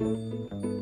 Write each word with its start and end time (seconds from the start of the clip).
Música 0.00 0.77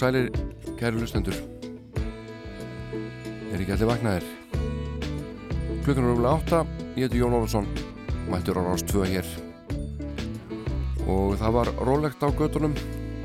sælir, 0.00 0.30
kæru 0.80 1.00
lustendur 1.02 1.36
Er 3.50 3.60
ekki 3.60 3.74
allir 3.74 3.90
vaknaðir? 3.90 4.28
Klukkan 5.84 6.06
er 6.06 6.12
umlega 6.14 6.32
átta. 6.38 6.60
Ég 6.94 7.04
heiti 7.08 7.20
Jón 7.20 7.36
Olsson 7.36 7.66
Mættur 8.30 8.60
á 8.60 8.62
Rás 8.64 8.84
2 8.86 9.04
hér. 9.10 9.28
Og 11.04 11.34
það 11.40 11.56
var 11.58 11.72
rólegt 11.84 12.24
á 12.24 12.28
gödunum 12.32 12.76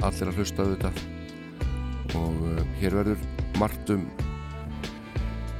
Allir 0.03 0.31
að 0.31 0.41
hlusta 0.41 0.65
auðvitað. 0.65 0.99
Og 2.17 2.43
uh, 2.49 2.61
hér 2.81 2.99
verður 2.99 3.23
margt 3.61 3.95
um 3.95 4.05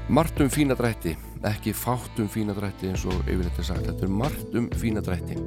Margt 0.10 0.42
um 0.44 0.52
fína 0.52 0.76
drætti. 0.76 1.16
Ekki 1.48 1.72
fátt 1.78 2.20
um 2.20 2.28
fína 2.30 2.58
drætti 2.58 2.92
eins 2.92 3.06
og 3.08 3.24
yfirleitt 3.24 3.62
er 3.62 3.70
sagt. 3.72 3.88
Þetta 3.88 4.10
er 4.10 4.16
margt 4.20 4.58
um 4.58 4.68
fína 4.76 5.06
drætti. 5.06 5.40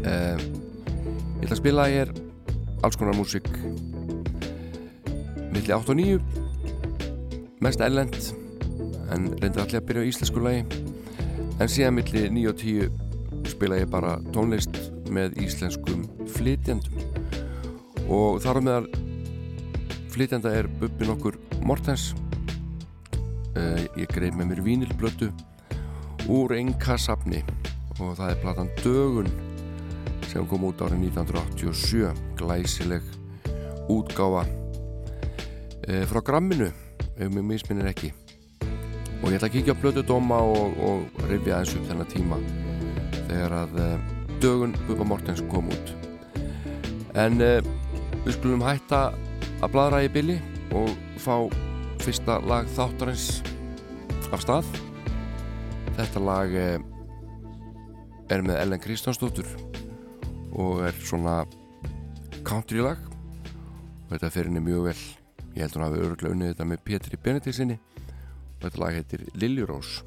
Uh, 0.00 0.38
Ég 1.42 1.48
ætla 1.48 1.56
að 1.56 1.60
spila 1.60 1.90
hér 1.90 2.12
alls 2.86 2.96
konar 2.96 3.18
músík 3.18 3.48
milli 5.62 5.74
8 5.74 5.92
og 5.92 5.96
9 5.96 7.60
mest 7.62 7.82
ellend 7.84 8.16
en 9.14 9.28
reyndir 9.38 9.60
allir 9.62 9.78
að 9.78 9.84
byrja 9.86 10.02
á 10.02 10.08
íslensku 10.08 10.40
lagi. 10.42 10.62
En 11.62 11.68
síðan 11.70 11.94
milli 11.94 12.24
9 12.34 12.48
og 12.50 12.56
10 12.58 13.50
spila 13.52 13.78
ég 13.78 13.90
bara 13.92 14.16
tónlist 14.34 14.74
með 15.12 15.36
íslenskum 15.44 16.08
flytjandum 16.34 18.08
og 18.10 18.40
þar 18.42 18.58
á 18.58 18.62
meðal 18.66 18.88
flytjanda 20.10 20.50
er 20.50 20.66
Bubbi 20.80 21.06
nokkur 21.06 21.38
Mortens. 21.62 22.10
Uh, 23.54 23.84
ég 24.00 24.10
greið 24.10 24.34
með 24.40 24.50
mér 24.50 24.62
vínilblötu 24.66 25.28
úr 26.32 26.56
enga 26.56 26.96
safni 26.98 27.44
og 28.00 28.16
það 28.16 28.32
er 28.32 28.42
platan 28.42 28.72
Dögun 28.80 29.30
sem 30.32 30.48
kom 30.48 30.66
út 30.66 30.82
árið 30.82 31.06
1987 31.12 32.10
glæsileg 32.40 33.06
útgáfa 33.92 34.48
e, 35.88 36.02
frá 36.08 36.22
gramminu 36.24 36.68
ef 37.16 37.28
mér 37.32 37.44
misminnir 37.46 37.90
ekki. 37.90 38.12
Og 39.22 39.30
ég 39.30 39.38
ætla 39.38 39.48
að 39.48 39.56
kíkja 39.56 39.74
á 39.74 39.80
blödu 39.82 40.02
dóma 40.06 40.40
og, 40.42 40.78
og 40.82 41.24
rifja 41.30 41.60
eins 41.60 41.74
upp 41.78 41.86
þennan 41.88 42.10
tíma 42.10 42.38
þegar 43.28 43.56
að 43.62 43.80
e, 43.82 43.88
dögun 44.42 44.76
Bubba 44.86 45.06
Mortens 45.06 45.42
kom 45.50 45.70
út. 45.72 45.92
En 47.18 47.38
e, 47.42 47.52
við 48.24 48.36
skulum 48.38 48.64
hætta 48.66 49.10
að 49.62 49.74
bladra 49.74 50.02
í 50.04 50.10
billi 50.12 50.38
og 50.74 50.90
fá 51.22 51.36
fyrsta 52.02 52.40
lag 52.48 52.66
þáttarins 52.74 53.42
af 54.32 54.42
stað. 54.42 54.68
Þetta 55.92 56.22
lag 56.24 56.54
er 56.56 58.42
með 58.42 58.58
Ellen 58.62 58.80
Kristjánsdóttur 58.80 59.48
og 60.56 60.86
er 60.88 60.96
svona 61.04 61.42
country 62.46 62.82
lag. 62.82 63.00
Og 64.06 64.16
þetta 64.16 64.32
fer 64.32 64.48
henni 64.48 64.64
mjög 64.64 64.88
vel 64.90 65.02
ég 65.52 65.62
held 65.64 65.76
hún 65.76 65.84
að 65.84 65.90
hafa 65.90 66.04
öruglega 66.06 66.34
unnið 66.36 66.52
þetta 66.52 66.68
með 66.70 66.82
Petri 66.88 67.20
Benediksinni 67.22 67.78
og 67.78 68.66
þetta 68.66 68.82
lag 68.82 68.98
heitir 68.98 69.24
Liljurós 69.36 70.00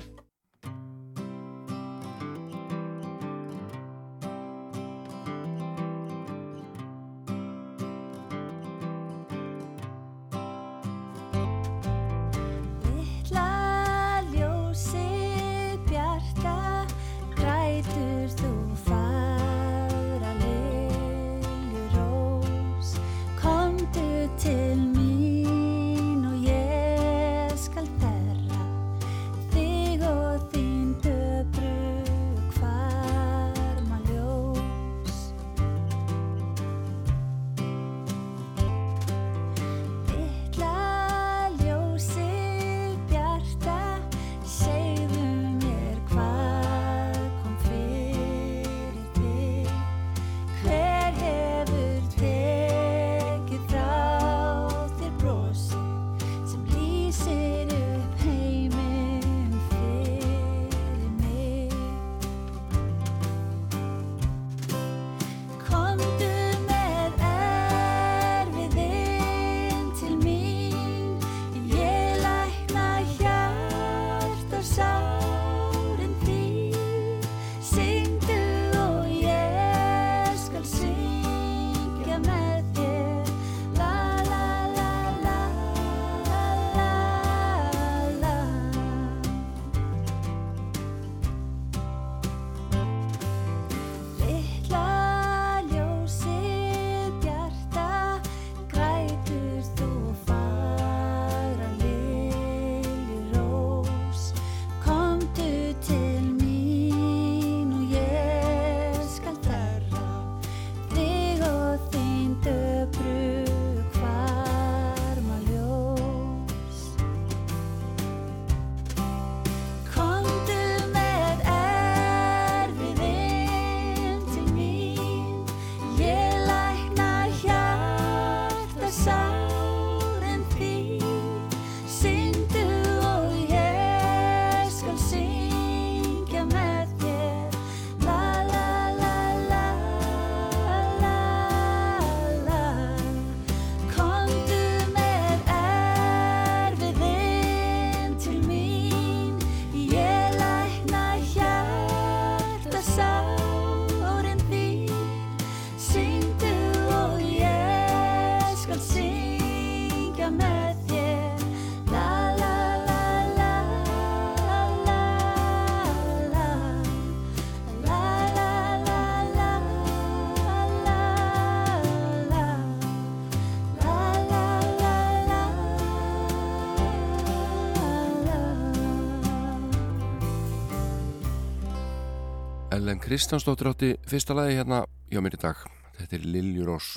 Ellen 182.86 183.00
Kristjánsdóttir 183.00 183.68
átti 183.68 183.88
fyrsta 184.06 184.34
lagi 184.38 184.54
hérna 184.54 184.84
hjá 185.10 185.18
mér 185.18 185.34
í 185.34 185.40
dag. 185.42 185.58
Þetta 185.98 186.14
er 186.20 186.26
Liljurós 186.30 186.90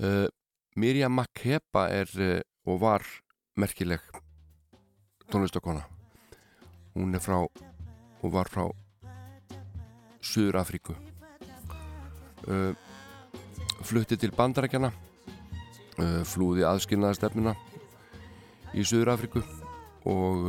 uh, 0.00 0.06
eh, 0.08 0.28
Mirjam 0.80 1.12
Makeba 1.12 1.82
er 1.92 2.08
uh, 2.16 2.38
og 2.64 2.78
var 2.80 3.04
merkileg 3.60 4.00
tónlistakona 5.28 5.82
hún 6.94 7.12
er 7.12 7.20
frá 7.20 7.42
og 7.44 8.32
var 8.32 8.48
frá 8.48 8.70
Suður 10.24 10.62
Afríku 10.62 10.96
uh, 12.48 12.72
flutti 13.84 14.16
til 14.16 14.32
bandarækjana 14.32 14.94
flúði 16.24 16.64
aðskilnaðastefnuna 16.70 17.52
í 18.72 18.86
Suður 18.88 19.12
Afríku 19.12 19.44
og 20.08 20.48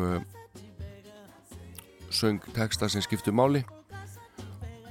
söng 2.13 2.41
texta 2.53 2.89
sem 2.89 3.03
skiptu 3.03 3.33
máli. 3.35 3.63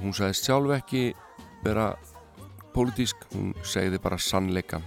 Hún 0.00 0.14
sagðist 0.16 0.48
sjálf 0.48 0.74
ekki 0.76 1.12
vera 1.62 1.92
pólitísk 2.74 3.26
hún 3.34 3.52
segði 3.62 4.00
bara 4.02 4.18
sannleikan 4.18 4.84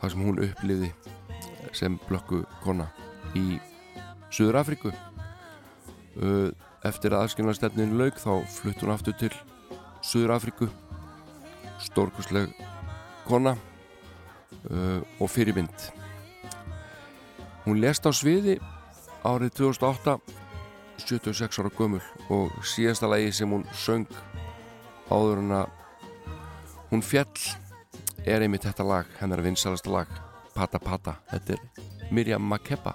það 0.00 0.12
sem 0.12 0.24
hún 0.24 0.40
uppliði 0.42 0.90
sem 1.76 1.98
blökku 2.08 2.42
kona 2.62 2.88
í 3.38 3.58
Suður 4.32 4.60
Afríku 4.62 4.92
eftir 6.86 7.14
að 7.14 7.26
aðskilnarstefnin 7.26 7.96
laug 7.98 8.16
þá 8.20 8.32
flutt 8.54 8.82
hún 8.84 8.94
aftur 8.94 9.16
til 9.20 9.32
Suður 10.02 10.36
Afríku 10.36 10.68
stórkusleg 11.82 12.52
kona 13.26 13.56
og 15.18 15.28
fyrirmynd. 15.30 15.88
Hún 17.66 17.80
lest 17.82 18.06
á 18.06 18.10
sviði 18.14 18.58
árið 19.26 19.58
2008 19.60 20.18
76 20.98 21.60
ára 21.60 21.72
gömul 21.78 22.02
og 22.28 22.52
síðasta 22.66 23.10
lægi 23.10 23.32
sem 23.40 23.50
hún 23.50 23.64
söng 23.74 24.08
áður 25.10 25.42
en 25.42 25.54
að 25.62 25.70
hún 26.90 27.04
fjall 27.04 27.46
er 28.26 28.44
einmitt 28.44 28.66
þetta 28.68 28.86
lag, 28.86 29.08
hennar 29.20 29.42
vinsalasta 29.42 29.90
lag 29.90 30.10
Pata 30.52 30.78
Pata, 30.78 31.16
þetta 31.30 31.56
er 31.56 32.12
Mirjam 32.12 32.44
Makeba 32.44 32.94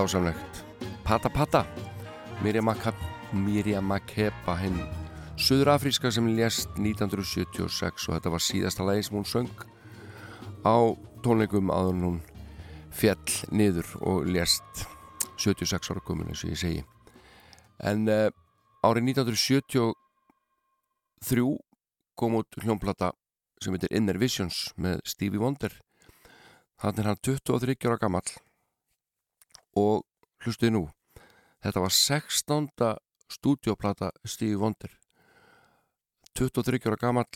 dásamlegt. 0.00 0.64
Pata 1.04 1.28
Pata, 1.28 1.66
Mirjam 2.42 3.84
Makeba, 3.84 4.56
hinn 4.56 4.80
söðurafríska 5.36 6.10
sem 6.12 6.26
lést 6.36 6.68
1976 6.78 8.08
og 8.08 8.14
þetta 8.16 8.30
var 8.32 8.40
síðasta 8.44 8.84
lagi 8.84 9.02
sem 9.04 9.16
hún 9.18 9.28
söng 9.28 9.50
á 10.64 10.96
tónleikum 11.24 11.70
áður 11.72 12.04
hún 12.06 12.20
fjall 12.96 13.30
niður 13.52 13.86
og 14.00 14.26
lést 14.28 14.86
76 15.36 15.90
ára 15.92 16.00
komin 16.04 16.28
eins 16.32 16.44
og 16.44 16.50
ég 16.52 16.58
segi. 16.60 16.82
En 17.84 18.08
uh, 18.08 18.28
árið 18.84 19.02
1973 19.12 21.56
kom 22.16 22.34
út 22.40 22.50
hljónplata 22.64 23.12
sem 23.60 23.72
heitir 23.76 23.92
Inner 23.96 24.18
Visions 24.20 24.72
með 24.80 25.00
Stevie 25.04 25.40
Wonder. 25.40 25.72
Þannig 26.80 27.04
er 27.04 27.10
hann 27.12 27.20
23 27.20 27.84
ára 27.84 28.00
gammal 28.00 28.24
og 29.78 30.06
hlustuði 30.44 30.74
nú 30.74 30.86
þetta 31.64 31.84
var 31.84 31.94
16. 31.94 32.68
stúdioplata 33.30 34.10
Stevie 34.24 34.58
Wonder. 34.58 34.90
23 36.38 36.80
ára 36.88 36.98
gammal 36.98 37.28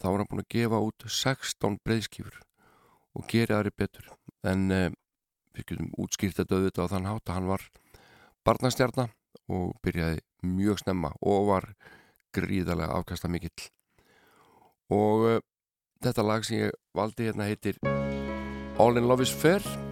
þá 0.00 0.06
var 0.08 0.22
hann 0.22 0.30
búin 0.30 0.44
að 0.44 0.52
gefa 0.54 0.80
út 0.80 1.06
16 1.06 1.78
breyðskýfur 1.84 2.40
og 3.16 3.26
gera 3.28 3.58
aðri 3.58 3.72
betur. 3.76 4.12
En 4.46 4.70
eh, 4.70 4.92
við 5.56 5.72
getum 5.72 5.90
útskýrt 5.98 6.38
þetta 6.38 6.60
auðvitað 6.60 6.86
á 6.86 6.92
þann 6.94 7.10
hátt 7.10 7.28
að 7.28 7.38
hann 7.38 7.50
var 7.50 7.66
barnastjarnar 8.46 9.12
og 9.50 9.74
byrjaði 9.84 10.22
mjög 10.46 10.80
snemma 10.84 11.12
og 11.20 11.50
var 11.50 11.68
gríðarlega 12.36 12.96
afkasta 12.96 13.28
mikill 13.28 13.68
og 14.94 15.26
eh, 15.28 15.44
þetta 16.00 16.26
lag 16.26 16.46
sem 16.46 16.62
ég 16.64 16.76
valdi 16.96 17.28
hérna 17.28 17.50
heitir 17.50 17.80
All 18.80 18.96
in 18.96 19.10
Love 19.10 19.26
is 19.26 19.34
Fair 19.34 19.89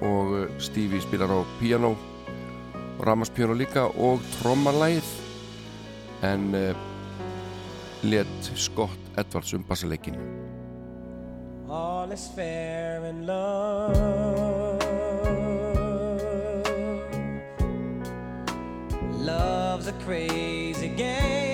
og 0.00 0.26
uh, 0.32 0.46
Stevie 0.58 1.00
spilar 1.00 1.30
á 1.30 1.40
piano 1.60 1.96
ramaspíano 3.00 3.54
líka 3.54 3.88
og 3.96 4.20
trommalæð 4.40 5.06
en 6.22 6.54
uh, 6.54 6.76
let 8.02 8.52
Scott 8.54 8.98
Edwards 9.16 9.54
um 9.54 9.64
bassaleikin 9.64 10.16
All 11.70 12.10
is 12.10 12.26
fair 12.34 13.04
in 13.04 13.26
love. 13.26 14.80
Love's 19.20 19.86
a 19.86 19.92
crazy 20.04 20.88
game 20.88 21.49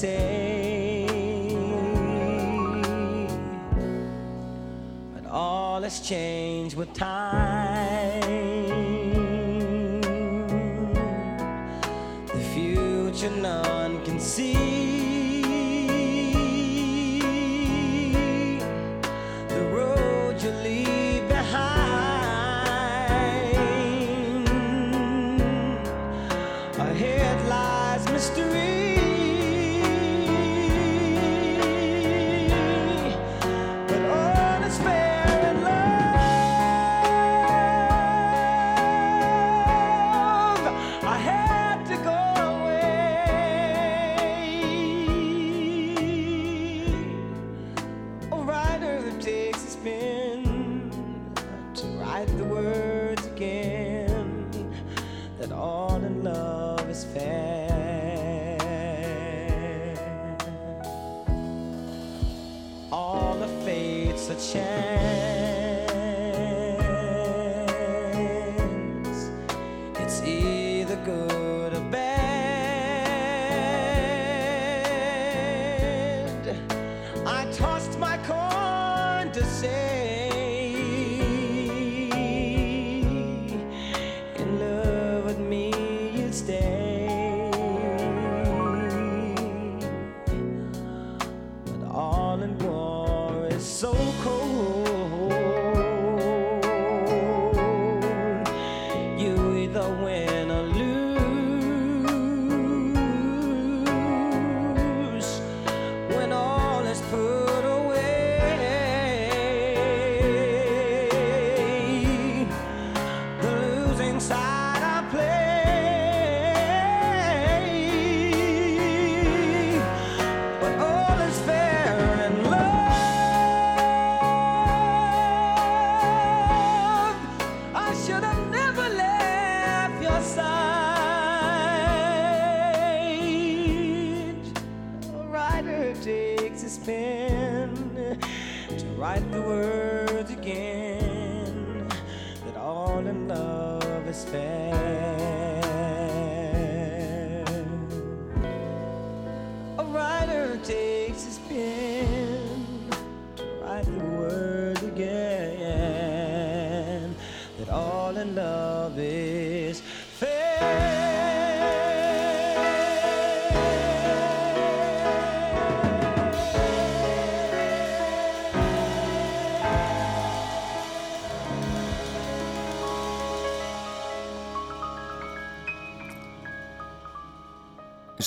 say. 0.00 1.04
But 5.14 5.30
all 5.30 5.82
has 5.82 6.00
changed 6.00 6.74
with 6.74 6.92
time. 6.94 8.49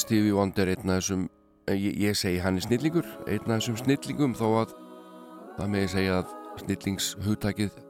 Stevie 0.03 0.35
Wonder 0.35 0.69
einn 0.73 0.91
af 0.91 1.01
þessum 1.01 1.25
eh, 1.69 1.77
ég, 1.77 1.97
ég 2.03 2.19
segi 2.19 2.41
hann 2.43 2.59
er 2.59 2.65
snillingur 2.67 3.07
einn 3.25 3.47
af 3.47 3.57
þessum 3.57 3.79
snillingum 3.81 4.35
þó 4.37 4.45
að 4.61 4.75
það 5.57 5.73
með 5.73 5.85
ég 5.85 5.93
segja 5.93 6.19
að 6.19 6.33
snillingshugtakið 6.63 7.81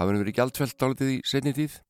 hafa 0.00 0.16
verið 0.16 0.38
gjaldfælt 0.40 0.86
álitið 0.86 1.14
í 1.14 1.18
setni 1.28 1.54
tíð. 1.56 1.80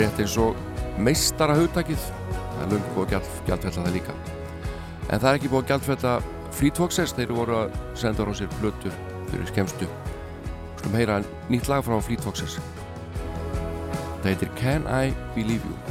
Rétt 0.00 0.22
eins 0.24 0.38
og 0.40 0.56
meistara 1.02 1.58
hugtakið 1.58 2.00
það 2.32 2.62
er 2.64 2.72
lungu 2.72 3.04
og 3.04 3.12
gjald, 3.12 3.34
gjaldfælla 3.48 3.86
það 3.86 3.98
líka. 3.98 4.16
En 5.10 5.20
það 5.20 5.28
er 5.30 5.40
ekki 5.40 5.52
búið 5.52 5.62
að 5.64 5.72
gjaldfælla 5.74 6.16
Fleetwoxes, 6.52 7.14
þeir 7.16 7.36
voru 7.36 7.60
að 7.62 7.78
senda 7.96 8.24
á 8.28 8.32
sér 8.36 8.58
blötur 8.60 8.96
fyrir 9.32 9.48
skemstu 9.48 9.88
skulum 10.82 10.98
heyra 10.98 11.22
nýtt 11.52 11.68
lag 11.70 11.84
frá 11.86 11.96
Fleetwoxes 12.02 12.58
það 14.22 14.28
heitir 14.32 14.52
Can 14.58 14.86
I 14.90 15.14
Believe 15.36 15.62
You 15.68 15.81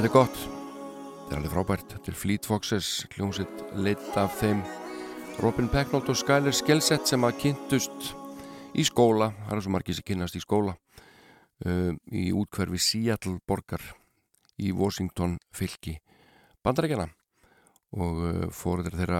Þetta 0.00 0.08
er 0.08 0.14
gott. 0.16 0.38
Þetta 0.40 1.34
er 1.34 1.36
alveg 1.36 1.52
frábært. 1.52 1.90
Þetta 1.92 2.08
er 2.08 2.14
Fleet 2.16 2.46
Foxes 2.48 2.86
hljómsitt 3.12 3.58
leitt 3.84 4.14
af 4.16 4.32
þeim 4.40 4.62
Robin 5.44 5.66
Pecknold 5.68 6.06
og 6.08 6.16
Skyler 6.16 6.54
Skelsett 6.56 7.10
sem 7.10 7.26
að 7.28 7.34
kynntust 7.42 8.06
í 8.72 8.86
skóla. 8.88 9.26
Það 9.42 9.58
er 9.58 9.60
svo 9.66 9.72
margir 9.74 9.98
sem 9.98 10.06
kynast 10.08 10.38
í 10.38 10.40
skóla 10.40 10.72
uh, 10.72 11.90
í 12.16 12.22
útkverfi 12.32 12.80
Seattle 12.80 13.42
borgar 13.44 13.84
í 14.56 14.70
Washington 14.72 15.34
fylki 15.52 15.98
bandarækjana 16.64 17.10
og 18.00 18.22
uh, 18.24 18.46
fóruður 18.56 18.96
þeirra 19.02 19.18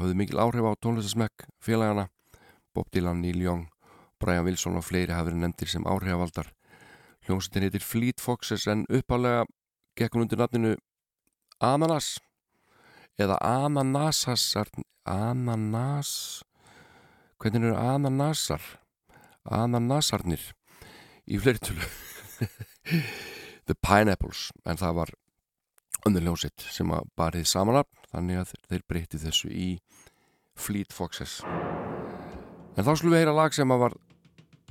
hafði 0.00 0.16
mikil 0.24 0.42
áhrif 0.42 0.66
á 0.66 0.74
tónlistasmekk 0.74 1.46
félagana 1.62 2.08
Bob 2.74 2.90
Dylan, 2.90 3.22
Neil 3.22 3.38
Young 3.44 3.68
Brian 4.18 4.42
Wilson 4.50 4.80
og 4.82 4.88
fleiri 4.88 5.14
verið 5.14 5.38
nefndir 5.44 5.70
sem 5.70 5.86
áhrifavaldar. 5.86 6.50
Hljómsveitin 7.28 7.68
heitir 7.68 7.86
Fleet 7.86 8.18
Foxes 8.18 8.66
en 8.66 8.82
uppálega 8.90 9.46
gekk 9.96 10.14
hún 10.14 10.26
undir 10.26 10.40
nafninu 10.40 10.74
Ananas? 11.60 12.18
Eða 13.16 13.38
Ananasasar 13.40 14.68
Ananas? 15.08 16.42
Hvernig 17.40 17.64
eru 17.64 17.76
Ananasar? 17.80 18.60
Ananasarnir 19.44 20.42
í 21.24 21.40
fleirtölu. 21.40 21.86
The 23.66 23.74
Pineapples 23.74 24.50
en 24.68 24.78
það 24.78 24.98
var 25.00 25.14
önnur 26.06 26.26
hljómsveit 26.26 26.66
sem 26.70 26.92
að 26.94 27.08
barið 27.18 27.48
samanab 27.50 27.88
þannig 28.12 28.42
að 28.42 28.52
þeir 28.68 28.84
breyti 28.86 29.22
þessu 29.22 29.50
í 29.50 29.70
Fleet 30.56 30.92
Foxes. 30.94 31.40
En 32.76 32.84
þá 32.84 32.92
slúið 32.92 33.16
við 33.16 33.22
heyra 33.24 33.34
lag 33.36 33.56
sem 33.56 33.72
að 33.72 33.86
var 33.88 33.96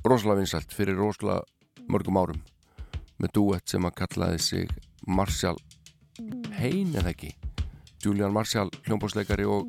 rosalega 0.06 0.40
vinsælt 0.40 0.72
fyrir 0.74 0.96
rosalega 0.98 1.42
mörgum 1.90 2.18
árum 2.22 2.44
með 3.22 3.32
duett 3.38 3.70
sem 3.70 3.86
að 3.86 3.96
kallaði 4.00 4.42
sig 4.42 4.72
Marshall 5.06 5.58
Hain 6.56 6.94
eða 6.96 7.12
ekki? 7.12 7.32
Julian 8.04 8.34
Marshall 8.34 8.70
hljómbásleikari 8.86 9.46
og 9.48 9.68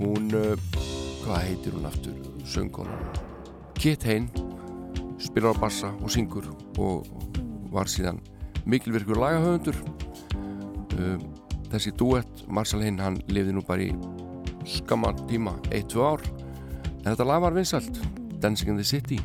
hún 0.00 0.30
uh, 0.34 0.54
hvað 1.24 1.42
heitir 1.46 1.76
hún 1.76 1.88
aftur? 1.90 2.16
Söngona 2.46 2.96
Kit 3.78 4.04
Hain 4.08 4.30
spilar 5.20 5.54
á 5.54 5.62
bassa 5.62 5.92
og 6.00 6.10
syngur 6.12 6.48
og 6.80 7.08
var 7.70 7.90
síðan 7.90 8.18
mikilvirkur 8.68 9.18
lagahöfundur. 9.20 9.76
Uh, 10.98 11.18
þessi 11.70 11.94
duett 11.98 12.46
Marshall 12.48 12.84
Hain 12.84 13.00
hann 13.02 13.20
lifði 13.30 13.54
nú 13.56 13.64
bara 13.66 13.86
í 13.86 13.92
skamma 14.68 15.14
tíma 15.26 15.56
1-2 15.70 16.06
ár. 16.06 16.24
En 17.00 17.12
þetta 17.12 17.28
lag 17.28 17.44
var 17.46 17.56
vinsalt 17.56 18.02
Dancing 18.40 18.74
in 18.74 18.80
the 18.80 18.84
City 18.84 19.20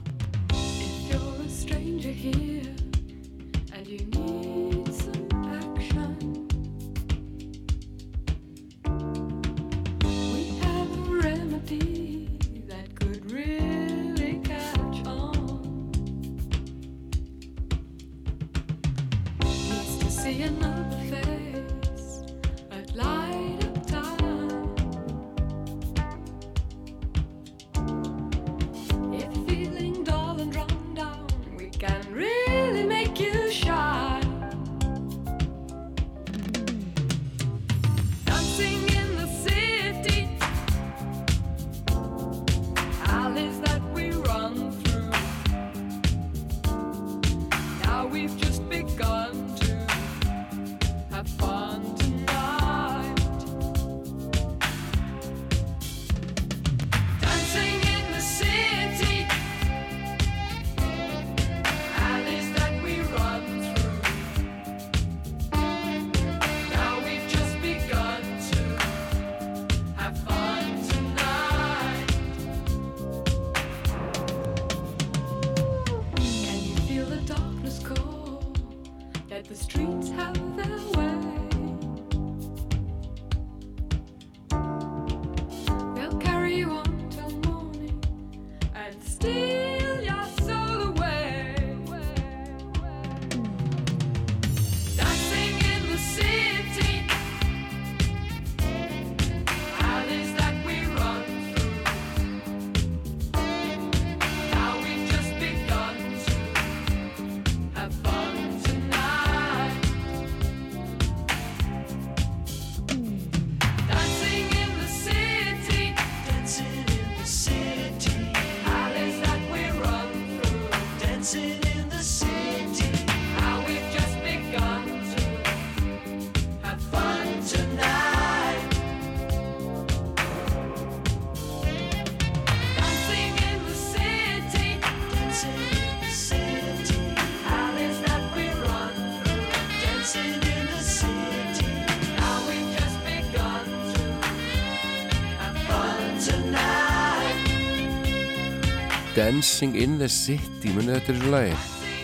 Dancing 149.26 149.74
in 149.74 149.98
the 149.98 150.06
City 150.06 150.70
munið 150.70 151.00
þetta 151.00 151.10
er 151.10 151.16
þessu 151.18 151.30
lagi. 151.34 151.54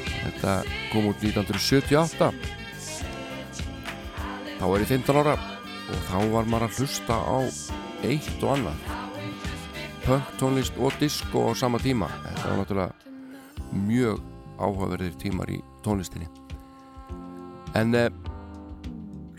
Þetta 0.09 0.53
kom 0.89 1.03
út 1.11 1.19
1978 1.21 2.29
þá 4.57 4.63
er 4.65 4.81
ég 4.81 4.89
15 4.89 5.19
ára 5.21 5.35
og 5.37 5.99
þá 6.07 6.15
var 6.31 6.49
maður 6.49 6.65
að 6.65 6.79
hlusta 6.79 7.17
á 7.21 7.37
eitt 8.09 8.41
og 8.41 8.55
annað. 8.55 8.87
Punk 10.07 10.31
tónlist 10.41 10.79
og 10.81 10.97
disco 10.97 11.43
á 11.45 11.61
sama 11.61 11.77
tíma. 11.83 12.09
Þetta 12.23 12.47
var 12.47 12.57
náttúrulega 12.63 13.77
mjög 13.85 14.25
áhugaverðir 14.57 15.21
tímar 15.21 15.53
í 15.53 15.59
tónlistinni. 15.85 16.25
En 17.77 17.93
eh, 18.01 18.09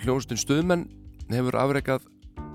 hljónstinn 0.05 0.39
Stöðmenn 0.39 0.87
hefur 1.35 1.59
afreikað 1.67 2.07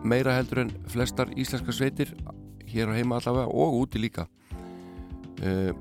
meira 0.08 0.40
heldur 0.40 0.64
en 0.64 0.74
flestar 0.88 1.36
íslenska 1.36 1.76
sveitir 1.76 2.16
hér 2.64 2.96
á 2.96 2.96
heima 2.96 3.20
allavega 3.20 3.52
og 3.52 3.82
úti 3.84 4.00
líka 4.00 4.30
uh, 5.44 5.72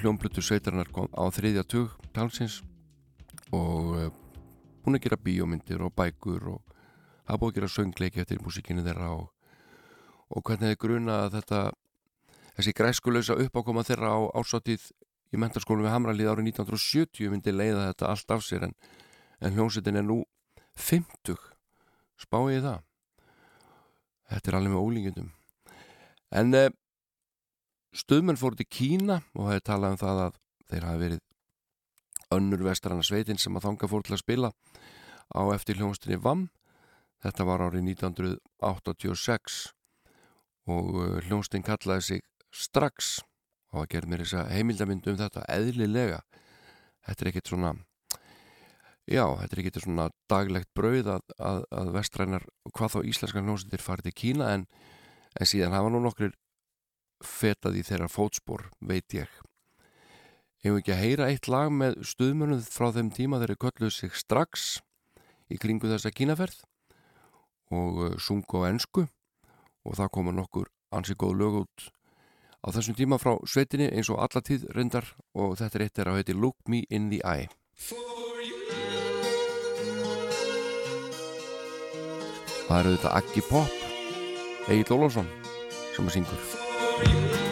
hljómblutur 0.00 0.44
sveitarnar 0.44 0.90
kom 0.92 1.08
á 1.14 1.24
þriðja 1.32 1.64
tug 1.68 1.94
talsins 2.16 2.60
og 3.54 3.94
uh, 3.94 4.10
hún 4.84 4.96
er 4.96 5.00
að 5.00 5.06
gera 5.06 5.20
bíómyndir 5.24 5.84
og 5.84 5.94
bækur 5.96 6.50
og 6.56 6.74
hafa 7.24 7.40
búið 7.40 7.54
að 7.54 7.58
gera 7.60 7.72
söngleiki 7.72 8.22
eftir 8.22 8.42
músikinu 8.44 8.84
þeirra 8.84 9.12
og, 9.14 9.30
og 10.28 10.44
hvernig 10.44 10.74
þið 10.74 10.82
gruna 10.82 11.18
að 11.24 11.38
þetta 11.38 11.62
þessi 12.58 12.76
græskulösa 12.76 13.38
uppákoma 13.46 13.84
þeirra 13.86 14.12
á 14.12 14.20
ásáttíð 14.36 14.90
í 15.34 15.40
mentarskólum 15.40 15.86
við 15.86 15.94
Hamralið 15.94 16.30
árið 16.30 16.50
1970 16.52 17.32
myndi 17.32 17.54
leiða 17.54 17.88
þetta 17.88 18.10
allt 18.12 18.34
af 18.36 18.44
sér 18.46 18.68
en, 18.68 18.74
en 19.40 19.56
hljómsettin 19.56 19.98
er 19.98 20.06
nú 20.06 20.20
50 20.78 21.38
spáið 22.20 22.66
það? 22.66 22.80
Þetta 24.30 24.50
er 24.50 24.58
alveg 24.58 24.74
með 24.74 24.84
ólíkjendum 24.84 25.32
en 26.34 26.58
uh, 26.58 26.70
Stöðmenn 27.94 28.38
fór 28.38 28.56
til 28.58 28.66
Kína 28.66 29.20
og 29.38 29.52
hefði 29.52 29.62
talað 29.68 29.92
um 29.94 30.00
það 30.00 30.20
að 30.24 30.38
þeir 30.72 30.86
hafi 30.88 31.00
verið 31.04 31.20
önnur 32.34 32.64
vestrana 32.66 33.04
sveitin 33.06 33.38
sem 33.38 33.54
að 33.54 33.68
þanga 33.68 33.90
fór 33.92 34.02
til 34.02 34.16
að 34.16 34.22
spila 34.24 34.50
á 35.30 35.42
eftir 35.54 35.78
hljónstinni 35.78 36.18
VAM. 36.18 36.48
Þetta 37.22 37.46
var 37.46 37.62
árið 37.62 37.86
1986 37.94 39.60
og 40.74 40.90
uh, 40.98 41.22
hljónstin 41.28 41.64
kallaði 41.64 42.06
sig 42.08 42.26
strax 42.50 43.20
og 43.70 43.84
að 43.84 43.90
gera 43.94 44.10
mér 44.10 44.24
þess 44.24 44.40
að 44.42 44.52
heimildamind 44.56 45.10
um 45.12 45.20
þetta 45.22 45.46
eðlilega. 45.54 46.20
Þetta 47.06 47.24
er 47.24 47.30
ekkit 47.30 47.50
svona 47.52 47.74
já, 49.06 49.24
þetta 49.38 49.52
er 49.52 49.62
ekkit 49.62 49.82
svona 49.84 50.10
daglegt 50.30 50.70
brauð 50.74 51.14
að, 51.14 51.34
að, 51.38 51.66
að 51.70 51.94
vestrænar 51.94 52.46
hvað 52.72 52.96
þá 52.96 53.00
íslenskan 53.12 53.46
hljómsveitir 53.46 53.86
farið 53.86 54.10
til 54.10 54.18
Kína 54.18 54.54
en, 54.56 54.66
en 55.38 55.46
síðan 55.46 55.76
hafa 55.76 55.92
nú 55.94 56.02
nokkur 56.02 56.34
fetað 57.28 57.80
í 57.80 57.84
þeirra 57.86 58.08
fótspor 58.12 58.68
veit 58.80 59.16
ég. 59.16 59.30
Hefur 60.64 60.80
ekki 60.80 60.94
að 60.94 61.02
heyra 61.02 61.28
eitt 61.28 61.48
lag 61.52 61.72
með 61.72 61.98
stuðmönuð 62.08 62.68
frá 62.72 62.88
þeim 62.94 63.10
tíma 63.12 63.40
þeirri 63.42 63.58
kölluð 63.60 63.92
sig 63.92 64.14
strax 64.16 64.78
í 65.52 65.58
kringu 65.60 65.90
þessa 65.90 66.12
kínaferð 66.14 66.62
og 67.74 68.00
uh, 68.00 68.14
sungu 68.20 68.64
á 68.64 68.68
ennsku 68.70 69.04
og 69.84 69.98
það 69.98 70.12
koma 70.16 70.32
nokkur 70.32 70.70
ansi 70.94 71.16
góð 71.18 71.36
lög 71.40 71.60
út 71.64 71.88
á 72.64 72.72
þessum 72.72 72.96
tíma 72.96 73.20
frá 73.20 73.36
sveitinni 73.44 73.90
eins 73.92 74.08
og 74.08 74.22
allatíð 74.24 74.68
reyndar 74.72 75.10
og 75.36 75.58
þetta 75.60 75.78
er 75.78 75.86
eitt 75.86 76.00
er 76.00 76.10
að 76.10 76.20
heiti 76.20 76.36
Look 76.38 76.56
Me 76.68 76.84
In 76.88 77.10
The 77.12 77.20
Eye. 77.20 77.48
Það 82.64 82.78
eru 82.80 82.94
þetta 82.96 83.16
Aggi 83.20 83.42
Pop 83.44 84.70
Egil 84.72 84.96
Ólásson 84.96 85.28
sem 85.92 86.08
að 86.08 86.16
syngur 86.16 86.73
for 86.96 87.10
you. 87.10 87.43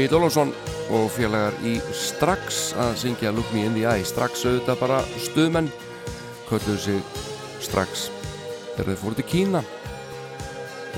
Egil 0.00 0.16
Ólafsson 0.16 0.54
og 0.96 1.10
félagar 1.12 1.52
í 1.60 1.74
Strax 1.92 2.70
að 2.80 2.94
syngja 3.02 3.32
Look 3.36 3.50
Me 3.52 3.66
In 3.66 3.74
The 3.74 3.82
Eye. 3.84 4.06
Strax 4.08 4.46
auðvitað 4.48 4.78
bara 4.80 5.00
stuðmenn 5.20 5.68
kölluðu 6.48 6.76
sig 6.80 7.18
Strax. 7.60 8.06
Þegar 8.78 8.88
þeir 8.88 9.00
fóru 9.02 9.18
til 9.18 9.26
Kína. 9.28 9.62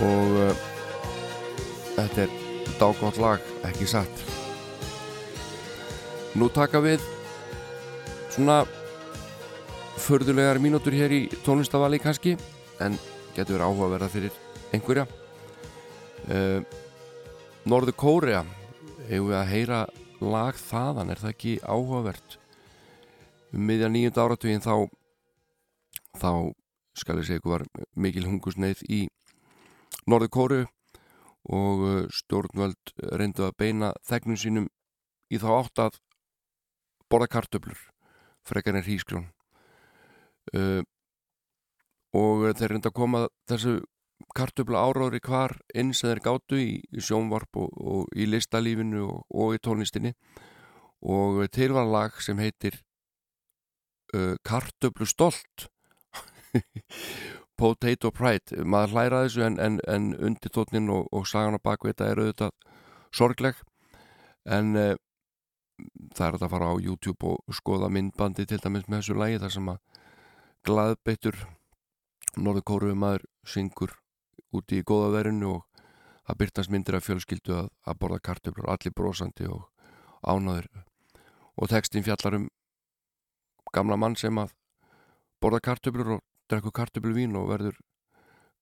Og 0.07 0.37
uh, 0.45 0.63
þetta 1.97 2.29
er 2.29 2.39
dágótt 2.79 3.19
lag, 3.19 3.51
ekki 3.73 3.91
satt. 3.91 4.23
Nú 6.39 6.47
taka 6.55 6.79
við 6.87 7.03
svona 8.31 8.63
förðulegar 9.99 10.63
mínútur 10.63 10.95
hér 10.95 11.19
í 11.19 11.23
tónlistavali 11.43 11.99
kannski 11.99 12.39
en 12.79 12.95
getur 13.35 13.59
verið 13.59 13.67
áhugaverða 13.67 14.15
fyrir 14.15 14.41
einhverja. 14.71 15.11
Uh, 16.31 16.61
Norður 17.67 17.99
Kórea 17.99 18.47
hefur 19.13 19.29
við 19.29 19.39
að 19.39 19.51
heyra 19.53 19.81
lag 20.23 20.59
þaðan? 20.59 21.13
Er 21.13 21.21
það 21.21 21.35
ekki 21.35 21.55
áhugavert? 21.63 22.37
Um 23.53 23.67
miðja 23.69 23.91
nýjunda 23.93 24.25
áratugin 24.25 24.65
þá 24.65 24.89
þá 26.17 26.31
skal 26.97 27.19
ég 27.21 27.29
segja 27.29 27.41
ykkur 27.41 27.53
var 27.55 27.65
mikil 27.97 28.25
hungusneið 28.29 28.81
í 28.89 29.01
Norður 30.09 30.33
Kóru 30.33 30.61
og 31.53 31.85
uh, 31.85 31.99
stjórnvöld 32.13 32.95
reyndu 33.19 33.47
að 33.47 33.57
beina 33.59 33.93
þegnum 34.09 34.39
sínum 34.39 34.69
í 35.33 35.41
þá 35.43 35.49
átt 35.57 35.83
að 35.87 36.01
borða 37.11 37.31
kartöflur 37.33 37.81
frekar 38.47 38.79
en 38.79 38.87
hrískrjón 38.87 39.29
uh, 40.57 40.83
og 42.17 42.45
þeir 42.59 42.75
reynda 42.75 42.93
að 42.93 42.99
koma 42.99 43.25
þessu 43.51 43.81
kartöfla 44.37 44.81
áráðri 44.87 45.21
hvar 45.25 45.57
inn 45.75 45.93
sem 45.97 46.11
þeir 46.11 46.23
gátu 46.25 46.59
í, 46.61 46.71
í 46.93 47.05
sjónvarp 47.05 47.59
og, 47.61 47.77
og 47.77 48.17
í 48.17 48.27
listalífinu 48.29 49.05
og, 49.07 49.21
og 49.29 49.55
í 49.57 49.61
tónlistinni. 49.63 50.15
Og 51.03 51.43
til 51.53 51.73
var 51.75 51.89
lag 51.91 52.19
sem 52.23 52.39
heitir 52.39 52.79
uh, 54.15 54.35
Kartöflu 54.47 55.07
stolt. 55.09 55.69
Potato 57.59 58.11
Pride. 58.11 58.65
Maður 58.65 58.95
hlæra 58.97 59.23
þessu 59.27 59.45
en, 59.47 59.59
en, 59.61 59.79
en 59.89 60.13
undir 60.19 60.53
tótnin 60.55 60.91
og, 60.91 61.09
og 61.13 61.27
sagan 61.31 61.59
á 61.59 61.61
bakveita 61.63 62.09
er 62.09 62.23
auðvitað 62.23 62.55
sorgleg. 63.15 63.59
En 64.49 64.77
uh, 64.79 64.95
það 66.17 66.29
er 66.29 66.39
að 66.39 66.53
fara 66.55 66.71
á 66.73 66.75
YouTube 66.83 67.35
og 67.35 67.57
skoða 67.57 67.91
myndbandi 67.93 68.47
til 68.47 68.61
dæmis 68.63 68.89
með 68.89 69.03
þessu 69.03 69.19
lagi 69.19 69.43
þar 69.43 69.57
sem 69.57 69.73
að 69.73 69.83
glaðbeittur 70.67 71.43
Norður 72.39 72.65
Kóruðu 72.69 72.97
maður 72.97 73.27
syngur 73.49 73.99
úti 74.53 74.81
í 74.81 74.87
góða 74.87 75.13
verinu 75.17 75.53
og 75.57 75.85
það 76.29 76.41
byrtast 76.43 76.73
myndir 76.73 76.99
af 76.99 77.07
fjölskyldu 77.07 77.55
að, 77.59 77.71
að 77.87 77.99
borða 78.01 78.19
kartöflur, 78.29 78.69
allir 78.71 78.95
brosandi 78.95 79.49
og 79.51 79.69
ánaður 80.23 80.69
og 81.57 81.71
textin 81.73 82.05
fjallar 82.07 82.39
um 82.39 82.49
gamla 83.73 83.97
mann 83.97 84.17
sem 84.17 84.39
að 84.39 84.53
borða 85.43 85.63
kartöflur 85.69 86.19
og 86.19 86.23
drekku 86.51 86.71
kartöfluvín 86.71 87.37
og 87.39 87.49
verður 87.51 87.81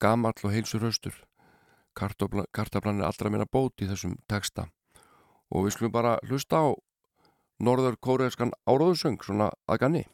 gamall 0.00 0.38
og 0.44 0.54
heilsur 0.54 0.86
höstur 0.86 1.16
kartöflan 1.94 3.00
er 3.00 3.08
allra 3.08 3.30
meina 3.30 3.46
bót 3.46 3.82
í 3.82 3.88
þessum 3.90 4.16
texta. 4.30 4.68
Og 5.50 5.66
við 5.66 5.76
skulum 5.76 5.92
bara 5.92 6.18
hlusta 6.28 6.62
á 6.62 6.68
norður 7.60 7.98
kóreðskan 8.00 8.54
áróðusöng 8.64 9.18
svona 9.24 9.50
að 9.66 9.82
ganni 9.84 10.04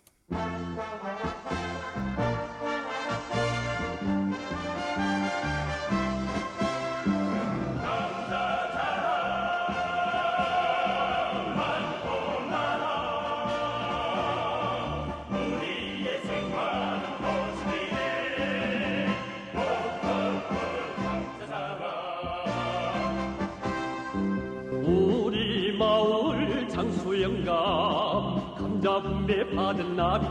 받은 29.55 29.97
날에 29.97 30.27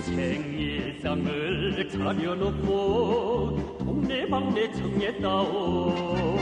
생일상을 0.00 1.88
차려놓고 1.88 3.78
동네방네 3.78 4.72
정했다오 4.72 6.36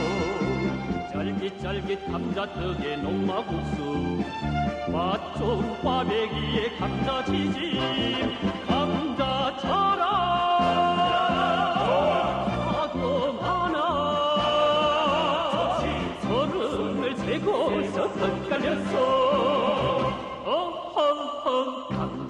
짤깃짤깃 1.11 2.05
감자떡에 2.07 2.97
농마국수 2.97 4.23
맛 4.91 5.35
좋은 5.37 5.81
꽈배기에 5.81 6.69
감자지짐 6.79 8.60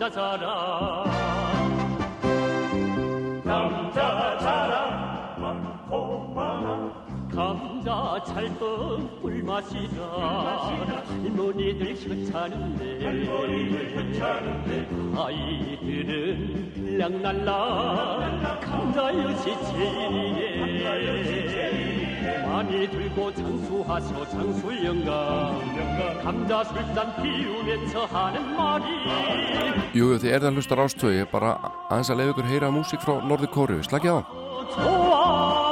감자 0.01 0.09
자랑. 0.09 1.05
감자 3.45 4.39
자랑. 4.39 5.39
많고 5.39 6.33
감자 7.31 8.23
찰떡 8.25 9.21
꿀맛이다. 9.21 10.01
할머니들 11.05 11.93
괜찮은데. 11.93 12.83
아이들은 15.15 16.73
들락날락 16.73 18.59
감자엿이 18.59 19.43
제일이에 19.67 20.81
많이 22.46 22.88
들고 22.90 23.34
장수하소 23.34 24.28
장수영감 24.30 26.22
감자 26.22 26.64
술잔 26.64 27.22
피우면서 27.22 28.06
하는 28.06 28.54
말이 28.56 28.84
Jú, 29.96 30.16
þið 30.20 30.30
er 30.32 30.40
það 30.44 30.58
hlustar 30.58 30.82
ástöðu, 30.84 31.14
ég 31.16 31.24
er 31.24 31.30
bara 31.32 31.56
aðeins 31.88 32.10
að 32.12 32.20
leiða 32.20 32.34
ykkur 32.34 32.50
heyra 32.50 32.72
músík 32.74 33.00
frá 33.04 33.16
Norður 33.24 33.52
Kóru, 33.54 33.78
slagið 33.86 34.20
á. 34.20 35.69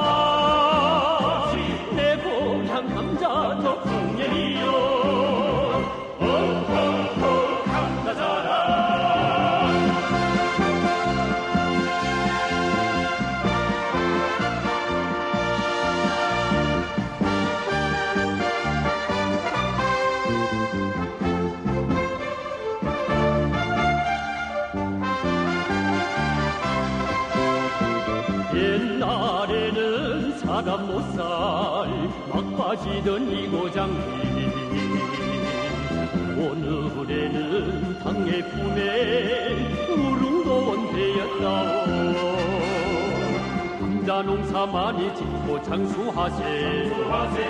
고 45.50 45.60
장수하세. 45.64 46.92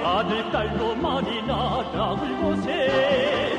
아들 0.05 0.51
딸도 0.51 0.95
많이 0.95 1.41
낳아을 1.45 2.37
보세 2.37 3.49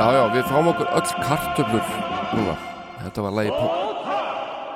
Já, 0.00 0.06
já, 0.16 0.22
við 0.32 0.46
fáum 0.48 0.68
okkur 0.70 0.88
öll 0.96 1.10
kartöflur 1.20 1.88
núna. 2.32 2.54
Þetta 3.02 3.24
var 3.26 3.34
lagi, 3.36 3.50
po 3.52 3.66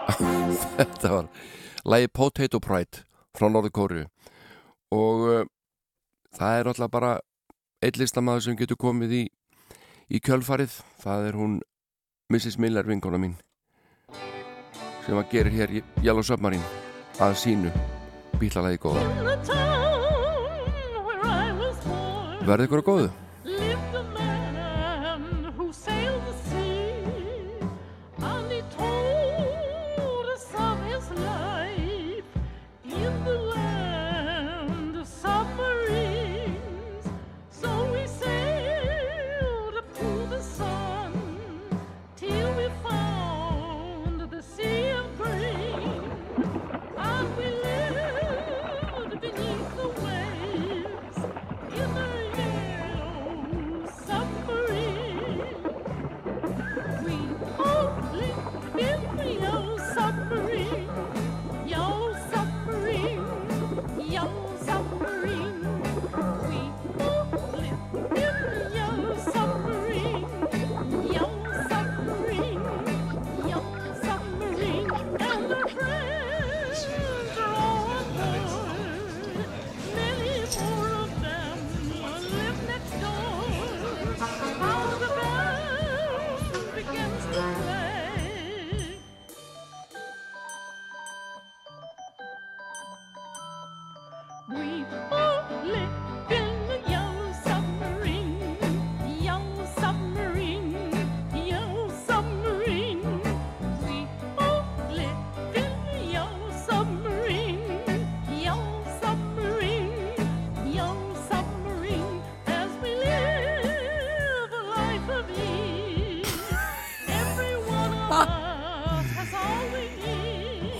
Þetta 0.76 1.12
var 1.14 1.30
lagi 1.88 2.10
Potato 2.12 2.60
Pride 2.60 3.00
frá 3.32 3.48
Norður 3.48 3.72
Kóru 3.72 4.02
og 4.92 5.24
uh, 5.24 5.46
það 6.36 6.58
er 6.58 6.70
alltaf 6.74 6.92
bara 6.92 7.14
einn 7.80 8.02
listamæður 8.02 8.44
sem 8.50 8.60
getur 8.60 8.76
komið 8.84 9.16
í, 9.22 9.22
í 10.12 10.20
kjölfarið. 10.20 10.76
Það 11.00 11.30
er 11.30 11.40
hún 11.40 11.58
Mrs. 12.28 12.60
Miller, 12.60 12.84
vinkona 12.84 13.16
mín, 13.16 13.38
sem 15.08 15.16
að 15.16 15.28
gerir 15.32 15.56
hér 15.56 15.76
Yellow 16.04 16.20
Submarine 16.20 16.68
að 17.16 17.40
sínu 17.40 17.72
bílalagi 18.36 18.84
góða. 18.84 19.08
Verði 22.44 22.68
ykkur 22.68 22.84
að 22.84 22.90
góðu? 22.92 23.12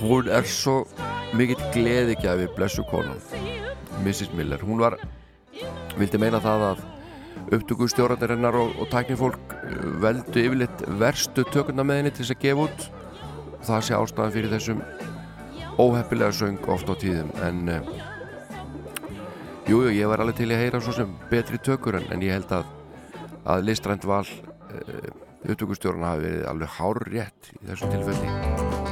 Hún 0.05 0.29
er 0.29 0.45
svo 0.49 0.83
mikill 1.35 1.63
gleðigjafi 1.75 2.51
blessu 2.57 2.85
konan 2.91 3.21
Mrs. 4.05 4.35
Miller, 4.37 4.61
hún 4.63 4.83
var 4.83 4.99
vildi 5.99 6.19
meina 6.21 6.41
það 6.43 6.67
að 6.69 6.83
upptökustjórandarinnar 7.55 8.57
og, 8.59 8.75
og 8.81 8.91
tæknifólk 8.93 9.55
uh, 9.57 9.87
veldu 10.03 10.43
yfirleitt 10.43 10.85
verstu 11.01 11.45
tökuna 11.51 11.85
með 11.87 12.01
henni 12.01 12.13
til 12.15 12.25
þess 12.25 12.37
að 12.37 12.45
gefa 12.45 12.69
út 12.69 12.87
það 13.65 13.85
sé 13.87 13.99
ástæðan 13.99 14.35
fyrir 14.37 14.55
þessum 14.55 14.81
óheppilega 15.81 16.37
söng 16.37 16.71
oft 16.71 16.91
á 16.91 16.95
tíðum 17.01 17.31
en 17.43 17.59
jújú, 19.67 19.89
jú, 19.89 19.95
ég 19.97 20.11
var 20.11 20.23
alveg 20.23 20.39
til 20.39 20.51
að 20.53 20.63
heyra 20.63 20.81
svo 20.85 20.95
sem 20.95 21.15
betri 21.31 21.59
tökur 21.59 21.99
en, 21.99 22.09
en 22.13 22.25
ég 22.25 22.37
held 22.37 22.53
að 22.61 22.73
að 23.45 23.67
listrænt 23.69 24.07
val 24.09 24.25
uh, 24.25 25.09
upptökustjórana 25.45 26.15
hafi 26.15 26.27
verið 26.29 26.49
alveg 26.53 26.75
hár 26.79 27.05
rétt 27.11 27.53
í 27.53 27.63
þessu 27.69 27.93
tilfelli 27.93 28.84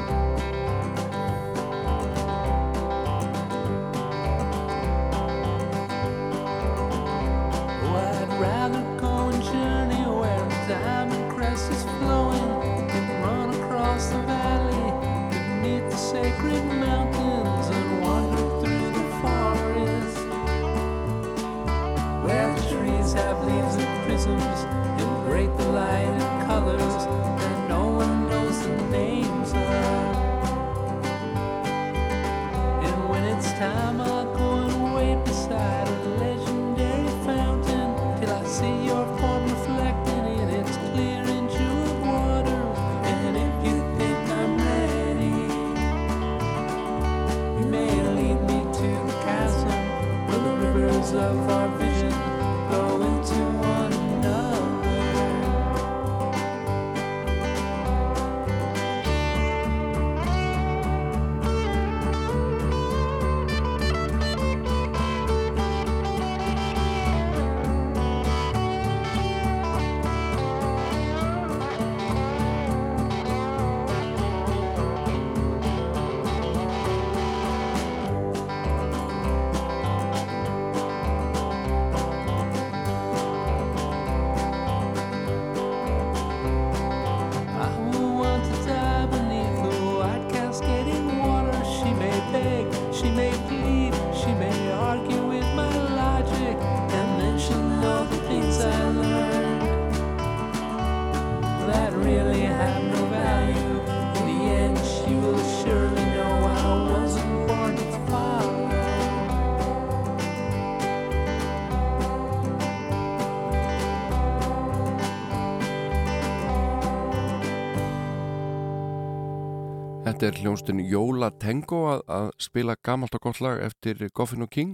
hljónstun 120.43 120.81
Jóla 120.83 121.29
Tango 121.39 121.85
að, 121.87 122.01
að 122.11 122.29
spila 122.43 122.75
gamalt 122.83 123.15
og 123.15 123.23
gott 123.23 123.39
lag 123.45 123.61
eftir 123.63 124.01
Goffin 124.11 124.43
og 124.43 124.51
King. 124.51 124.73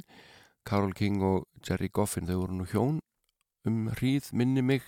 Carol 0.65 0.95
King 0.97 1.21
og 1.25 1.45
Jerry 1.65 1.91
Goffin 1.93 2.29
þau 2.29 2.39
voru 2.41 2.57
nú 2.57 2.67
hjón 2.71 3.01
um 3.69 3.91
hríð 3.99 4.31
minni 4.33 4.63
mig. 4.65 4.87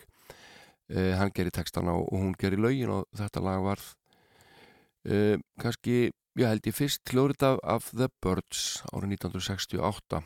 Eh, 0.89 1.12
hann 1.18 1.33
gerir 1.37 1.53
textana 1.53 1.93
og 1.99 2.09
hún 2.14 2.33
gerir 2.41 2.62
lögin 2.64 2.93
og 2.95 3.05
þetta 3.12 3.43
lag 3.45 3.64
var 3.66 3.83
eh, 5.05 5.37
kannski, 5.61 6.11
ég 6.41 6.49
held 6.49 6.68
ég 6.70 6.76
fyrst 6.78 7.12
hljóðrit 7.12 7.45
af, 7.45 7.61
af 7.62 7.91
The 7.93 8.09
Birds 8.24 8.81
árið 8.89 9.18
1968 9.20 10.22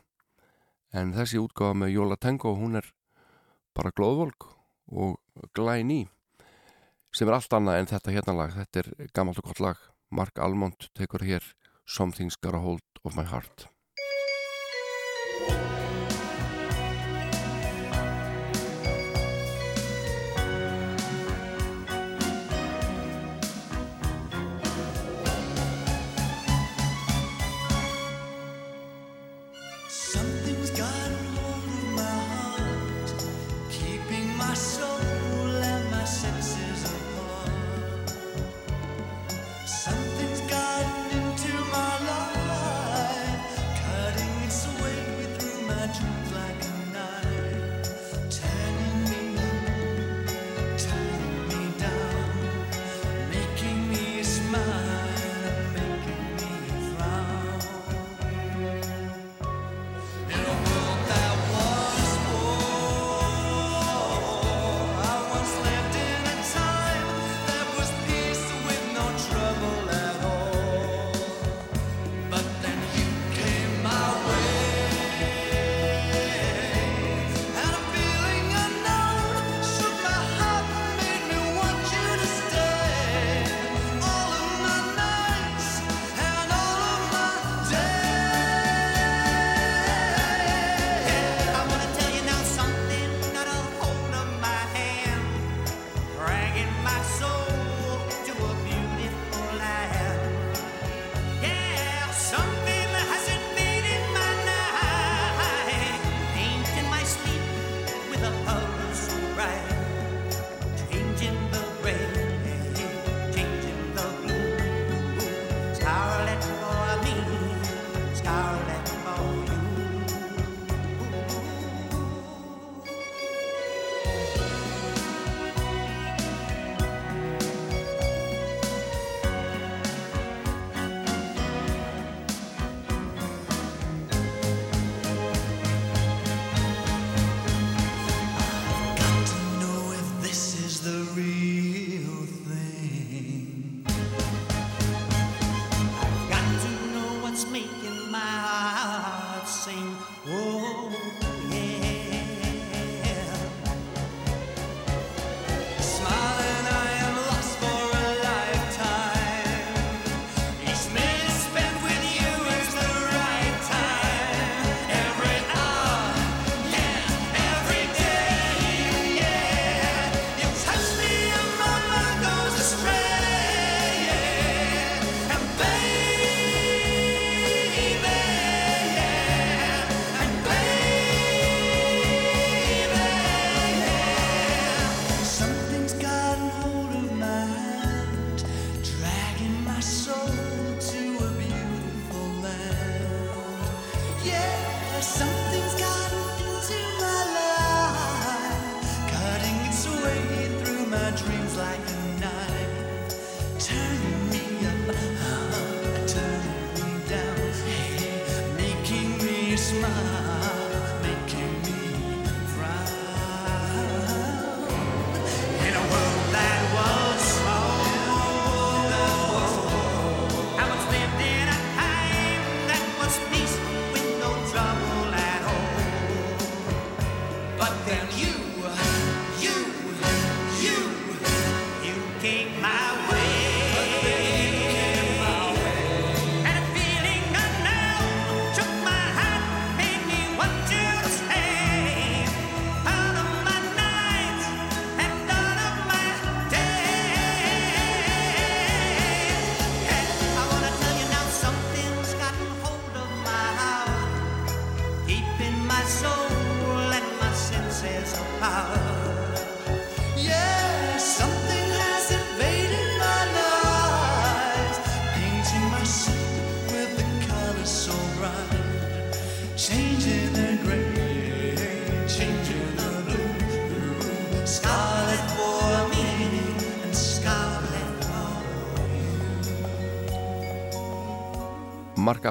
en 0.94 1.16
þessi 1.18 1.40
útgáfa 1.42 1.80
með 1.82 1.96
Jóla 1.96 2.20
Tango 2.20 2.54
hún 2.60 2.78
er 2.78 2.86
bara 3.74 3.90
glóðvolk 3.90 4.52
og 4.94 5.18
glæni 5.56 6.04
sem 7.10 7.26
er 7.26 7.40
allt 7.40 7.58
annað 7.58 7.80
en 7.80 7.90
þetta 7.90 8.14
hérna 8.14 8.38
lag. 8.38 8.54
Þetta 8.54 8.84
er 8.84 9.12
gamalt 9.14 9.42
og 9.42 9.50
gott 9.50 9.64
lag 9.66 9.82
Mark 10.14 10.38
Almond 10.38 10.92
tekur 10.92 11.22
hér 11.26 11.42
Something's 11.84 12.36
Got 12.38 12.54
a 12.54 12.58
Hold 12.58 12.82
of 13.02 13.16
My 13.16 13.24
Heart 13.24 13.73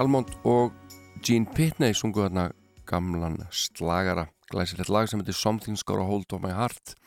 Almond 0.03 0.33
og 0.43 0.73
Gene 1.23 1.47
Pitney 1.55 1.95
sungu 1.95 2.25
þarna 2.25 2.49
gamlan 2.89 3.37
slagara 3.55 4.25
glæsilegt 4.51 4.91
lag 4.91 5.07
sem 5.07 5.21
heitir 5.21 5.37
Something's 5.37 5.85
Got 5.87 6.01
a 6.01 6.07
Hold 6.07 6.33
of 6.35 6.41
My 6.43 6.51
Heart. 6.51 6.97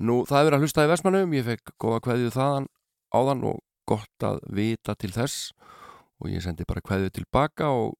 Nú, 0.00 0.22
það 0.24 0.38
er 0.38 0.46
verið 0.48 0.56
að 0.56 0.64
hlusta 0.64 0.86
í 0.86 0.88
Vestmannum 0.88 1.34
ég 1.36 1.44
fekk 1.50 1.74
góða 1.76 1.98
kveðju 2.06 2.32
þaðan 2.32 2.70
áðan 3.12 3.44
og 3.50 3.60
gott 3.92 4.24
að 4.24 4.40
vita 4.56 4.96
til 4.96 5.12
þess. 5.12 5.50
Og 6.22 6.32
ég 6.32 6.40
sendi 6.40 6.64
bara 6.64 6.80
kveðju 6.80 7.12
tilbaka 7.18 7.68
og, 7.76 7.98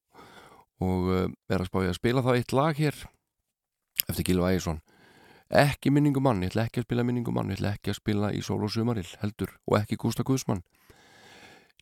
og 0.81 1.13
uh, 1.13 1.27
er 1.53 1.61
að 1.61 1.69
spája 1.69 1.93
að 1.93 1.99
spila 1.99 2.25
þá 2.25 2.33
eitt 2.33 2.57
lag 2.57 2.81
hér 2.81 2.97
eftir 4.07 4.25
Gilva 4.31 4.55
Ægjesson 4.55 4.81
ekki 5.53 5.91
minningum 5.93 6.25
mann, 6.25 6.41
ég 6.41 6.49
ætla 6.49 6.65
ekki 6.65 6.81
að 6.81 6.87
spila 6.87 7.03
minningum 7.05 7.35
mann 7.37 7.51
ég 7.53 7.59
ætla 7.59 7.75
ekki 7.77 7.91
að 7.93 7.99
spila 7.99 8.31
í 8.33 8.41
Sól 8.41 8.63
og 8.65 8.71
Sumaril 8.73 9.05
heldur 9.21 9.53
og 9.69 9.77
ekki 9.83 9.99
Gústa 10.01 10.25
Guðsmann 10.25 10.63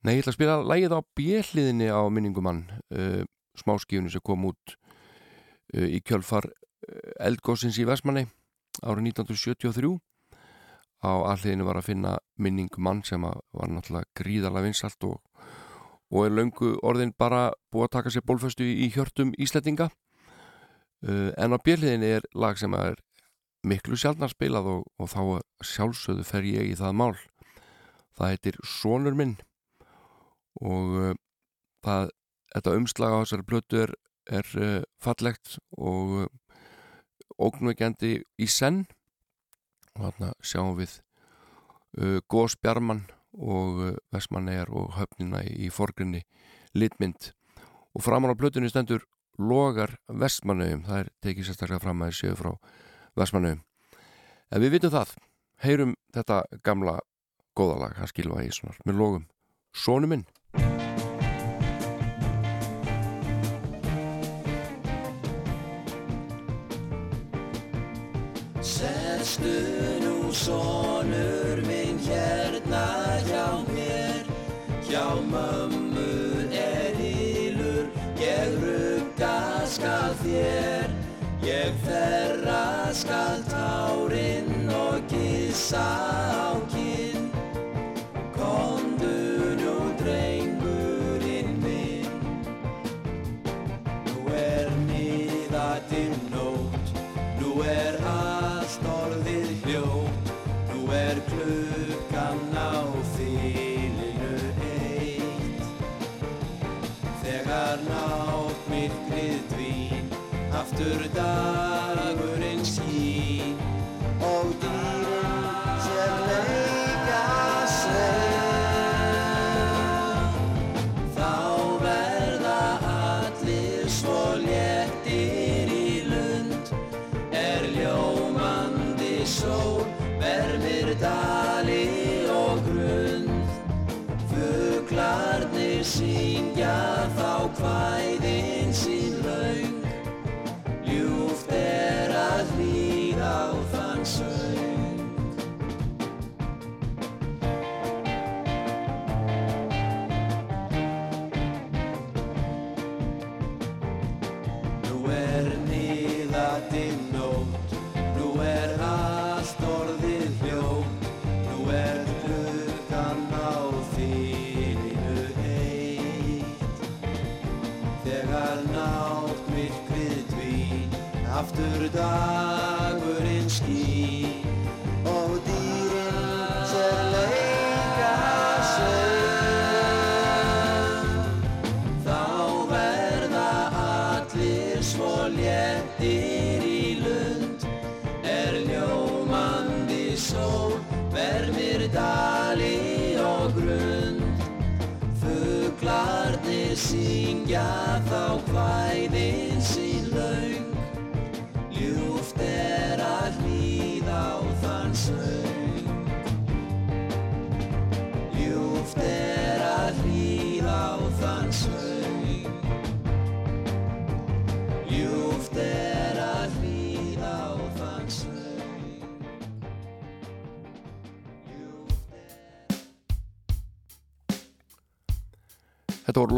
Nei, 0.01 0.15
ég 0.17 0.23
ætla 0.23 0.31
að 0.31 0.37
spila 0.39 0.53
lægið 0.65 0.93
á 0.97 0.99
bjelliðinni 1.13 1.87
á 1.93 2.01
minningumann 2.09 2.63
uh, 2.89 3.21
smáskífunni 3.61 4.09
sem 4.09 4.23
kom 4.25 4.47
út 4.49 4.71
uh, 4.73 5.85
í 5.85 5.99
kjölfar 6.01 6.47
uh, 6.49 7.11
eldgóðsins 7.21 7.77
í 7.77 7.85
Vestmanni 7.85 8.23
árið 8.81 9.11
1973 9.11 9.91
á 11.05 11.11
alliðinu 11.29 11.67
var 11.67 11.77
að 11.77 11.91
finna 11.91 12.13
minningumann 12.41 13.03
sem 13.05 13.21
var 13.21 13.69
náttúrulega 13.69 14.09
gríðarlega 14.17 14.71
vinsalt 14.71 15.05
og, 15.05 15.19
og 16.09 16.25
er 16.25 16.33
löngu 16.33 16.71
orðin 16.81 17.13
bara 17.13 17.51
búið 17.69 17.91
að 17.91 17.93
taka 17.99 18.15
sér 18.15 18.25
bólföstu 18.25 18.65
í, 18.65 18.73
í 18.87 18.89
hjörtum 18.95 19.35
Íslettinga 19.37 19.91
uh, 19.91 21.29
en 21.37 21.53
á 21.53 21.61
bjelliðinni 21.61 22.11
er 22.17 22.25
lag 22.33 22.57
sem 22.57 22.73
er 22.73 22.97
miklu 23.61 24.01
sjálfnar 24.01 24.33
spilað 24.33 24.73
og, 24.79 24.89
og 24.97 25.13
þá 25.13 25.21
sjálfsögðu 25.75 26.25
fer 26.25 26.49
ég 26.49 26.73
í 26.73 26.75
það 26.81 26.99
mál. 27.05 27.13
Það 28.17 28.33
heitir 28.33 28.61
Sónur 28.65 29.13
minn 29.13 29.37
og 30.59 30.95
uh, 30.99 31.13
það, 31.85 32.11
þetta 32.55 32.75
umslag 32.79 33.15
á 33.15 33.21
þessari 33.21 33.47
blötu 33.47 33.79
er, 33.85 33.93
er 34.29 34.51
uh, 34.57 34.81
fallegt 35.01 35.57
og 35.77 36.17
uh, 36.23 36.27
ógnveikjandi 37.41 38.17
í 38.41 38.49
senn. 38.49 38.83
Og 39.95 40.05
þarna 40.07 40.33
sjáum 40.45 40.75
við 40.77 40.99
Gós 42.31 42.53
Bjarman 42.55 43.01
og 43.35 43.97
Vestmannegar 44.15 44.69
og 44.71 44.93
höfnina 44.95 45.41
í, 45.43 45.67
forgrinni 45.67 46.21
litmynd. 46.71 47.33
Og 47.91 48.05
framan 48.05 48.31
á 48.31 48.39
blötunni 48.39 48.71
stendur 48.71 49.03
logar 49.35 49.97
Vestmannegum, 50.07 50.85
það 50.87 51.01
er 51.01 51.11
tekið 51.25 51.49
sérstaklega 51.49 51.83
fram 51.83 52.05
að 52.05 52.13
þessu 52.13 52.37
frá 52.39 52.53
Vestmannegum 53.19 53.65
en 54.51 54.63
við 54.63 54.75
vitum 54.75 54.93
það, 54.93 55.15
heyrum 55.63 55.95
þetta 56.15 56.43
gamla 56.65 56.99
góðalag, 57.57 57.97
hann 57.99 58.11
skilfa 58.11 58.43
í 58.43 58.51
svona 58.53 58.75
með 58.87 58.99
logum, 58.99 59.25
sónu 59.75 60.09
minn 60.11 60.25
Sestu 69.41 69.97
nú 70.05 70.31
sonur 70.31 71.57
minn 71.65 71.97
hérna 71.97 73.17
hjá 73.25 73.47
mér. 73.73 74.21
Hjá 74.85 75.17
mömmu 75.17 76.45
er 76.53 76.93
hýlur 77.01 77.89
Ég 78.21 78.53
rugga 78.61 79.65
skal 79.65 80.13
þér. 80.21 80.93
Ég 81.41 81.73
þerra 81.87 82.93
skal 82.93 83.41
tárin 83.49 84.69
og 84.69 85.01
kissa 85.09 85.81
á 85.81 86.50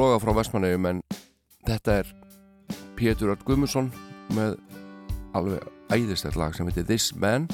loga 0.03 0.19
frá 0.19 0.33
Vestmannegjum 0.35 0.87
en 0.89 1.01
þetta 1.63 1.99
er 2.01 2.09
Pétur 2.97 3.31
Ört 3.31 3.43
Gummusson 3.47 3.87
með 4.35 4.57
alveg 5.37 5.63
æðistett 5.93 6.35
lag 6.39 6.55
sem 6.55 6.67
heitir 6.67 6.87
This 6.89 7.13
Man. 7.15 7.47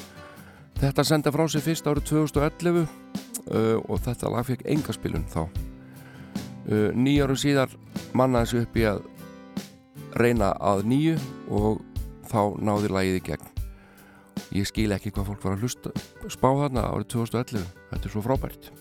Þetta 0.79 1.05
senda 1.05 1.33
frá 1.35 1.45
sig 1.51 1.61
fyrst 1.65 1.87
árið 1.89 2.07
2011 2.09 2.79
uh, 2.81 3.77
og 3.85 4.01
þetta 4.05 4.31
lag 4.33 4.47
fekk 4.47 4.65
engaspilun 4.73 5.27
þá. 5.29 5.43
Uh, 6.69 6.89
nýjarum 6.97 7.37
síðar 7.37 7.75
mannaði 8.17 8.53
sér 8.53 8.65
upp 8.65 8.81
í 8.81 8.87
að 8.89 9.05
reyna 10.17 10.49
að 10.57 10.85
nýju 10.89 11.15
og 11.53 11.83
þá 12.31 12.41
náði 12.65 12.93
lagið 12.95 13.21
í 13.21 13.25
gegn. 13.29 13.55
Ég 14.57 14.69
skil 14.69 14.89
ekki 14.95 15.13
hvað 15.13 15.33
fólk 15.33 15.45
var 15.45 15.59
að 15.59 15.67
hlusta 15.67 15.93
spá 16.31 16.49
þarna 16.49 16.89
árið 16.89 17.11
2011 17.19 17.73
þetta 17.91 18.07
er 18.07 18.15
svo 18.15 18.25
frábært. 18.25 18.71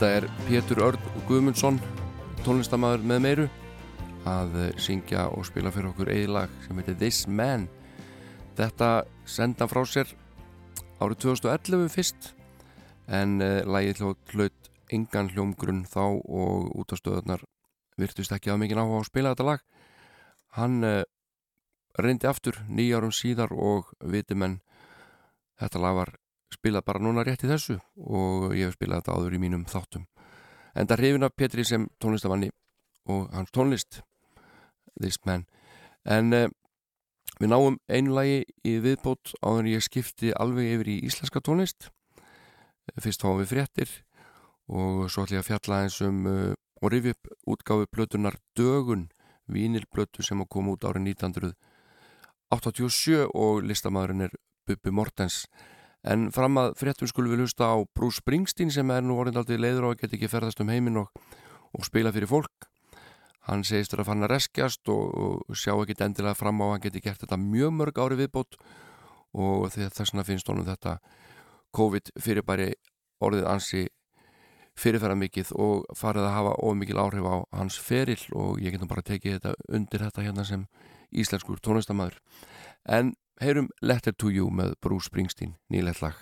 Þetta 0.00 0.16
er 0.16 0.24
Pétur 0.46 0.78
Örd 0.80 1.08
Guðmundsson, 1.28 1.76
tónlistamæður 2.40 3.02
með 3.04 3.18
meiru, 3.20 3.42
að 4.24 4.54
eh, 4.56 4.78
syngja 4.80 5.26
og 5.28 5.44
spila 5.44 5.68
fyrir 5.74 5.90
okkur 5.90 6.08
eiginlag 6.08 6.54
sem 6.64 6.80
heitir 6.80 6.96
This 7.02 7.18
Man. 7.28 7.66
Þetta 8.56 8.88
senda 9.28 9.68
frá 9.68 9.82
sér 9.84 10.14
árið 11.04 11.20
2011 11.26 11.92
fyrst, 11.92 12.30
en 13.12 13.44
eh, 13.44 13.60
lægið 13.68 14.00
hlaut 14.32 14.72
engan 14.88 15.28
hljómgrunn 15.34 15.84
þá 15.92 16.00
og 16.16 16.72
útastöðunar 16.80 17.44
virtust 18.00 18.32
ekki 18.32 18.54
að 18.54 18.62
mikið 18.64 18.80
áhuga 18.80 18.96
á 18.96 19.00
að 19.04 19.08
spila 19.10 19.34
þetta 19.34 19.48
lag. 19.50 19.68
Hann 20.56 20.80
eh, 20.94 21.04
reyndi 22.00 22.32
aftur 22.32 22.56
nýjarum 22.72 23.12
síðar 23.12 23.52
og 23.52 23.92
vitimenn 24.00 24.62
Þetta 25.60 25.80
lag 25.84 25.96
var 25.98 26.10
spilað 26.54 26.86
bara 26.86 27.02
núna 27.02 27.24
rétt 27.26 27.44
í 27.44 27.50
þessu 27.50 27.78
og 27.96 28.54
ég 28.56 28.68
hef 28.68 28.78
spilað 28.78 29.02
þetta 29.02 29.16
áður 29.16 29.36
í 29.36 29.42
mínum 29.42 29.66
þáttum. 29.68 30.06
En 30.74 30.86
það 30.86 31.02
hrifin 31.02 31.26
af 31.26 31.36
Petri 31.36 31.66
sem 31.66 31.88
tónlistamanni 32.02 32.50
og 33.10 33.28
hans 33.34 33.52
tónlist 33.54 34.02
This 35.00 35.18
Man. 35.26 35.46
En 36.04 36.34
uh, 36.34 36.48
við 37.40 37.52
náum 37.52 37.78
einu 37.88 38.14
lagi 38.16 38.42
í 38.66 38.76
viðbót 38.82 39.34
áður 39.40 39.64
en 39.64 39.72
ég 39.72 39.86
skipti 39.86 40.34
alveg 40.36 40.76
yfir 40.76 40.92
í 40.94 41.00
íslenska 41.08 41.42
tónlist. 41.44 41.90
Fyrst 43.00 43.22
fáum 43.22 43.40
við 43.40 43.52
fréttir 43.54 43.90
og 44.70 45.06
svo 45.10 45.24
ætlum 45.24 45.38
ég 45.38 45.44
að 45.44 45.50
fjalla 45.50 45.82
eins 45.84 46.00
um 46.06 46.26
uh, 46.30 46.52
og 46.80 46.92
rifi 46.92 47.14
upp 47.14 47.24
útgáfi 47.46 47.86
blötunar 47.92 48.36
Dögun 48.56 49.08
vínilblötu 49.50 50.22
sem 50.22 50.46
kom 50.48 50.68
út 50.72 50.84
árið 50.86 51.02
1987 51.14 53.26
og 53.34 53.62
listamæðurinn 53.66 54.26
er 54.28 54.32
Bubi 54.66 54.90
Mortens 54.94 55.36
en 56.04 56.28
fram 56.32 56.58
að 56.60 56.74
fréttum 56.80 57.10
skulum 57.10 57.34
við 57.34 57.44
hlusta 57.44 57.68
á 57.68 57.76
Bruce 57.96 58.22
Springsteen 58.22 58.72
sem 58.72 58.90
er 58.90 59.04
nú 59.04 59.18
orðin 59.20 59.40
aldrei 59.40 59.60
leiður 59.60 59.90
og 59.90 60.00
get 60.00 60.14
ekki 60.16 60.30
ferðast 60.32 60.60
um 60.62 60.72
heiminn 60.72 61.02
og, 61.02 61.10
og 61.76 61.86
spila 61.86 62.12
fyrir 62.14 62.30
fólk. 62.30 62.68
Hann 63.48 63.64
segist 63.64 63.94
að 63.96 64.06
fann 64.08 64.24
að 64.24 64.34
reskjast 64.34 64.88
og, 64.92 65.14
og 65.48 65.56
sjá 65.56 65.72
ekkit 65.74 66.04
endilega 66.06 66.36
fram 66.38 66.60
á 66.60 66.72
hann 66.72 66.84
geti 66.84 67.02
gert 67.04 67.22
þetta 67.22 67.40
mjög 67.40 67.72
mörg 67.76 68.00
ári 68.00 68.20
viðbót 68.20 68.58
og 69.36 69.70
þess 69.72 70.10
vegna 70.10 70.26
finnst 70.26 70.48
honum 70.50 70.68
þetta 70.68 70.98
COVID 71.76 72.12
fyrirbæri 72.20 72.72
orðið 73.22 73.48
ansi 73.48 73.86
fyrirferða 74.80 75.18
mikið 75.18 75.52
og 75.60 75.88
farið 75.98 76.26
að 76.26 76.36
hafa 76.36 76.52
ómikið 76.64 77.00
áhrif 77.02 77.26
á 77.26 77.36
hans 77.58 77.76
feril 77.82 78.20
og 78.36 78.60
ég 78.62 78.74
getum 78.74 78.90
bara 78.90 79.04
tekið 79.06 79.36
þetta 79.36 79.54
undir 79.76 80.04
þetta 80.06 80.24
hérna 80.24 80.46
sem 80.46 80.64
íslenskur 81.10 81.60
tónlistamæður 81.64 82.20
en 82.88 83.12
heyrum 83.40 83.70
Letter 83.80 84.12
to 84.12 84.28
You 84.28 84.50
með 84.52 84.74
Bruce 84.84 85.08
Springsteen 85.08 85.56
nýlegt 85.72 86.02
lag 86.04 86.18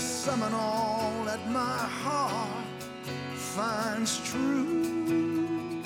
Summon 0.00 0.54
all 0.54 1.24
that 1.24 1.46
my 1.50 1.78
heart 2.02 2.64
finds 3.34 4.18
true 4.30 5.82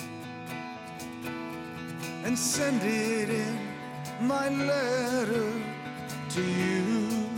and 2.25 2.39
send 2.39 2.81
it 2.83 3.29
in 3.29 3.59
my 4.21 4.49
letter 4.49 5.53
to 6.31 6.43
you. 6.43 7.34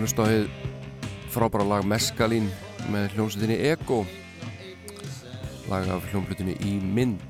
Að 0.00 0.06
hlusta 0.06 0.24
á 0.24 0.32
heið 0.32 0.46
frábæra 1.28 1.64
lag 1.68 1.84
Meskalín 1.84 2.46
með 2.88 3.10
hljómsveitinni 3.12 3.56
Ego. 3.68 3.98
Lag 5.68 5.84
af 5.92 6.06
hljómsveitinni 6.08 6.54
í 6.64 6.78
mynd. 6.80 7.20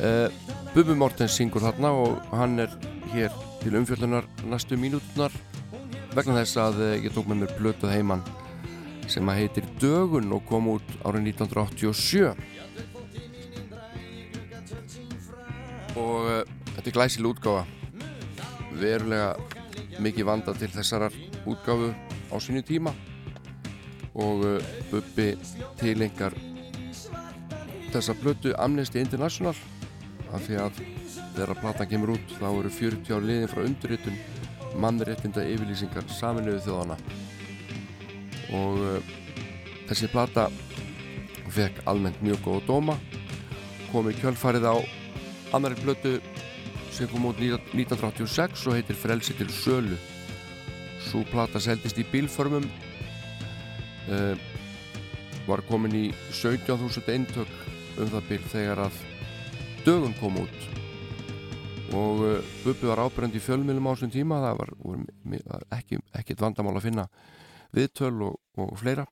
Uh, 0.00 0.32
Bubi 0.72 0.96
Mortens 0.96 1.36
syngur 1.36 1.60
þarna 1.66 1.90
og 1.92 2.22
hann 2.32 2.56
er 2.64 2.72
hér 3.12 3.34
til 3.60 3.76
umfjöldunar 3.76 4.24
næstu 4.48 4.78
mínútunar 4.80 5.34
vegna 6.16 6.38
þess 6.38 6.56
að 6.62 6.80
uh, 6.80 6.96
ég 7.04 7.12
tók 7.12 7.28
með 7.28 7.42
mér 7.42 7.52
blötuð 7.58 7.92
heimann 7.92 8.24
sem 9.12 9.28
að 9.28 9.42
heitir 9.42 9.68
Dögun 9.82 10.32
og 10.32 10.46
kom 10.48 10.70
út 10.72 10.88
árið 11.04 11.34
1987 11.34 12.32
og 16.00 16.16
uh, 16.22 16.40
þetta 16.78 16.88
er 16.88 16.96
glæsil 16.96 17.28
útgáfa. 17.28 17.66
Verulega 18.72 19.36
mikið 20.00 20.26
vanda 20.26 20.54
til 20.56 20.70
þessarar 20.72 21.12
útgáfu 21.46 21.92
á 22.30 22.36
sínu 22.40 22.62
tíma. 22.62 22.94
Og 24.14 24.44
uh, 24.44 24.58
Bubbi 24.90 25.32
tilengar 25.80 26.34
þessa 27.92 28.16
blötu 28.20 28.52
Amnesty 28.58 29.00
International. 29.00 29.56
Af 30.32 30.46
því 30.46 30.58
að 30.60 30.82
þegar 31.36 31.60
platan 31.60 31.88
kemur 31.90 32.14
út 32.16 32.36
þá 32.38 32.48
eru 32.50 32.70
40 32.72 33.16
ár 33.16 33.26
liðin 33.26 33.50
frá 33.50 33.62
undirritun 33.64 34.16
mannréttinda 34.80 35.44
yfirlýsingar 35.44 36.06
saminuðu 36.08 36.62
þjóðana 36.64 36.96
og 38.56 38.78
uh, 38.80 39.10
þessi 39.88 40.08
plata 40.12 40.46
fekk 41.52 41.82
almennt 41.88 42.20
mjög 42.24 42.40
góða 42.46 42.62
dóma. 42.68 42.96
Kom 43.92 44.08
í 44.08 44.16
kjölfarið 44.16 44.68
á 44.72 44.76
annari 45.52 45.76
blötu 45.82 46.14
sem 46.92 47.08
kom 47.12 47.28
út 47.28 47.40
1986 47.40 48.66
og 48.68 48.76
heitir 48.78 48.96
Frelsi 48.96 49.36
til 49.36 49.48
sölu 49.52 49.98
svo 51.12 51.26
plata 51.28 51.60
seldist 51.60 51.98
í 52.00 52.06
bílförmum 52.08 52.64
uh, 54.08 54.36
var 55.44 55.60
komin 55.68 55.92
í 55.92 56.06
17.000 56.32 57.12
eintök 57.12 57.50
um 58.00 58.08
það 58.08 58.30
bíl 58.30 58.46
þegar 58.48 58.80
að 58.86 58.96
dögun 59.84 60.16
kom 60.16 60.38
út. 60.40 60.64
Og 61.92 62.22
uh, 62.24 62.54
Bubbi 62.62 62.88
var 62.88 63.04
ábyrjandi 63.04 63.42
í 63.42 63.44
fjölmjölum 63.44 63.90
á 63.90 63.92
þessum 63.92 64.14
tíma 64.14 64.40
það 64.40 64.58
var, 64.62 64.74
var 65.52 65.68
ekki, 65.76 66.00
ekkit 66.16 66.40
vandamál 66.46 66.78
að 66.78 66.86
finna 66.86 67.06
viðtöl 67.76 68.14
og, 68.30 68.40
og 68.56 68.72
fleira. 68.80 69.04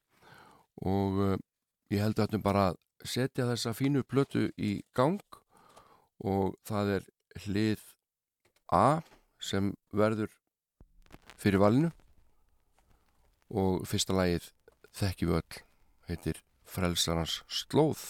Og 0.80 1.22
uh, 1.26 1.36
ég 1.92 2.00
held 2.00 2.16
að 2.16 2.30
þetta 2.30 2.44
bara 2.48 2.66
setja 3.04 3.50
þessa 3.52 3.76
fínu 3.76 4.06
plötu 4.08 4.48
í 4.56 4.78
gang 4.96 5.20
og 6.24 6.56
það 6.64 6.96
er 6.96 7.08
hlið 7.44 7.84
A 8.72 9.02
sem 9.42 9.74
verður 9.92 10.30
fyrir 11.40 11.62
valinu. 11.62 11.90
Og 13.50 13.82
fyrsta 13.88 14.14
lagið 14.14 14.52
þekkjum 15.00 15.36
öll 15.40 15.60
heitir 16.10 16.42
Frelsarans 16.70 17.40
slóð 17.50 18.04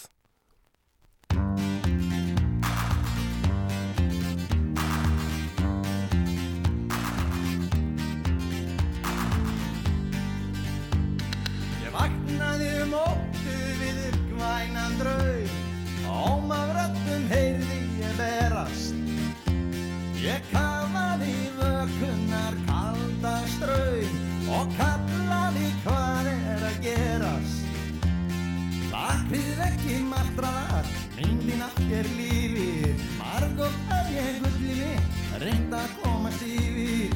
Þér 31.91 32.07
lífið 32.15 33.01
Margótt 33.19 33.89
að 33.91 34.11
ég 34.15 34.37
gulli 34.39 34.75
mitt 34.79 35.33
Reynd 35.41 35.73
að 35.75 35.95
komast 35.99 36.45
yfir. 36.45 37.11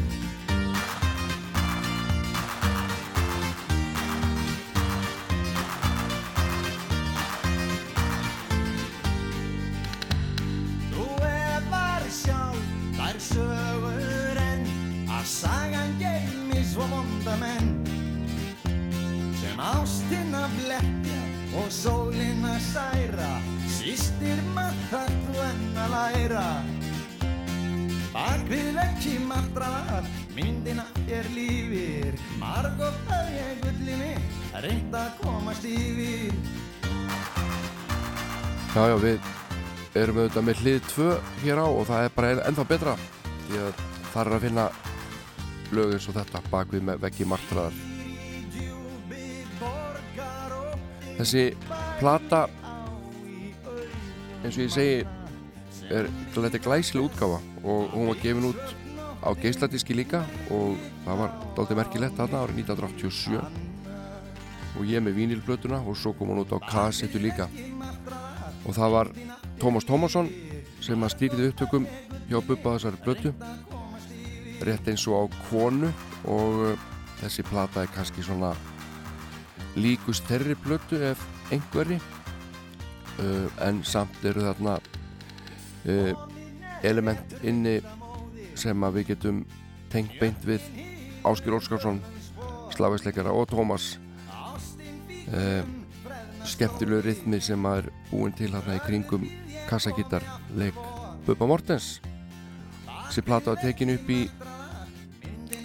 Þú 10.91 11.07
efar 11.29 12.09
sjálf 12.19 12.69
þær 12.99 13.23
sögur 13.29 14.43
enn 14.43 14.69
að 15.07 15.25
sagan 15.37 15.99
geimi 16.03 16.67
svo 16.75 16.91
vonda 16.91 17.39
menn 17.39 17.75
sem 19.39 19.67
ástina 19.71 20.49
blekkja 20.59 21.21
og 21.63 21.71
sólina 21.71 22.59
særa 22.73 23.37
sístir 23.85 24.39
maður 24.55 24.85
þar 24.89 25.11
þú 25.13 25.41
enn 25.45 25.75
að 25.77 25.91
læra. 25.93 26.43
Bak 28.15 28.45
við 28.49 28.69
vekki 28.79 29.11
martraðar 29.27 30.07
myndina 30.33 30.85
er 31.11 31.27
lífir 31.35 32.17
margótt 32.41 33.11
að 33.13 33.29
ég 33.35 33.61
gulli 33.61 33.99
mig 33.99 34.39
reynd 34.63 34.97
að 34.97 35.11
komast 35.19 35.67
yfir. 35.69 36.33
Já, 38.73 38.81
já, 38.89 38.95
við 39.05 39.29
erum 40.01 40.19
auðvitað 40.23 40.49
með 40.49 40.65
hlið 40.65 40.81
2 40.95 41.13
hér 41.45 41.61
á 41.61 41.67
og 41.67 41.85
það 41.91 42.07
er 42.07 42.17
bara 42.17 42.33
ennþá 42.49 42.67
betra 42.73 42.97
því 43.45 43.63
að 43.67 43.85
það 44.09 44.21
er 44.25 44.35
að 44.39 44.45
finna 44.47 44.67
lög 45.75 45.93
eins 45.95 46.09
og 46.09 46.17
þetta 46.17 46.45
bak 46.49 46.73
við 46.73 46.89
með 46.89 47.05
veggi 47.05 47.29
martraðar. 47.29 47.81
Þessi 51.15 51.49
plata 51.99 52.47
eins 54.45 54.57
og 54.57 54.65
ég 54.65 54.73
segi 54.73 54.97
er, 55.89 56.09
þetta 56.33 56.51
er 56.53 56.65
glæsileg 56.65 57.09
útgáfa 57.09 57.39
og 57.65 57.93
hún 57.95 58.09
var 58.11 58.19
gefin 58.21 58.49
út 58.51 58.75
á 59.25 59.29
geisladiski 59.41 59.97
líka 59.97 60.21
og 60.53 60.75
það 61.05 61.21
var 61.23 61.37
dálítið 61.57 61.79
merkilegt 61.81 62.19
þarna 62.19 62.43
árið 62.45 62.59
1987 62.61 63.65
og 64.75 64.83
ég 64.89 65.03
með 65.03 65.17
vínilblötuna 65.19 65.79
og 65.87 65.97
svo 65.97 66.13
kom 66.13 66.33
hún 66.33 66.43
út 66.43 66.51
á 66.53 66.59
kassettu 66.67 67.19
líka. 67.21 67.47
Og 68.65 68.75
það 68.75 68.95
var 68.95 69.11
Tómas 69.61 69.87
Tómasson 69.87 70.29
sem 70.83 71.01
að 71.01 71.13
stýrði 71.15 71.49
upptökum 71.51 71.87
hjá 72.29 72.41
Bubba 72.43 72.75
þessari 72.75 73.01
blötu 73.05 73.31
rétt 74.65 74.89
eins 74.91 75.05
og 75.07 75.15
á 75.15 75.23
konu. 75.49 75.91
Og 76.25 76.61
uh, 76.73 76.85
þessi 77.21 77.45
plata 77.47 77.85
er 77.85 77.93
kannski 77.95 78.25
svona 78.25 78.51
líkust 79.79 80.27
þeirri 80.27 80.57
blötu 80.59 80.99
ef 80.99 81.21
einhverri 81.53 81.99
uh, 83.19 83.47
en 83.67 83.83
samt 83.83 84.23
eru 84.25 84.43
þarna 84.45 84.77
uh, 84.79 86.25
element 86.83 87.37
inni 87.43 87.79
sem 88.55 88.87
að 88.87 88.99
við 88.99 89.07
getum 89.13 89.43
tengt 89.91 90.17
beint 90.19 90.47
við 90.47 90.63
Áskil 91.25 91.55
Óskarsson 91.57 92.01
slafisleikara 92.75 93.31
og 93.33 93.47
Tómas. 93.49 93.95
Uh, 95.25 95.63
skemmtilegu 96.45 97.01
rithmi 97.01 97.39
sem 97.41 97.65
að 97.65 97.79
er 97.79 97.87
búin 98.11 98.33
til 98.37 98.51
hérna 98.53 98.75
í 98.77 98.83
kringum 98.85 99.23
kassagittar 99.69 100.23
leik 100.57 100.77
Bubba 101.25 101.47
Mortens 101.49 101.95
þessi 103.07 103.23
plata 103.25 103.53
var 103.53 103.61
tekin 103.63 103.93
upp 103.95 104.09
í 104.13 104.19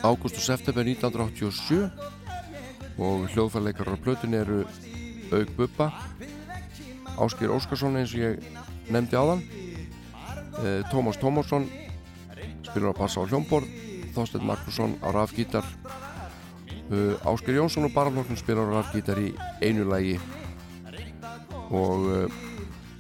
ágúst 0.01 0.39
og 0.41 0.45
september 0.47 0.89
1987 0.89 1.91
og 3.01 3.27
hljóðfærleikar 3.35 3.93
á 3.93 3.97
plötun 4.01 4.37
eru 4.39 4.63
Aug 5.35 5.53
Bubba 5.59 5.91
Áskir 7.19 7.51
Óskarsson 7.51 7.99
eins 7.99 8.15
og 8.15 8.23
ég 8.23 8.45
nefndi 8.93 9.19
áðan. 9.19 9.43
Eh, 10.61 10.83
Tómas 10.93 11.19
Tómasson 11.19 11.67
spilur 12.67 12.93
á 12.93 13.01
bassa 13.01 13.23
á 13.23 13.27
hljómborð. 13.27 13.67
Þorstein 14.15 14.47
Magnússon 14.47 14.99
á 15.03 15.09
rafgítar. 15.15 15.67
Uh, 16.91 17.15
Áskir 17.23 17.55
Jónsson 17.55 17.87
og 17.87 17.95
Barafloknum 17.95 18.35
spilur 18.35 18.67
á 18.67 18.83
rafgítar 18.83 19.19
í 19.23 19.31
einu 19.63 19.87
lægi 19.87 20.17
og 21.71 22.03
uh, 22.11 22.27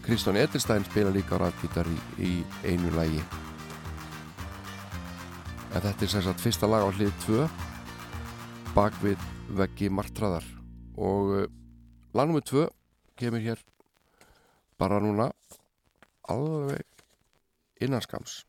Kristján 0.07 0.39
Edelstein 0.39 0.87
spila 0.87 1.11
líka 1.11 1.35
á 1.35 1.43
rafgítar 1.43 1.91
í, 1.91 1.99
í 2.23 2.33
einu 2.63 2.95
lægi 2.95 3.19
en 5.75 5.83
þetta 5.83 6.07
er 6.07 6.13
sem 6.13 6.25
sagt 6.27 6.43
fyrsta 6.43 6.71
lag 6.71 6.87
á 6.87 6.91
hlið 6.91 7.13
2 7.27 7.49
bak 8.75 8.95
við 9.03 9.19
veggi 9.59 9.91
martraðar. 9.91 10.47
Og 10.99 11.35
uh, 11.35 11.45
lag 12.15 12.31
nr. 12.31 12.43
2 12.47 12.67
kemur 13.19 13.43
hér 13.45 13.70
bara 14.81 15.01
núna 15.05 15.28
alveg 16.33 16.87
innanskams 17.85 18.41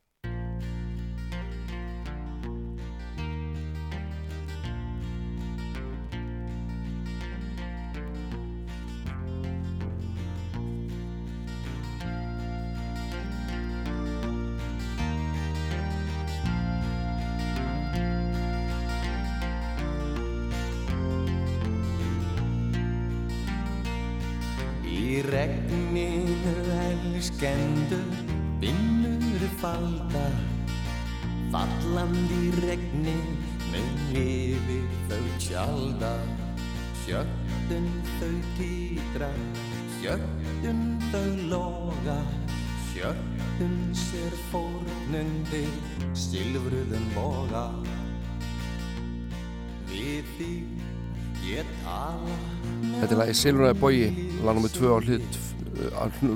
Lagi 53.31 53.45
Silveraði 53.47 53.79
Bogi, 53.79 54.07
lag 54.43 54.57
nr. 54.59 54.71
2 54.75 54.87
á 54.91 54.97
hlið 54.99 55.35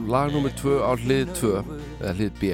lag 0.07 0.31
nr. 0.31 0.51
2 0.55 0.75
á 0.79 0.91
hlið 0.95 1.33
2 1.35 1.49
eða 1.99 2.13
hlið 2.15 2.37
B 2.39 2.51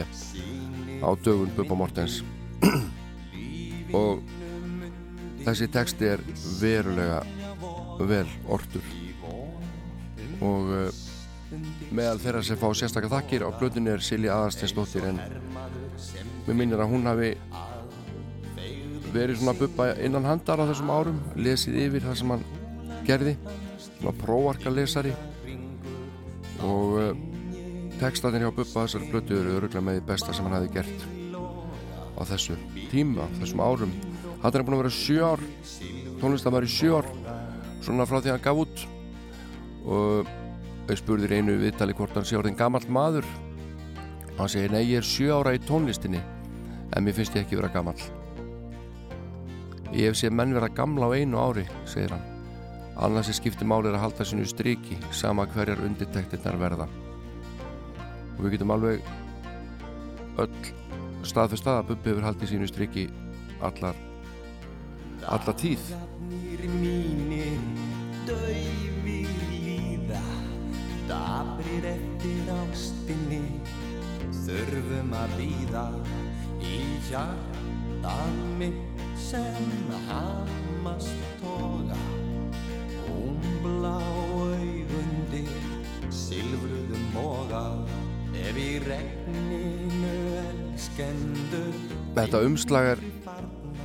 á 0.97 1.09
dögun 1.21 1.51
Bubba 1.53 1.77
Mortens 1.77 2.15
og 4.01 4.25
þessi 5.45 5.69
texti 5.69 6.09
er 6.15 6.25
verulega 6.57 7.21
vel 8.09 8.25
ortur 8.49 8.89
og 10.41 10.73
uh, 10.73 10.89
meðal 11.93 12.17
þeirra 12.25 12.45
sem 12.49 12.57
fá 12.57 12.69
sérstakar 12.73 13.13
þakkir 13.13 13.45
á 13.45 13.53
blöðunni 13.61 13.93
er 13.93 14.01
Silja 14.01 14.39
Aðarsteinsdóttir 14.39 15.05
en 15.11 15.21
mér 16.47 16.55
minnir 16.55 16.81
að 16.81 16.95
hún 16.95 17.05
hafi 17.13 17.35
verið 19.13 19.43
svona 19.43 19.59
Bubba 19.61 19.93
innan 20.01 20.25
handar 20.25 20.65
á 20.65 20.69
þessum 20.73 20.95
árum 20.97 21.27
lesið 21.37 21.83
yfir 21.91 22.09
það 22.09 22.23
sem 22.23 22.39
hann 22.39 22.47
gerði 23.05 23.37
svona 24.01 24.17
prófarka 24.17 24.73
lesari 24.73 25.13
og 26.65 26.97
uh, 26.97 27.11
textanir 28.01 28.41
hjá 28.41 28.49
Bubba 28.49 28.85
þessari 28.85 29.09
blötu 29.11 29.37
eru 29.37 29.59
öruglega 29.59 29.85
með 29.85 29.99
því 29.99 30.07
besta 30.07 30.33
sem 30.33 30.45
hann 30.47 30.57
hefði 30.57 30.73
gert 30.79 30.99
á 32.17 32.21
þessu 32.29 32.55
tíma, 32.91 33.27
þessum 33.39 33.63
árum. 33.63 33.93
Hann 34.41 34.57
er 34.57 34.65
búin 34.65 34.77
að 34.77 34.83
vera 34.83 34.91
í 34.91 36.69
sjö 36.69 36.97
ár 36.97 37.07
svona 37.81 38.05
frá 38.05 38.19
því 38.21 38.33
hann 38.33 38.43
gaf 38.43 38.61
út. 38.61 38.83
Og 39.89 40.29
þau 40.87 40.97
spurðir 40.99 41.37
einu 41.39 41.57
viðtali 41.61 41.95
hvort 41.97 42.17
hann 42.17 42.27
sé 42.27 42.37
orðin 42.37 42.57
gamall 42.57 42.85
maður. 42.89 43.27
Og 44.33 44.43
hann 44.43 44.53
segir 44.53 44.73
nei 44.73 44.83
ég 44.83 45.01
er 45.01 45.07
sjö 45.07 45.39
ára 45.39 45.55
í 45.57 45.63
tónlistinni 45.65 46.21
en 46.91 47.05
mér 47.05 47.17
finnst 47.17 47.37
ég 47.37 47.45
ekki 47.45 47.57
vera 47.57 47.73
gamall. 47.73 48.01
Ég 49.91 50.11
hef 50.11 50.19
séð 50.19 50.37
menn 50.37 50.57
vera 50.57 50.73
gamla 50.73 51.09
á 51.09 51.11
einu 51.17 51.41
ári 51.41 51.65
segir 51.89 52.13
hann 52.13 52.30
annars 53.01 53.31
er 53.31 53.37
skipti 53.37 53.65
máli 53.65 53.89
er 53.89 53.97
að 53.97 54.05
halda 54.05 54.25
sinu 54.27 54.45
striki 54.45 54.97
sama 55.15 55.47
hverjar 55.49 55.81
undirtektirnar 55.85 56.59
verða. 56.61 56.87
Og 58.37 58.45
við 58.45 58.55
getum 58.55 58.73
alveg 58.75 59.01
öll 60.41 60.53
stað 61.27 61.51
fyrir 61.51 61.61
stað 61.61 61.81
að 61.81 61.89
Bubbi 61.91 62.11
hefur 62.11 62.27
haldið 62.29 62.53
sínu 62.53 62.69
striki 62.69 63.07
allar 63.61 63.97
alla 65.29 65.53
tíð. 65.53 65.91
Dagarnir 65.91 66.63
mínir 66.81 67.59
dauðir 68.29 68.91
líða 69.05 70.21
Dabrir 71.09 71.87
eftir 71.91 72.51
ástinni 72.55 73.43
Þurfum 74.41 75.13
að 75.17 75.35
býða 75.39 75.85
Í 76.61 76.79
hjarta 77.09 78.15
mitt 78.59 79.05
sem 79.21 79.71
hamast 80.07 81.29
toga 81.41 82.11
Hún 83.62 83.78
blá 83.78 83.93
augundir 84.01 85.49
Silfruðum 86.09 87.03
moga 87.14 87.66
Ef 88.34 88.57
í 88.57 88.70
regninu 88.82 90.14
elskendur 90.41 91.76
þetta 92.16 92.41
umslag 92.47 92.88
er 92.95 93.03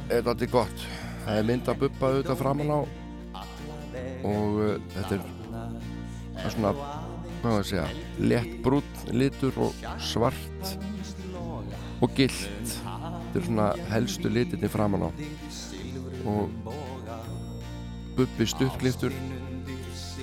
er 0.08 0.22
þetta 0.24 0.48
gott. 0.50 0.84
Það 1.24 1.40
er 1.40 1.46
mynd 1.50 1.68
að 1.68 1.80
Bubba 1.82 2.10
auðvitað 2.12 2.40
framan 2.40 2.72
á. 2.72 2.80
Og 4.26 4.58
uh, 4.62 4.72
þetta 4.94 5.18
er 5.18 5.26
það 6.36 6.44
er 6.46 6.54
svona 6.54 6.72
hvað 6.76 7.44
maður 7.44 7.60
að 7.60 7.68
segja 7.70 7.86
létt 8.32 8.56
brútt 8.64 9.04
litur 9.12 9.60
og 9.66 9.86
svart 10.02 10.72
og 12.00 12.16
gilt. 12.16 12.72
Þetta 12.80 13.42
er 13.42 13.48
svona 13.50 13.70
helstu 13.92 14.32
litinni 14.32 14.70
framan 14.72 15.08
á. 15.08 15.10
Og 16.26 16.72
Bubbi 18.16 18.48
stuttliftur 18.48 19.14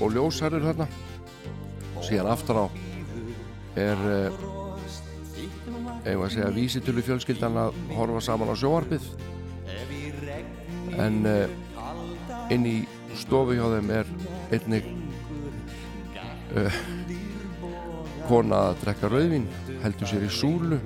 og 0.01 0.15
ljósarður 0.15 0.69
þarna. 0.71 0.87
Síðan 2.03 2.31
aftan 2.33 2.63
á 2.63 2.65
er 3.79 4.01
eigum 6.03 6.23
við 6.23 6.25
að 6.25 6.33
segja 6.33 6.55
vísitölu 6.55 7.03
fjölskyldan 7.05 7.59
að 7.59 7.77
horfa 7.95 8.21
saman 8.25 8.51
á 8.51 8.55
sjóarpið 8.59 9.05
en 10.99 11.21
uh, 11.25 11.47
inn 12.53 12.67
í 12.67 12.75
stofu 13.17 13.55
hjá 13.55 13.63
þeim 13.75 13.93
er 13.95 14.11
einnig 14.53 14.89
uh, 16.59 16.81
kona 18.27 18.59
að 18.69 18.83
drekka 18.83 19.11
rauðvin 19.13 19.47
heldur 19.83 20.11
sér 20.11 20.27
í 20.27 20.33
súlu 20.33 20.81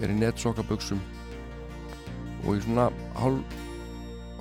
er 0.00 0.12
í 0.12 0.18
netsokkaböksum 0.20 1.02
og 2.46 2.54
í 2.54 2.62
svona 2.62 2.88
hál, 3.18 3.40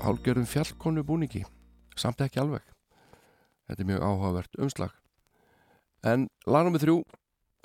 hálgjörðum 0.05 0.49
fjallkonu 0.49 1.05
búningi 1.07 1.45
samt 1.99 2.21
ekki 2.21 2.41
alveg. 2.43 2.63
Þetta 3.65 3.81
er 3.81 3.89
mjög 3.89 4.05
áhugavert 4.05 4.61
umslag. 4.61 4.93
En 6.05 6.29
lagnum 6.45 6.75
við 6.75 6.85
þrjú 6.85 6.97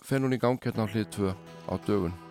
fer 0.07 0.25
hún 0.25 0.33
í 0.37 0.41
gang 0.41 0.61
hérna 0.65 0.89
á 0.89 0.93
hlið 0.93 1.09
2 1.19 1.33
á 1.69 1.75
dögun 1.85 2.30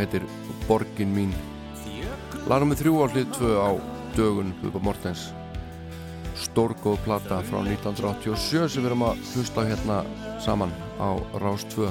lag 0.00 0.06
heitir 0.08 0.24
Borgin 0.66 1.12
mín. 1.12 1.32
Lagnum 2.48 2.72
við 2.72 2.80
þrjú 2.80 2.92
á 3.04 3.06
hlið 3.12 3.26
2 3.36 3.48
á 3.60 3.70
dögun 4.16 4.52
Bubba 4.62 4.80
Mortens. 4.80 5.32
Stórgóð 6.40 7.02
plata 7.04 7.42
frá 7.44 7.60
1987 7.60 8.68
sem 8.68 8.80
við 8.80 8.88
erum 8.88 9.04
að 9.04 9.20
hlusta 9.34 9.66
hérna 9.68 9.98
saman 10.40 10.72
á 10.96 11.20
Rás 11.36 11.66
2 11.74 11.90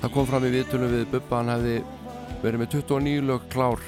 Það 0.00 0.12
kom 0.16 0.26
fram 0.26 0.46
í 0.48 0.50
viðtölum 0.50 0.90
við 0.90 1.06
Bubba 1.12 1.38
hann 1.38 1.52
hefði 1.54 1.76
verið 2.42 2.58
með 2.58 2.72
29 2.74 3.26
lög 3.28 3.48
klár 3.52 3.86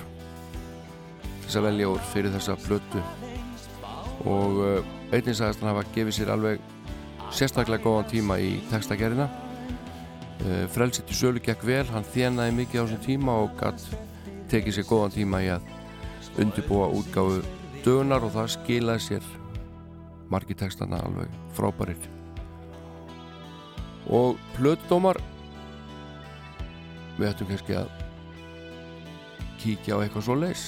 þess 1.43 1.59
að 1.59 1.67
velja 1.67 1.91
úr 1.91 2.03
fyrir 2.13 2.35
þessa 2.37 2.59
plötu. 2.63 3.03
Og 4.31 4.63
uh, 4.63 4.91
einnig 5.11 5.35
sagðist 5.35 5.65
hann 5.65 5.73
hafa 5.73 5.89
gefið 5.97 6.21
sér 6.21 6.35
alveg 6.37 6.63
sérstaklega 7.33 7.83
góðan 7.83 8.13
tíma 8.13 8.39
í 8.39 8.61
textagerina 8.71 9.27
frelsið 10.75 11.07
til 11.09 11.19
sölu 11.19 11.43
gekk 11.45 11.63
vel 11.67 11.85
hann 11.93 12.07
þjenaði 12.15 12.57
mikið 12.57 12.81
á 12.81 12.85
þessum 12.85 13.05
tíma 13.05 13.37
og 13.45 13.53
gatt 13.61 13.85
tekið 14.51 14.77
sér 14.77 14.89
góðan 14.89 15.15
tíma 15.15 15.43
í 15.45 15.51
að 15.55 15.69
undirbúa 16.43 16.89
útgáfu 16.97 17.43
dögunar 17.85 18.25
og 18.27 18.35
það 18.35 18.53
skilaði 18.57 19.05
sér 19.07 19.29
margi 20.33 20.57
textana 20.57 21.01
alveg 21.05 21.33
frábærir. 21.57 21.99
Og 24.11 24.39
plötudómar 24.57 25.21
við 27.19 27.29
ættum 27.29 27.51
kannski 27.51 27.77
að 27.79 27.91
kíkja 29.63 30.01
á 30.01 30.03
eitthvað 30.03 30.27
svo 30.27 30.39
leis 30.41 30.65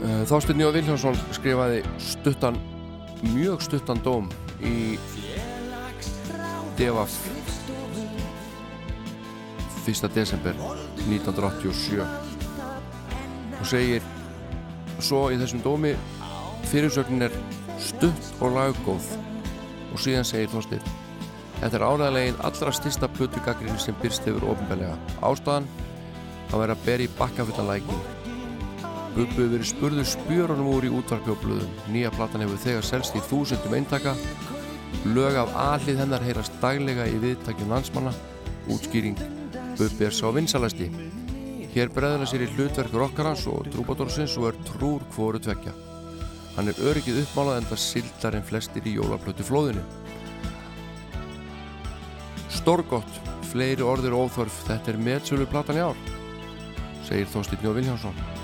Þorstein 0.00 0.62
Jóð 0.62 0.78
Viljánsson 0.78 1.18
skrifaði 1.36 1.82
stuttan, 2.00 2.56
mjög 3.34 3.60
stuttan 3.66 4.00
dóm 4.04 4.30
í 4.64 4.96
Devaf 6.78 7.16
1. 9.84 10.08
desember 10.14 10.56
1987 11.04 12.00
og 13.60 13.66
segir 13.68 14.06
svo 15.00 15.26
í 15.28 15.36
þessum 15.40 15.60
dómi 15.64 15.92
fyrirsögnin 16.70 17.28
er 17.28 17.36
stutt 17.80 18.32
og 18.40 18.56
laggóð 18.56 19.12
og 19.90 20.00
síðan 20.00 20.28
segir 20.28 20.48
Þorstein 20.54 20.84
Þetta 21.60 21.76
er 21.76 21.84
áræðilegin 21.84 22.38
allra 22.48 22.72
styrsta 22.72 23.08
plötugagrinni 23.12 23.80
sem 23.82 23.96
byrst 24.00 24.24
hefur 24.24 24.46
ofinbeglega. 24.54 24.94
Ástæðan 25.20 25.66
að 26.48 26.62
vera 26.62 26.76
að 26.76 26.86
bera 26.86 27.04
í 27.04 27.10
bakkafullan 27.18 27.68
Bubbu 29.20 29.34
hefur 29.36 29.50
verið 29.52 29.68
spurður 29.68 30.06
spjörunum 30.08 30.68
úr 30.72 30.84
í 30.88 30.90
útvarpi 30.96 31.28
og 31.28 31.42
blöðum. 31.42 31.72
Nýja 31.92 32.08
platan 32.14 32.40
hefur 32.40 32.60
þegar 32.62 32.86
selst 32.88 33.18
í 33.18 33.20
þúsundum 33.28 33.74
eintaka. 33.76 34.14
Lög 35.12 35.36
af 35.42 35.52
aðlið 35.60 36.00
hennar 36.00 36.24
heyrast 36.24 36.56
daglega 36.62 37.04
í 37.04 37.18
viðtakjum 37.20 37.68
landsmanna. 37.74 38.14
Útskýring 38.72 39.20
Bubbi 39.76 40.08
er 40.08 40.16
sá 40.16 40.24
vinsalasti. 40.32 40.88
Hér 41.74 41.92
breðala 41.92 42.30
sér 42.32 42.46
í 42.46 42.50
hlutverk 42.54 42.96
rockarans 42.96 43.44
og 43.52 43.68
trúbátorsins 43.76 44.40
og 44.40 44.54
er 44.54 44.60
trúr 44.72 45.04
hvoru 45.12 45.44
tvekja. 45.44 45.76
Hann 46.56 46.72
er 46.72 46.80
öryggið 46.80 47.20
uppmálað 47.26 47.60
enda 47.60 47.76
sildar 47.76 48.40
en 48.40 48.48
flestir 48.48 48.88
í 48.88 48.96
jólaplötu 48.96 49.44
flóðinu. 49.44 49.84
Stórgott, 52.48 53.24
fleiri 53.52 53.84
orðir 53.84 54.16
óþörf, 54.16 54.64
þetta 54.64 54.94
er 54.94 55.04
meðsölu 55.04 55.48
platan 55.52 55.76
í 55.76 55.88
ár, 55.90 56.04
segir 57.04 57.28
Þórstíðn 57.28 57.68
Jó 57.68 57.76
Viljánsson. 57.76 58.39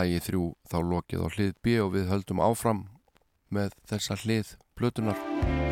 Lægi 0.00 0.20
þrjú 0.28 0.44
þá 0.70 0.78
lokið 0.92 1.24
á 1.24 1.28
hlið 1.34 1.52
B 1.60 1.80
og 1.84 1.92
við 1.96 2.08
höldum 2.12 2.44
áfram 2.44 2.86
með 3.52 3.76
þessa 3.90 4.16
hlið 4.24 4.56
plötunar. 4.78 5.69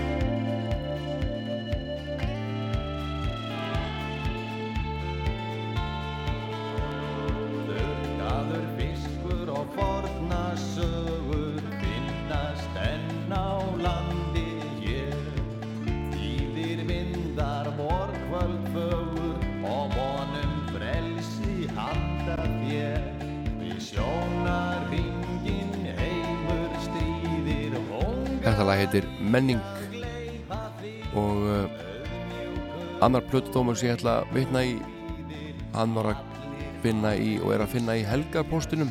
Heitir 28.89 29.09
Menning. 29.21 29.61
Og 31.17 31.45
uh, 31.45 33.05
annar 33.05 33.23
plötudómur 33.31 33.77
sem 33.79 33.93
ég 33.93 33.99
ætla 34.01 34.23
að 34.23 34.33
vitna 34.35 34.65
í 34.67 34.79
hann 35.75 35.95
var 35.95 36.13
að 36.13 36.25
finna 36.83 37.13
í 37.15 37.37
og 37.43 37.53
er 37.55 37.63
að 37.63 37.75
finna 37.75 37.97
í 37.99 38.05
helgarpostinum 38.07 38.91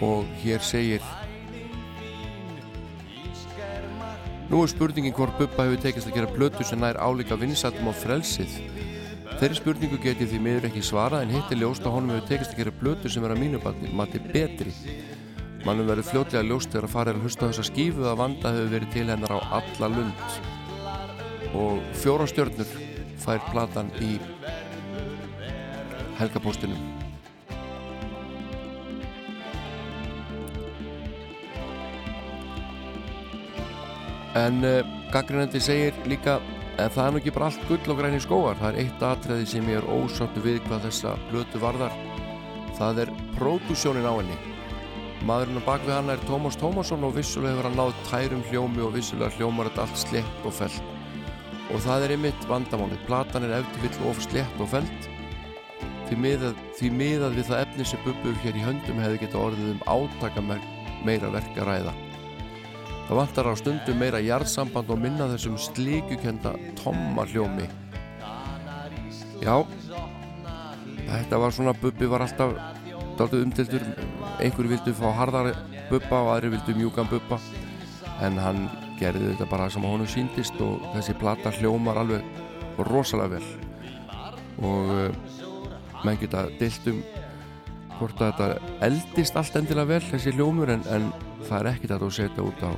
og 0.00 0.28
hér 0.40 0.64
segir 0.64 1.04
Nú 4.50 4.64
er 4.64 4.70
spurningin 4.72 5.14
hvort 5.14 5.36
Bubba 5.38 5.68
hefur 5.68 5.82
tekist 5.84 6.08
að 6.10 6.16
gera 6.16 6.32
plötu 6.34 6.64
sem 6.66 6.80
nær 6.82 6.98
álíka 6.98 7.36
vinsættum 7.38 7.86
á 7.86 7.94
frelsið 7.94 8.56
Þeirri 9.40 9.56
spurningu 9.56 9.96
get 9.96 10.18
ég 10.20 10.28
því 10.28 10.38
miður 10.44 10.66
ekki 10.68 10.80
svarað 10.84 11.22
en 11.24 11.30
hitt 11.32 11.52
er 11.54 11.56
ljóst 11.62 11.86
að 11.88 11.94
honum 11.94 12.10
hefur 12.12 12.26
tekist 12.28 12.50
að 12.52 12.58
gera 12.60 12.72
blötu 12.76 13.08
sem 13.08 13.24
er 13.24 13.32
að 13.32 13.38
mínu 13.40 13.60
mati- 13.96 14.20
betri. 14.20 14.74
Mannum 15.64 15.88
verður 15.88 16.08
fljótlega 16.10 16.44
ljóst 16.44 16.68
þegar 16.68 16.84
að 16.84 16.92
fara 16.92 17.10
er 17.14 17.16
að 17.16 17.24
hlusta 17.24 17.48
þessa 17.48 17.64
skífu 17.70 18.04
að 18.04 18.18
vanda 18.20 18.52
hefur 18.52 18.68
verið 18.74 18.92
til 18.92 19.06
hennar 19.08 19.32
á 19.32 19.40
alla 19.62 19.88
lund. 19.94 20.20
Og 21.56 21.80
fjóra 21.96 22.28
stjörnur 22.28 22.68
fær 23.16 23.40
platan 23.48 23.88
í 24.04 24.20
helgapóstinum. 26.20 26.84
En 34.36 34.64
uh, 34.68 34.84
gaggrinandi 35.16 35.64
segir 35.64 35.96
líka 36.04 36.42
en 36.84 36.92
það 36.94 37.06
er 37.06 37.12
nú 37.14 37.20
ekki 37.20 37.32
bara 37.36 37.48
allt 37.50 37.66
gull 37.68 37.92
og 37.92 37.98
græni 38.00 38.20
skóar 38.22 38.58
það 38.60 38.70
er 38.70 38.78
eitt 38.82 39.02
atriði 39.04 39.48
sem 39.50 39.68
ég 39.70 39.80
er 39.80 39.88
ósáttu 39.90 40.42
við 40.44 40.60
hvað 40.66 40.86
þessa 40.86 41.12
blötu 41.30 41.60
varðar. 41.62 41.94
Það 42.78 43.02
er 43.04 43.12
pródusjónin 43.36 44.08
á 44.08 44.14
henni. 44.14 44.38
Maðurinn 45.28 45.60
á 45.60 45.68
bakvið 45.68 45.94
hana 45.96 46.16
er 46.16 46.24
Tómas 46.28 46.56
Tómasson 46.60 47.04
og 47.04 47.16
vissulega 47.18 47.52
hefur 47.58 47.68
hann 47.68 47.78
náð 47.80 47.94
tærum 48.08 48.44
hljómi 48.48 48.84
og 48.86 48.94
vissulega 48.96 49.36
hljómar 49.36 49.68
þetta 49.68 49.84
allt 49.84 50.02
slett 50.06 50.48
og 50.48 50.56
felt 50.56 50.96
og 51.70 51.78
það 51.84 52.04
er 52.04 52.12
einmitt 52.16 52.46
vandamálið. 52.50 53.02
Platan 53.06 53.46
er 53.46 53.60
eftir 53.60 53.84
vill 53.84 54.10
of 54.10 54.22
slett 54.24 54.62
og 54.62 54.72
felt 54.72 55.10
því 56.10 56.18
miðað, 56.24 56.62
því 56.80 56.92
miðað 56.98 57.36
við 57.38 57.50
það 57.52 57.64
efni 57.64 57.86
sem 57.86 58.06
bubbuð 58.06 58.40
hér 58.42 58.58
í 58.58 58.64
höndum 58.66 59.02
hefði 59.04 59.24
geta 59.24 59.42
orðið 59.44 59.74
um 59.76 59.84
átaka 59.86 60.46
meira 61.06 61.30
verk 61.30 61.60
að 61.60 61.68
ræða 61.70 61.98
Það 63.10 63.18
vantar 63.18 63.46
á 63.50 63.54
stundum 63.58 63.96
meira 63.98 64.18
jarðsamband 64.22 64.90
og 64.94 64.98
minna 65.02 65.24
þessum 65.32 65.56
slíkukenda 65.58 66.52
tomma 66.78 67.24
hljómi. 67.26 67.64
Já, 69.42 69.56
þetta 71.08 71.40
var 71.42 71.56
svona, 71.56 71.72
Bubbi 71.74 72.06
var 72.06 72.22
alltaf 72.22 72.52
dálítið 73.18 73.40
umtildur, 73.42 73.86
einhverju 74.38 74.70
vildu 74.76 74.94
fá 74.94 75.08
harðari 75.18 75.56
Bubba 75.88 76.20
og 76.20 76.30
aðri 76.36 76.52
vildu 76.52 76.74
mjúkan 76.76 77.10
Bubba, 77.10 77.40
en 78.22 78.38
hann 78.38 78.60
gerði 79.00 79.32
þetta 79.32 79.48
bara 79.50 79.66
sem 79.74 79.88
honum 79.90 80.06
síndist 80.06 80.62
og 80.62 80.84
þessi 80.92 81.16
plata 81.18 81.50
hljómar 81.56 81.98
alveg 82.04 82.78
rosalega 82.92 83.40
vel. 83.40 83.48
Og 84.62 84.92
uh, 84.94 85.34
menn 86.04 86.20
geta 86.22 86.44
deilt 86.62 86.86
um 86.94 87.02
hvort 87.96 88.22
að 88.22 88.30
þetta 88.30 88.78
eldist 88.86 89.42
allt 89.42 89.58
endilega 89.58 89.96
vel, 89.96 90.00
þessi 90.12 90.36
hljómur, 90.38 90.70
en, 90.76 90.86
en 90.94 91.10
það 91.48 91.58
er 91.60 91.70
ekkert 91.74 91.96
að 91.96 92.04
þú 92.04 92.10
setja 92.18 92.46
út 92.46 92.60
á 92.66 92.72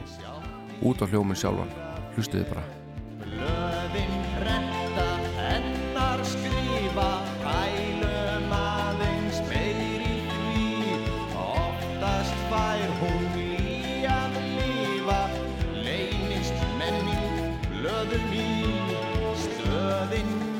út 0.82 1.02
á 1.02 1.06
hljóminn 1.06 1.38
sjálfan. 1.38 1.70
Bara. 2.50 2.64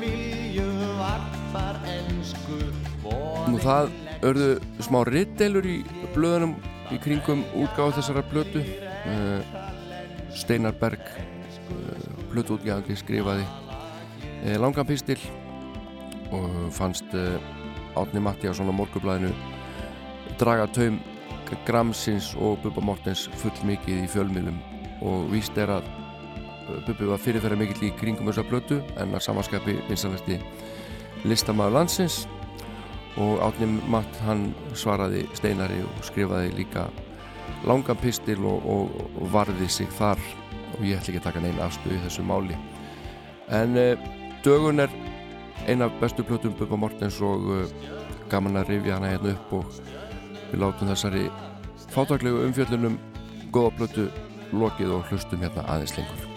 Vilju 0.03 0.65
varpar 0.97 1.77
ensku, 1.87 2.57
Nú 3.47 3.59
það 3.61 3.91
örðu 4.25 4.49
smá 4.83 5.03
ritdeilur 5.07 5.67
í 5.67 5.77
blöðunum 6.15 6.55
í 6.91 6.99
kringum 7.03 7.45
útgáð 7.55 7.97
þessara 7.99 8.25
blötu 8.31 8.63
uh, 8.63 9.39
Steinar 10.35 10.75
Berg 10.79 11.03
uh, 11.03 12.11
blötuútgjáðandi 12.33 12.97
skrifaði 12.99 13.47
uh, 13.47 14.57
langan 14.59 14.89
pistil 14.89 15.19
og 16.33 16.71
fannst 16.73 17.11
Átni 17.93 18.21
Mattíasson 18.23 18.65
á 18.65 18.73
morgublaðinu 18.73 19.29
draga 20.41 20.65
taum 20.73 20.97
Gramsins 21.67 22.33
og 22.41 22.57
Bubba 22.63 22.81
Mortens 22.81 23.27
full 23.37 23.53
mikið 23.67 24.03
í 24.03 24.09
fjölmiðlum. 24.09 24.57
Og 25.05 25.27
víst 25.33 25.57
er 25.59 25.69
að 25.75 25.89
Bubbi 26.87 27.09
var 27.09 27.21
fyrirferða 27.21 27.59
mikill 27.59 27.89
í 27.89 27.95
kringum 27.99 28.29
þessa 28.31 28.45
blötu 28.47 28.79
en 28.97 29.13
að 29.13 29.25
samanskapi 29.25 29.75
vinsalasti 29.89 30.39
listamæður 31.27 31.77
landsins 31.77 32.23
og 33.21 33.41
Átni 33.45 33.67
Matt 33.91 34.19
hann 34.25 34.47
svaraði 34.77 35.27
steinari 35.37 35.81
og 35.85 36.05
skrifaði 36.05 36.53
líka 36.57 36.87
langan 37.67 37.99
pistil 38.01 38.41
og, 38.49 38.65
og, 38.65 38.95
og 39.21 39.31
varði 39.33 39.69
sig 39.69 39.89
þar. 39.97 40.21
Og 40.73 40.85
ég 40.87 40.97
ætla 40.97 41.13
ekki 41.13 41.21
að 41.21 41.27
taka 41.27 41.43
neina 41.43 41.67
afstöðu 41.67 41.99
í 41.99 42.03
þessu 42.07 42.25
máli. 42.25 42.57
En 43.53 43.77
uh, 43.77 44.07
dögun 44.45 44.81
er 44.81 44.93
eina 45.67 45.85
af 45.85 45.99
bestu 46.01 46.25
plötum 46.25 46.57
Bubba 46.57 46.79
Mortens 46.79 47.21
og 47.21 47.45
uh, 47.53 47.87
gaman 48.31 48.57
að 48.63 48.73
rifja 48.73 48.97
hana 48.97 49.13
hérna 49.13 49.37
upp 49.37 49.57
og 49.59 49.79
við 50.49 50.59
látum 50.65 50.91
þessari 50.91 51.25
fátaklegu 51.93 52.43
umfjöllunum 52.47 52.99
góða 53.53 53.73
plötu 53.77 54.09
lokið 54.53 54.97
og 54.97 55.09
hlustum 55.11 55.45
hérna 55.45 55.67
aðeins 55.69 55.97
lengur 55.99 56.32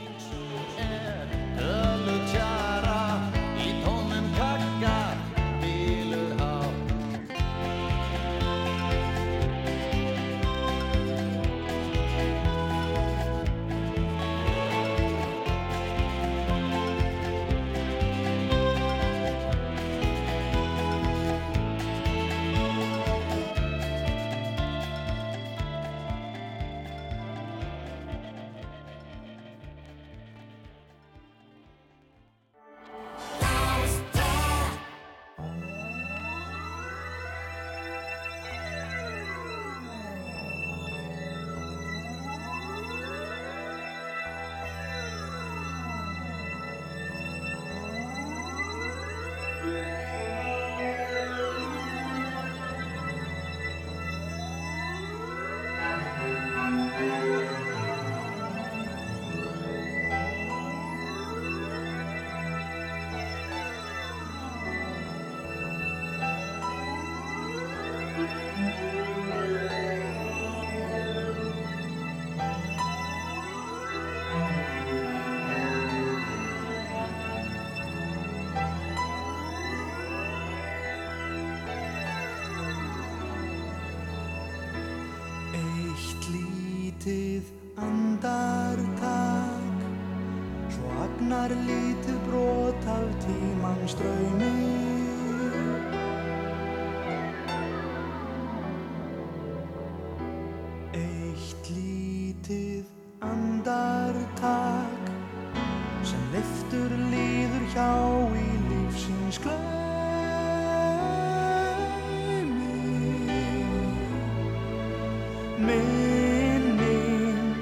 minning 115.66 117.56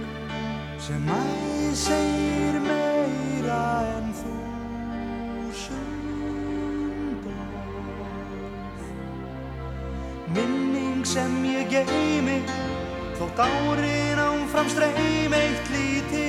sem 0.86 1.08
æsir 1.16 2.54
meira 2.66 3.62
en 3.94 4.06
þúsund 4.20 5.64
orð 7.46 8.82
minning 10.36 11.02
sem 11.14 11.32
ég 11.54 11.66
geymi 11.72 12.38
þótt 13.18 13.38
árin 13.48 14.20
áfram 14.28 14.68
streym 14.76 15.32
eitt 15.40 15.66
lítið 15.72 16.23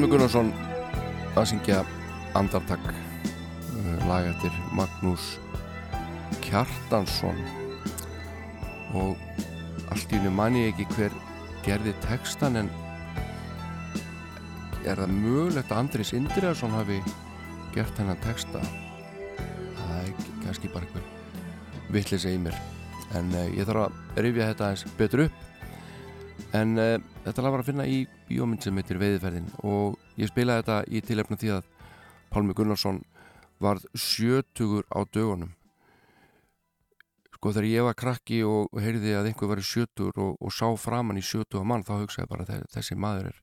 Pálmi 0.00 0.14
Gunnarsson 0.16 0.46
að 1.36 1.44
syngja 1.50 1.78
Andartak 2.38 2.86
uh, 2.88 3.98
lag 4.08 4.30
eftir 4.30 4.54
Magnús 4.72 5.26
Kjartansson. 6.40 7.36
Og 8.96 9.20
allt 9.92 10.14
í 10.14 10.16
hennu 10.16 10.32
manni 10.32 10.62
ekki 10.70 10.86
hver 10.94 11.12
gerði 11.66 11.92
textan 12.06 12.56
en 12.62 12.72
er 14.88 14.96
það 15.02 15.12
mögulegt 15.18 15.68
að 15.68 15.82
Andris 15.82 16.14
Indriðarsson 16.16 16.72
hafi 16.78 17.02
gert 17.76 18.00
hennan 18.00 18.24
texta? 18.24 18.64
Það 18.64 19.94
er 19.98 20.10
ekki- 20.14 20.38
kannski 20.46 20.72
bara 20.72 20.88
einhver 20.88 21.92
vittlis 21.92 22.24
í 22.24 22.38
mér. 22.40 22.56
En 23.20 23.28
uh, 23.36 23.44
ég 23.52 23.68
þarf 23.68 23.90
að 23.90 24.24
rifja 24.24 24.48
þetta 24.54 24.70
aðeins 24.70 24.88
betur 24.96 25.26
upp 25.28 25.49
en 26.56 26.74
uh, 26.78 26.96
þetta 27.24 27.44
lag 27.44 27.54
var 27.54 27.62
að 27.62 27.70
finna 27.70 27.86
í 27.86 28.02
bíómynd 28.28 28.64
sem 28.64 28.76
heitir 28.80 28.98
Veiðferðin 29.00 29.48
og 29.66 29.98
ég 30.18 30.30
spilaði 30.30 30.64
þetta 30.64 30.78
í 30.90 31.02
tilefna 31.06 31.38
því 31.40 31.52
að 31.56 31.68
Pálmi 32.30 32.54
Gunnarsson 32.54 33.00
varð 33.60 33.86
sjötugur 33.98 34.86
á 34.90 35.02
dögunum. 35.12 35.52
Sko 37.34 37.52
þegar 37.54 37.68
ég 37.68 37.86
var 37.86 37.96
krakki 37.98 38.42
og, 38.46 38.68
heyrði 38.76 39.14
að 39.16 39.30
einhver 39.30 39.50
var 39.50 39.62
í 39.62 39.66
sjötugur 39.66 40.18
og, 40.22 40.34
og 40.40 40.54
sá 40.54 40.66
framann 40.78 41.20
í 41.20 41.24
sjötuga 41.24 41.64
mann 41.66 41.86
þá 41.86 41.94
hugsaði 42.02 42.30
bara 42.30 42.46
að 42.46 42.66
þessi 42.74 42.98
maður 42.98 43.30
er 43.32 43.40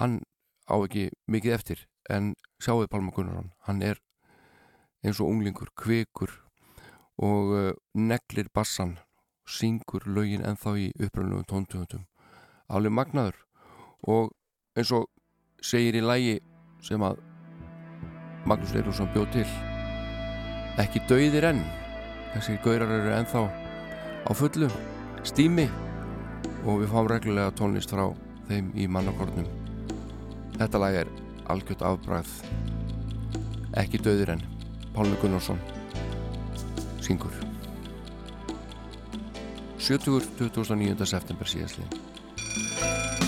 hann 0.00 0.18
á 0.68 0.76
ekki 0.76 1.08
mikið 1.30 1.56
eftir. 1.56 1.86
En 2.10 2.34
sjáuði 2.62 2.90
Pálmi 2.92 3.14
Gunnarsson 3.14 3.52
hann 3.68 3.82
er 3.82 4.00
eins 5.04 5.20
og 5.20 5.30
unglingur 5.30 5.72
kvikur 5.78 6.32
og 7.22 7.52
uh, 7.56 7.72
neglir 7.94 8.50
bassan 8.54 8.96
syngur 9.46 10.06
lögin 10.10 10.44
ennþá 10.44 10.74
í 10.80 10.86
uppröðunum 10.98 11.46
tóntöðundum 11.50 12.04
alveg 12.68 12.94
magnaður 12.98 13.38
og 14.06 14.32
eins 14.76 14.92
og 14.94 15.06
segir 15.62 15.98
í 15.98 16.04
lægi 16.04 16.36
sem 16.84 17.02
að 17.02 17.22
Magnús 18.46 18.74
Leiflússon 18.74 19.10
bjóð 19.14 19.30
til 19.34 19.46
ekki 20.78 21.02
dauðir 21.08 21.48
enn. 21.48 21.62
Þessir 22.34 22.60
gaurar 22.62 22.92
eru 22.92 23.14
ennþá 23.16 23.42
á 24.28 24.30
fullu 24.36 24.68
stími 25.26 25.66
og 26.66 26.82
við 26.82 26.90
fáum 26.92 27.10
reglulega 27.10 27.54
tónlist 27.58 27.94
frá 27.94 28.10
þeim 28.50 28.70
í 28.78 28.86
mannakornum 28.86 29.48
þetta 30.58 30.82
lag 30.82 31.00
er 31.02 31.10
algjört 31.52 31.84
afbræð 31.86 32.36
ekki 33.82 34.00
dauðir 34.02 34.36
enn. 34.36 34.46
Pálmi 34.96 35.18
Gunnarsson 35.20 35.60
syngur 37.04 37.45
70. 39.78 40.36
29. 40.38 41.06
september 41.06 41.48
síðastlið 41.50 43.25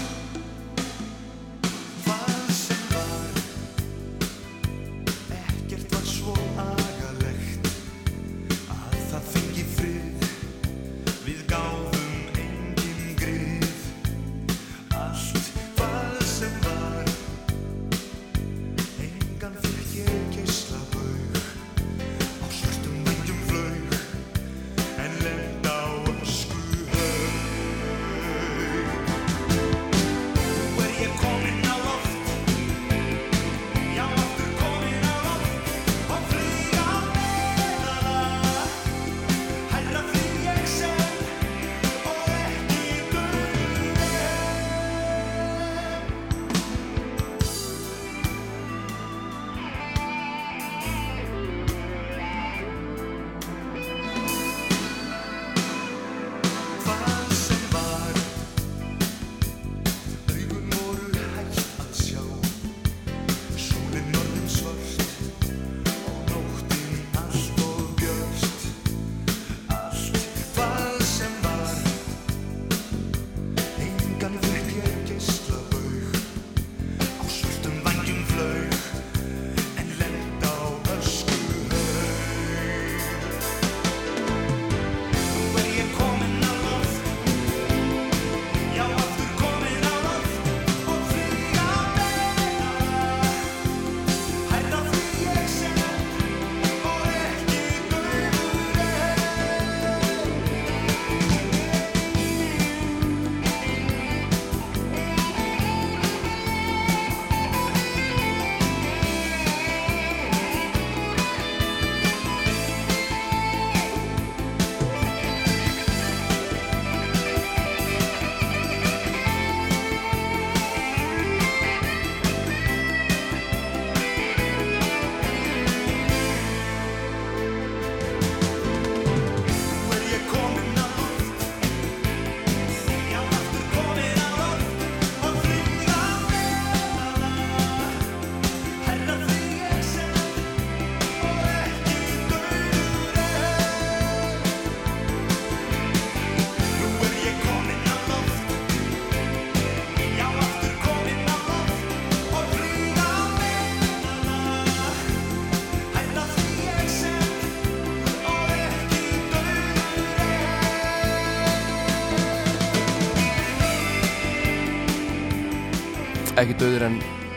ekki 166.49 166.63
döður 166.63 166.85
en 166.87 166.95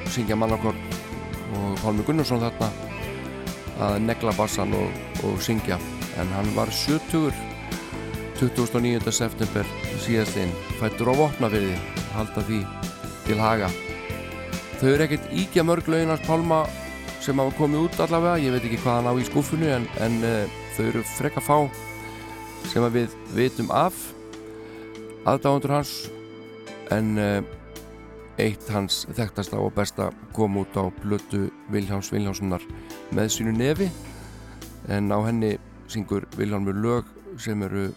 syngja 0.08 0.38
mannakor 0.40 0.78
og 1.52 1.80
Pálmi 1.82 2.04
Gunnarsson 2.08 2.40
þarna 2.40 2.70
að 3.84 3.98
negla 4.06 4.32
bassan 4.38 4.72
og, 4.78 5.02
og 5.28 5.42
syngja 5.44 5.76
en 6.22 6.32
hann 6.32 6.48
var 6.56 6.72
70 6.72 7.36
29. 8.40 9.12
september 9.12 9.68
síðastinn 10.06 10.56
fættur 10.80 11.12
á 11.12 11.14
vopnafyrði 11.20 11.76
halda 12.16 12.46
því 12.48 12.62
til 13.28 13.40
haga 13.42 13.68
þau 14.80 14.88
eru 14.94 15.10
ekkert 15.10 15.30
íkja 15.44 15.68
mörg 15.68 15.92
lauginars 15.92 16.24
Pálma 16.24 16.64
sem 17.20 17.44
hafa 17.44 17.58
komið 17.60 17.90
út 17.90 18.04
allavega 18.08 18.40
ég 18.48 18.56
veit 18.56 18.64
ekki 18.64 18.80
hvað 18.86 19.02
hann 19.02 19.12
á 19.12 19.14
í 19.20 19.28
skúfunni 19.28 19.74
en, 19.76 19.92
en 20.00 20.20
uh, 20.24 20.60
þau 20.78 20.86
eru 20.88 21.08
frekka 21.18 21.44
fá 21.44 21.58
sem 22.72 22.88
við 22.96 23.12
vitum 23.36 23.76
af 23.76 24.06
aðdáðundur 25.28 25.82
hans 25.82 25.98
en 26.96 27.18
uh, 27.20 27.42
eitt 28.40 28.70
hans 28.72 29.06
þekktasta 29.12 29.60
og 29.60 29.74
besta 29.76 30.10
kom 30.36 30.60
út 30.62 30.76
á 30.80 30.88
blötu 31.02 31.50
Viljáns 31.72 32.12
Viljánssonar 32.14 32.64
með 33.12 33.34
sínu 33.36 33.56
nefi. 33.56 33.90
En 34.88 35.12
á 35.12 35.20
henni 35.26 35.58
syngur 35.92 36.28
Viljámur 36.38 36.78
lög 36.78 37.10
sem 37.40 37.62
eru 37.64 37.90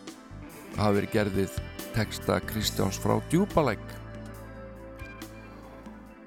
hafa 0.77 0.97
verið 0.97 1.15
gerðið 1.15 1.59
teksta 1.95 2.41
Kristjáns 2.49 2.99
frá 2.99 3.21
Djúbalæk 3.31 3.83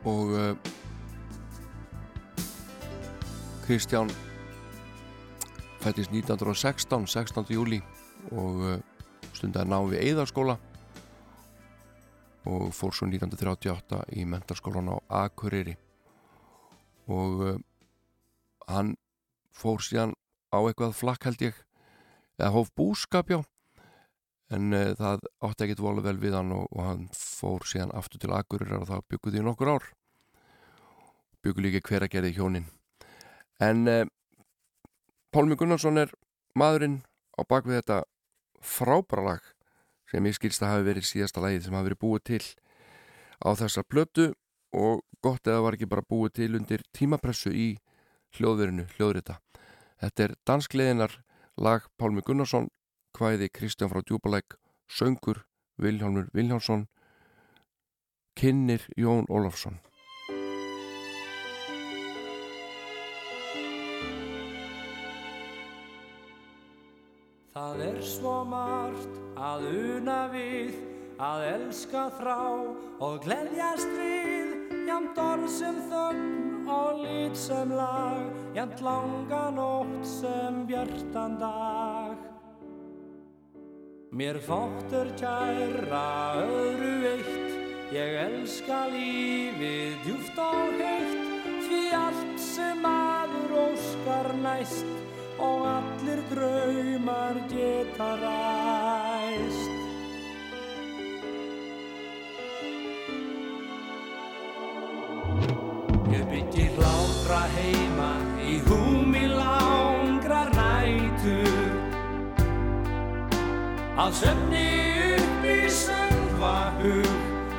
og 0.08 0.32
uh, 0.32 0.54
Kristján 3.66 4.12
fættist 5.84 6.14
1916 6.14 7.08
16. 7.08 7.46
júli 7.52 7.82
og 8.32 8.64
uh, 8.64 8.78
stundaði 9.36 9.72
ná 9.74 9.80
við 9.92 10.06
Eðarskóla 10.14 10.56
og 12.48 12.72
fór 12.76 12.96
svo 12.96 13.08
1938 13.10 14.00
í 14.16 14.24
mentarskólan 14.30 14.92
á 14.94 14.98
Akureyri. 15.26 15.76
Og 17.12 17.44
uh, 17.44 17.60
hann 18.68 18.96
fór 19.56 19.84
síðan 19.84 20.16
á 20.52 20.60
eitthvað 20.64 20.96
flakk 20.96 21.28
held 21.28 21.44
ég 21.44 21.62
eða 22.38 22.54
hóf 22.56 22.72
búskap 22.78 23.32
já. 23.32 23.42
En 24.54 24.72
uh, 24.72 24.94
það 24.96 25.28
átti 25.44 25.68
ekkit 25.68 25.84
vola 25.84 26.04
vel 26.06 26.18
við 26.22 26.38
hann 26.40 26.54
og, 26.56 26.68
og 26.72 26.84
hann 26.86 27.08
fór 27.16 27.68
síðan 27.68 27.96
aftur 27.98 28.24
til 28.24 28.36
Akureyri 28.36 28.80
og 28.80 28.88
það 28.92 29.08
bygguði 29.14 29.44
í 29.44 29.48
nokkur 29.48 29.74
ár. 29.76 29.90
Bygguði 31.44 31.68
líka 31.68 31.84
hver 31.90 32.08
að 32.08 32.14
gerði 32.16 32.36
hjónin. 32.40 32.72
En 33.64 33.88
uh, 33.92 34.04
Pálmi 35.34 35.58
Gunnarsson 35.60 36.00
er 36.00 36.14
maðurinn 36.58 37.02
á 37.36 37.42
bakvið 37.44 37.82
þetta 37.82 38.02
frábæra 38.64 39.26
lag 39.26 39.54
sem 40.12 40.26
ég 40.26 40.36
skilst 40.38 40.64
að 40.64 40.74
hafi 40.74 40.88
verið 40.88 41.08
síðasta 41.10 41.44
lagið 41.44 41.66
sem 41.66 41.78
hafi 41.78 41.90
verið 41.90 42.02
búið 42.04 42.24
til 42.32 42.44
á 43.44 43.50
þessa 43.60 43.84
plötu 43.84 44.28
og 44.76 45.04
gott 45.24 45.48
eða 45.48 45.64
var 45.66 45.78
ekki 45.78 45.90
bara 45.90 46.06
búið 46.08 46.34
til 46.40 46.50
undir 46.60 46.84
tímapressu 46.96 47.52
í 47.52 47.68
hljóðverinu, 48.38 48.88
hljóðrita. 48.98 49.40
Þetta 50.02 50.24
er 50.24 50.36
danskleðinar 50.46 51.18
lag 51.58 51.88
Pálmi 51.98 52.22
Gunnarsson, 52.22 52.70
hvæði 53.18 53.50
Kristján 53.50 53.92
frá 53.92 54.04
Djúbalæk, 54.04 54.58
söngur 54.88 55.44
Vilhjálmur 55.82 56.30
Vilhjálmsson, 56.34 56.88
kynnir 58.38 58.86
Jón 58.98 59.26
Ólafsson. 59.30 59.80
Það 67.58 67.80
er 67.82 68.02
svo 68.06 68.32
margt 68.46 69.16
að 69.34 69.64
una 69.66 70.18
við, 70.30 70.76
að 71.18 71.46
elska 71.48 72.04
þrá 72.20 72.42
og 73.02 73.16
gleðjast 73.24 73.96
við, 73.98 74.52
jamt 74.86 75.18
orð 75.18 75.48
sem 75.56 75.80
þögn 75.90 76.68
og 76.70 77.00
lit 77.02 77.40
sem 77.42 77.74
lag, 77.74 78.28
jamt 78.54 78.84
langa 78.86 79.42
nótt 79.56 80.06
sem 80.06 80.60
bjartan 80.70 81.40
dag. 81.42 82.22
Mér 84.14 84.38
fóttur 84.46 85.10
kæra 85.18 86.06
öðru 86.44 86.94
eitt, 87.16 87.58
ég 87.98 88.22
elska 88.28 88.84
lífið 88.94 89.98
djúft 90.06 90.46
og 90.46 90.78
heitt, 90.78 91.52
því 91.66 91.84
allt 92.06 92.40
sem 92.52 92.86
maður 92.86 93.60
óskar 93.66 94.34
næst, 94.46 95.07
og 95.40 95.68
allir 95.70 96.22
draumar 96.32 97.36
geta 97.52 98.10
ræst. 98.24 99.74
Ég 106.18 106.24
byggi 106.32 106.70
hlátra 106.78 107.42
heima 107.58 108.12
í 108.42 108.60
húmi 108.66 109.28
langrar 109.28 110.50
nætur 110.56 111.88
Að 113.98 114.14
söfni 114.14 114.68
upp 115.18 115.46
í 115.50 115.58
söngvahug 115.74 117.08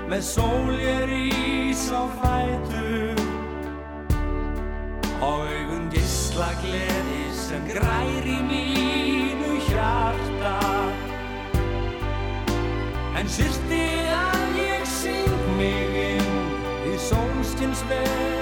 með 0.08 0.22
sól 0.24 0.70
ég 0.80 1.02
rís 1.10 1.88
á 1.92 2.06
fætur 2.22 3.18
og 5.18 5.42
augun 5.44 5.90
gisla 5.92 6.52
gleði 6.62 7.27
sem 7.48 7.64
grær 7.64 8.26
í 8.28 8.38
mínu 8.44 9.54
hjarta. 9.70 10.56
En 13.16 13.30
syrti 13.32 13.84
að 14.12 14.58
ég 14.60 14.84
syng 14.98 15.46
mig 15.56 15.96
inn 16.02 16.92
í 16.92 16.98
sólskins 17.08 17.86
veröld 17.88 18.37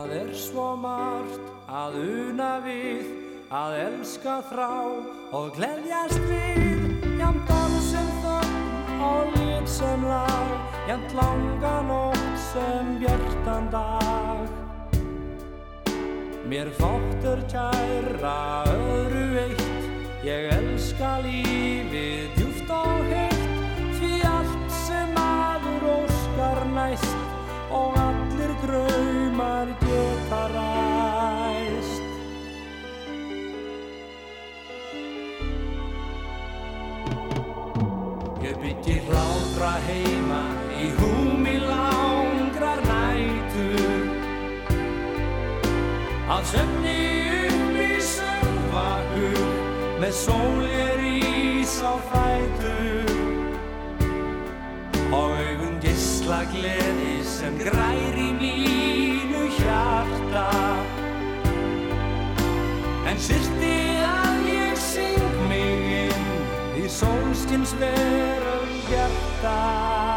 Það 0.00 0.12
er 0.16 0.28
svo 0.32 0.66
margt 0.80 1.48
að 1.68 1.96
una 2.00 2.52
við, 2.64 3.08
að 3.52 3.74
elska 3.82 4.38
þrá 4.48 4.70
og 5.36 5.50
gleðjast 5.58 6.22
við, 6.30 6.94
jamt 7.20 7.52
orð 7.52 7.74
sem 7.84 8.08
þögn 8.22 9.04
og 9.04 9.36
lit 9.36 9.68
sem 9.68 10.06
lag, 10.08 10.54
jamt 10.88 11.12
langa 11.18 11.74
nótt 11.90 12.24
sem 12.46 12.94
bjartan 13.02 13.68
dag. 13.74 14.48
Mér 16.48 16.72
fóttur 16.80 17.44
kæra 17.52 18.38
öðru 18.72 19.26
eitt, 19.44 19.90
ég 20.24 20.48
elska 20.56 21.18
lífið 21.28 22.40
djúft 22.40 22.72
og 22.72 23.04
heitt, 23.12 23.29
byggi 38.60 39.00
hlátra 39.08 39.72
heima 39.86 40.40
í 40.76 40.90
húmi 40.98 41.56
langrar 41.64 42.80
nætur. 42.84 44.02
Að 46.30 46.44
söfni 46.52 46.96
upp 47.48 47.78
í 47.80 47.88
söngvahug 48.04 49.40
með 50.02 50.12
sól 50.18 50.60
ég 50.68 50.92
rís 51.00 51.78
á 51.80 51.94
fætur. 52.10 53.08
Og 55.08 55.32
augun 55.40 55.80
gisla 55.82 56.42
gleði 56.52 57.16
sem 57.26 57.56
grær 57.64 58.20
í 58.26 58.28
mínu 58.42 59.48
hjarta. 59.56 60.46
En 63.08 63.18
syrti 63.18 63.74
að 64.04 64.52
ég 64.52 64.78
syng 64.84 65.42
mig 65.48 65.90
inn 66.04 66.30
í 66.84 66.86
sólskins 67.00 67.74
veröld 67.80 68.49
hjarta 68.90 70.09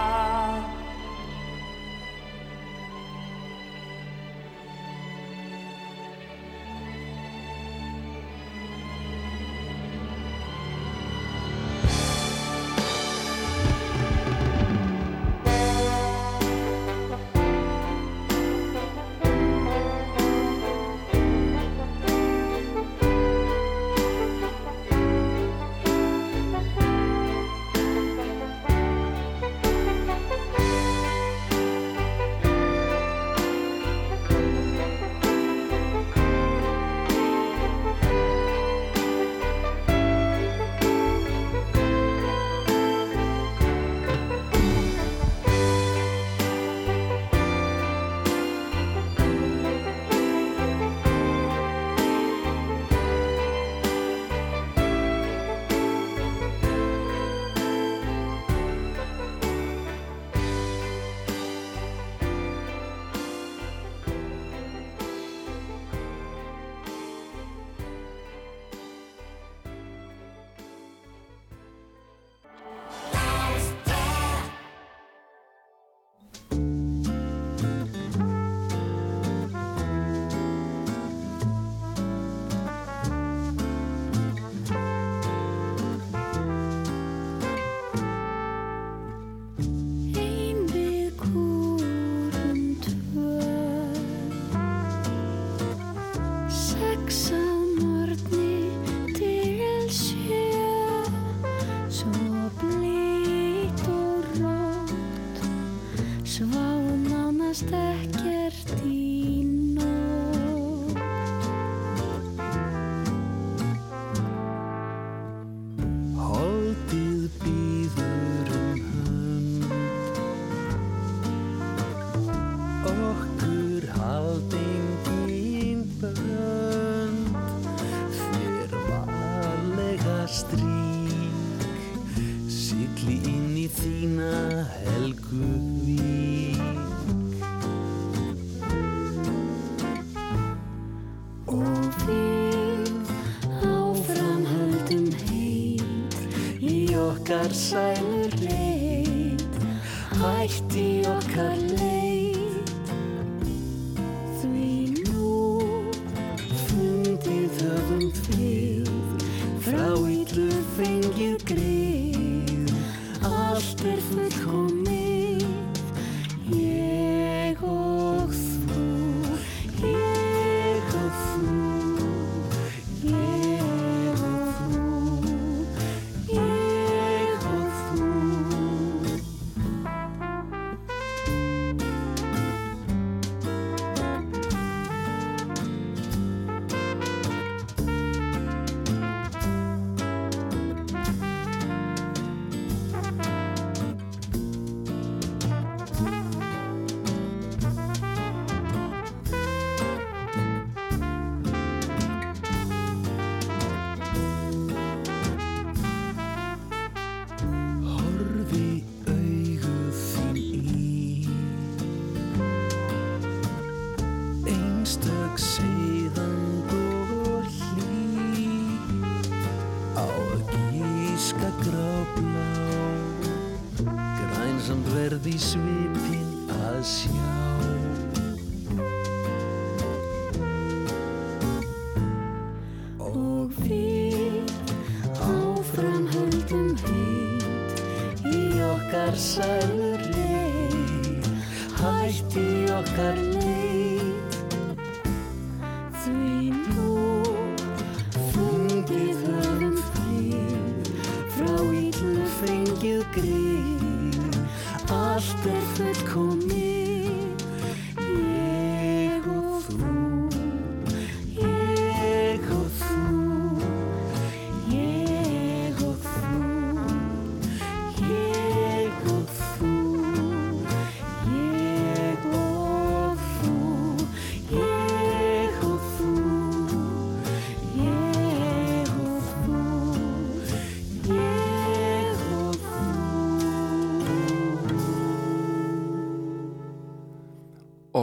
ar 147.43 147.51
saimē. 147.51 148.12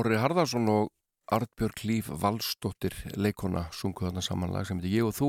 Orri 0.00 0.16
Harðarsson 0.16 0.68
og 0.72 0.86
Artbjörg 1.34 1.82
Líf 1.84 2.06
Valsdóttir 2.22 2.94
leikona 3.20 3.66
sungu 3.76 4.06
þarna 4.06 4.22
samanlag 4.24 4.64
sem 4.64 4.78
heitir 4.80 4.94
Ég 4.94 5.08
og 5.10 5.12
þú 5.12 5.28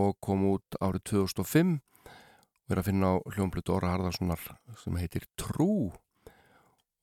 og 0.00 0.14
kom 0.24 0.46
út 0.48 0.78
árið 0.80 1.02
2005 1.10 1.74
og 1.76 2.72
er 2.72 2.80
að 2.80 2.86
finna 2.88 3.10
á 3.12 3.14
hljómblutu 3.34 3.74
Orri 3.74 3.90
Harðarssonar 3.92 4.40
sem 4.80 4.96
heitir 4.96 5.26
Trú. 5.36 5.90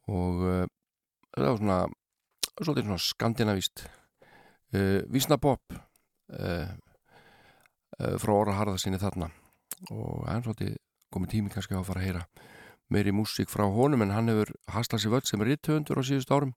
Og 0.09 0.41
uh, 0.41 0.63
það 1.35 1.45
var 1.45 1.61
svona 1.61 1.77
svolítið 2.57 2.89
svona 2.89 3.05
skandinavíst 3.05 3.85
uh, 3.85 4.99
vísnabopp 5.13 5.77
uh, 5.77 6.73
uh, 8.01 8.15
frá 8.17 8.33
Orri 8.33 8.57
Harðarsinni 8.57 9.03
þarna. 9.03 9.29
Og 9.93 10.25
hann 10.25 10.41
svolítið 10.47 10.79
komið 11.13 11.35
tími 11.37 11.53
kannski 11.53 11.77
að 11.77 11.85
fara 11.91 12.01
að 12.01 12.09
heyra 12.09 12.25
meiri 12.93 13.13
músík 13.15 13.49
frá 13.51 13.65
honum 13.65 14.05
en 14.05 14.13
hann 14.13 14.31
hefur 14.31 14.53
haslað 14.73 15.03
sér 15.03 15.13
völd 15.15 15.29
sem 15.29 15.41
er 15.43 15.51
rittöfundur 15.51 15.99
á 15.99 16.03
síðust 16.05 16.33
árum 16.33 16.53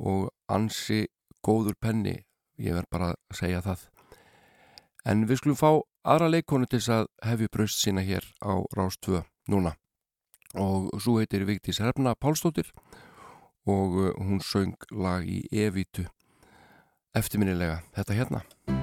og 0.00 0.30
ansi 0.48 1.06
góður 1.44 1.76
penni, 1.80 2.16
ég 2.60 2.76
verð 2.76 2.90
bara 2.92 3.12
að 3.12 3.38
segja 3.40 3.60
það. 3.64 3.84
En 5.08 5.26
við 5.28 5.40
skulum 5.40 5.58
fá 5.58 5.70
aðra 6.04 6.30
leikonu 6.32 6.68
til 6.68 6.80
þess 6.80 6.94
að 6.96 7.06
hefju 7.28 7.52
braust 7.52 7.84
sína 7.84 8.04
hér 8.04 8.26
á 8.44 8.60
Rástvö 8.76 9.24
núna 9.50 9.74
og 10.58 10.90
svo 10.98 11.20
heitir 11.20 11.46
Vigdís 11.46 11.80
Hrefna 11.80 12.16
Pálsdóttir 12.18 12.72
og 13.68 13.96
uh, 14.00 14.12
hún 14.18 14.42
söng 14.42 14.74
lag 14.90 15.26
í 15.28 15.44
Evitu 15.52 16.08
eftirminnilega 17.14 17.82
þetta 17.94 18.18
hérna. 18.18 18.79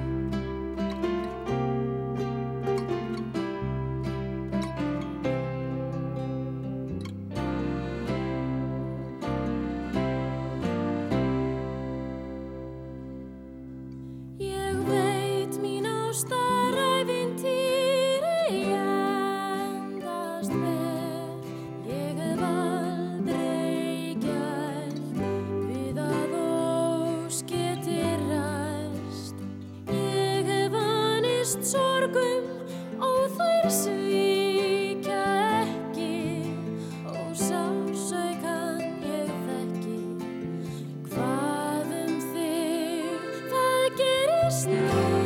Gerist 44.48 44.68
nú? 44.68 45.17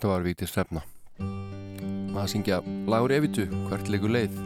Þetta 0.00 0.14
var 0.14 0.22
Víti 0.24 0.46
Stefna. 0.48 0.80
Að 2.16 2.28
syngja 2.32 2.62
lagur 2.88 3.12
evitu 3.12 3.42
hvert 3.66 3.90
leikur 3.92 4.08
leið 4.14 4.38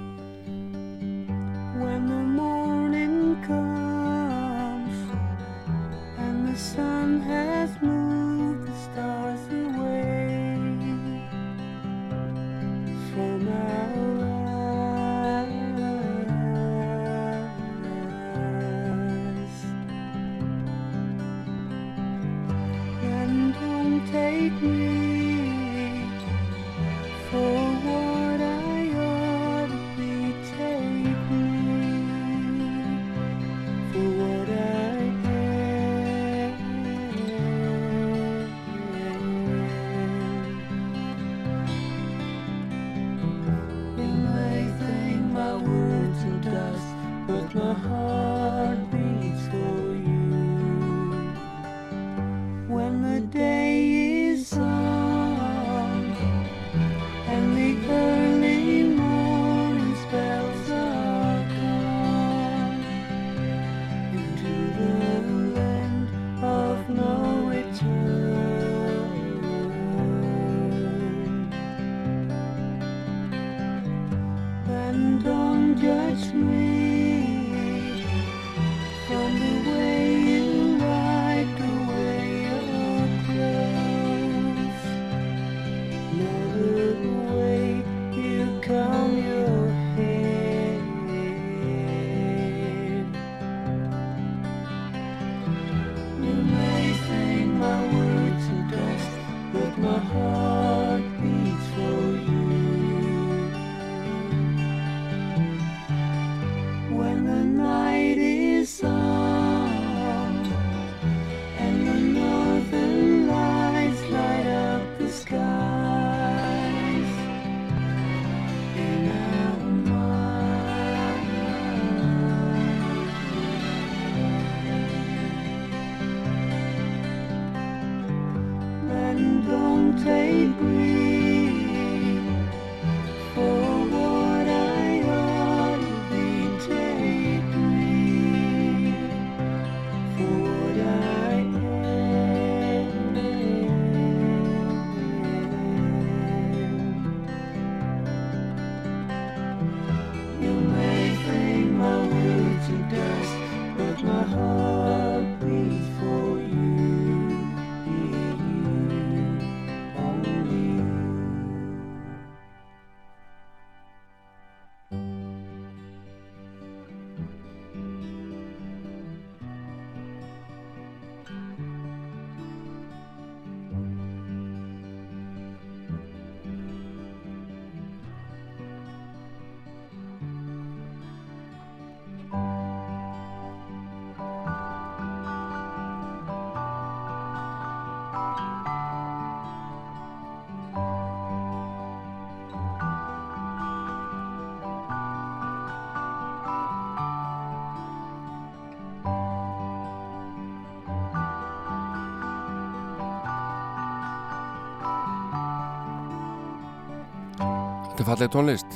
Þetta 208.04 208.12
er 208.12 208.18
falleg 208.18 208.32
tónlist? 208.34 208.74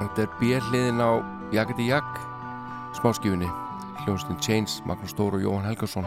Þetta 0.00 0.22
er 0.24 0.30
bérliðin 0.40 0.98
á 0.98 1.22
Jaketi 1.54 1.84
Jak 1.86 2.16
smáskífunni. 2.98 3.46
Hljónstinn 4.02 4.40
Chains, 4.42 4.80
Magnús 4.82 5.12
Stóru 5.14 5.38
og 5.38 5.44
Jóhann 5.44 5.68
Helgason 5.68 6.02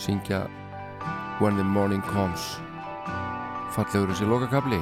syngja 0.00 0.46
When 1.36 1.60
the 1.60 1.64
Morning 1.64 2.00
Comes. 2.08 2.56
Fallegur 3.76 4.08
þessi 4.14 4.24
lokakabli 4.24 4.80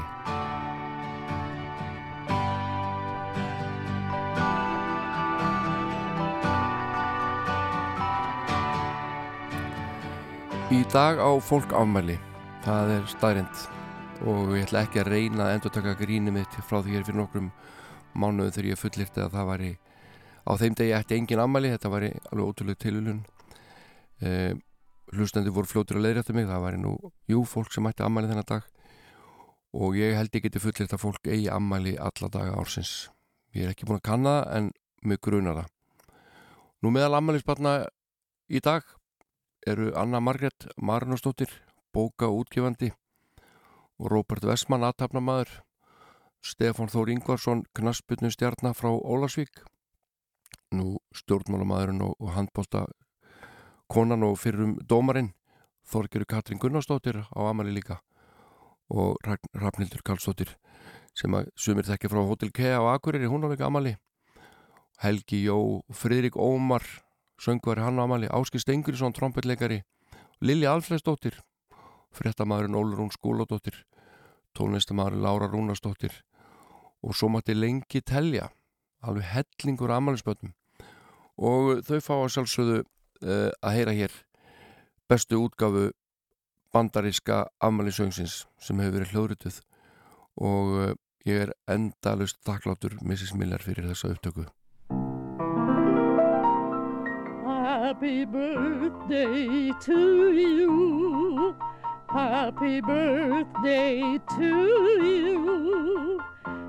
Í 10.71 10.85
dag 10.95 11.19
á 11.19 11.35
fólk 11.43 11.75
afmæli. 11.75 12.21
Það 12.63 12.99
er 13.01 13.09
staðrind 13.11 13.71
og 14.25 14.55
ég 14.57 14.65
ætla 14.65 14.85
ekki 14.87 15.03
að 15.03 15.11
reyna 15.13 15.47
að 15.49 15.55
endur 15.59 15.73
taka 15.75 15.97
gríni 15.99 16.33
mitt 16.33 16.61
frá 16.65 16.79
því 16.81 16.95
hér 16.97 17.07
fyrir 17.07 17.21
nokkrum 17.21 17.51
mánuðu 18.17 18.55
þegar 18.55 18.71
ég 18.71 18.81
fullirti 18.81 19.21
að 19.25 19.35
það 19.35 19.51
væri 19.51 19.73
á 20.45 20.53
þeim 20.61 20.77
degi 20.79 20.95
ætti 20.97 21.19
engin 21.19 21.43
ammæli 21.45 21.73
þetta 21.75 21.91
væri 21.93 22.13
alveg 22.31 22.47
ótrúlega 22.53 22.81
tilulun 22.85 23.21
eh, 24.25 24.55
hlustandi 25.13 25.53
voru 25.53 25.69
fljótur 25.69 25.99
að 25.99 26.07
leiðrætta 26.07 26.37
mig 26.37 26.49
það 26.49 26.65
væri 26.65 26.81
nú, 26.81 26.95
jú, 27.31 27.43
fólk 27.49 27.75
sem 27.75 27.87
ætti 27.91 28.05
ammæli 28.07 28.31
þennan 28.31 28.49
dag. 28.49 28.67
Og 29.75 29.99
ég 29.99 30.15
held 30.17 30.35
ég 30.37 30.47
geti 30.47 30.63
fullirt 30.63 30.95
að 30.95 31.03
fólk 31.03 31.29
eigi 31.29 31.51
ammæli 31.51 31.97
alla 31.99 32.31
daga 32.31 32.57
ársins. 32.61 33.11
Ég 33.55 33.67
er 33.67 33.75
ekki 33.75 33.89
búin 33.89 34.01
að 34.01 34.09
kanna 34.09 34.35
það 34.41 34.59
en 34.59 34.73
mig 35.05 35.21
grunar 35.23 35.61
það. 35.61 35.71
Nú 36.83 36.93
meðal 36.95 37.19
ammælisbarna 37.19 37.75
í 38.49 38.61
dag 38.63 38.87
eru 39.67 39.93
Anna 39.99 40.21
Margret 40.21 40.69
Marnustóttir 40.77 41.51
bóka 41.95 42.29
útgefandi 42.29 42.93
og 44.01 44.11
Róbert 44.11 44.47
Vestmann 44.47 44.85
aðtapnamaður 44.87 45.61
Stefán 46.45 46.91
Þór 46.93 47.13
Ingvarsson 47.15 47.63
knasputnu 47.77 48.31
stjarnar 48.33 48.75
frá 48.77 48.91
Ólasvík 48.93 49.63
nú 50.75 50.99
stjórnmálamæðurinn 51.15 52.03
og, 52.05 52.17
og 52.19 52.35
handbólta 52.35 52.85
konan 53.89 54.27
og 54.27 54.37
fyrrum 54.41 54.77
dómarinn 54.83 55.33
Þorgeru 55.89 56.27
Katrin 56.29 56.61
Gunnarsdóttir 56.61 57.23
á 57.29 57.41
Amali 57.45 57.75
líka 57.77 58.01
og 58.91 59.17
Rafnildur 59.25 60.05
Karlsdóttir 60.05 60.55
sem 61.15 61.33
að 61.37 61.49
sumir 61.57 61.87
þekki 61.87 62.11
frá 62.11 62.21
Hotel 62.27 62.53
Kea 62.53 62.81
á 62.81 62.85
Akureyri, 62.97 63.31
hún 63.31 63.47
á 63.47 63.49
líka 63.53 63.69
Amali 63.69 63.95
Helgi 65.01 65.45
Jó, 65.47 65.83
Fridrik 65.93 66.37
Ómar 66.37 66.83
söngvari 67.41 67.83
hann 67.83 67.99
á 67.99 68.05
Amali, 68.05 68.29
Áski 68.31 68.61
Stengurisson 68.61 69.13
trompetleikari, 69.13 69.83
Lili 70.41 70.67
Alfredsdóttir 70.67 71.41
fréttamaðurinn 72.15 72.79
Ólurún 72.79 73.13
Skúladóttir 73.15 73.85
tónlistamæður 74.55 75.19
Lára 75.23 75.49
Rúnastóttir 75.51 76.15
og 77.05 77.17
svo 77.17 77.31
mátti 77.33 77.57
lengi 77.57 78.01
telja 78.07 78.49
alveg 79.05 79.27
hellingur 79.33 79.93
amalispötnum 79.93 80.55
og 81.37 81.83
þau 81.87 81.99
fá 82.01 82.15
að 82.17 82.33
sjálfsögðu 82.37 82.81
uh, 82.81 83.51
að 83.61 83.77
heyra 83.79 83.97
hér 83.99 84.19
bestu 85.11 85.41
útgafu 85.43 85.91
bandaríska 86.75 87.45
amalisöngsins 87.63 88.45
sem 88.59 88.81
hefur 88.83 89.01
verið 89.01 89.15
hljóðrituð 89.15 89.63
og 90.43 90.77
uh, 90.79 90.93
ég 91.27 91.47
er 91.47 91.57
endalust 91.71 92.41
þakklátur 92.47 92.99
Mrs. 93.03 93.35
Miller 93.39 93.63
fyrir 93.63 93.91
þessa 93.91 94.15
upptöku 94.15 94.47
Happy 97.85 98.25
birthday 98.25 99.73
to 99.85 100.33
you. 100.33 101.55
Happy 102.15 102.81
birthday 102.81 104.21
to 104.39 104.51
you. 105.03 106.21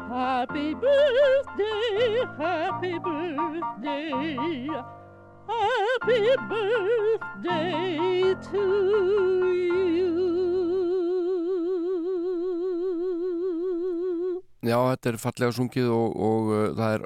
Happy 0.09 0.73
birthday, 0.73 2.25
happy 2.35 2.97
birthday. 2.97 4.67
Happy 5.45 6.23
birthday 6.49 8.33
to 8.49 8.63
you. 9.53 10.13
Já, 14.65 14.79
þetta 14.81 15.11
er 15.11 15.17
fallega 15.21 15.53
sungið 15.53 15.93
og, 15.93 16.17
og 16.17 16.49
uh, 16.49 16.73
það 16.73 16.97
er 16.97 17.05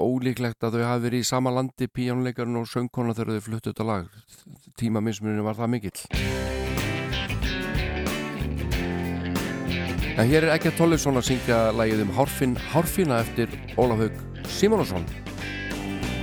ólíklegt 0.00 0.64
að 0.64 0.78
þau 0.78 0.86
hafi 0.94 1.04
verið 1.10 1.20
í 1.20 1.28
sama 1.28 1.52
landi 1.52 1.92
píjónleikarinn 1.92 2.56
og 2.62 2.72
söngkona 2.72 3.12
þegar 3.12 3.36
þau 3.36 3.46
fluttu 3.50 3.68
þetta 3.74 3.90
lag 3.92 4.08
tímamismuninu 4.80 5.44
var 5.44 5.60
það 5.60 5.72
mikill 5.76 6.00
En 10.16 10.24
hér 10.24 10.46
er 10.46 10.54
að 10.54 10.72
Tollefsson 10.78 11.18
að 11.20 11.26
syngja 11.28 11.56
lagið 11.76 12.06
um 12.06 12.12
Hárfinn 12.16 12.54
Hárfinna 12.72 13.18
eftir 13.20 13.52
Ólaf 13.76 13.98
Haug 14.00 14.46
Simonsson 14.48 15.04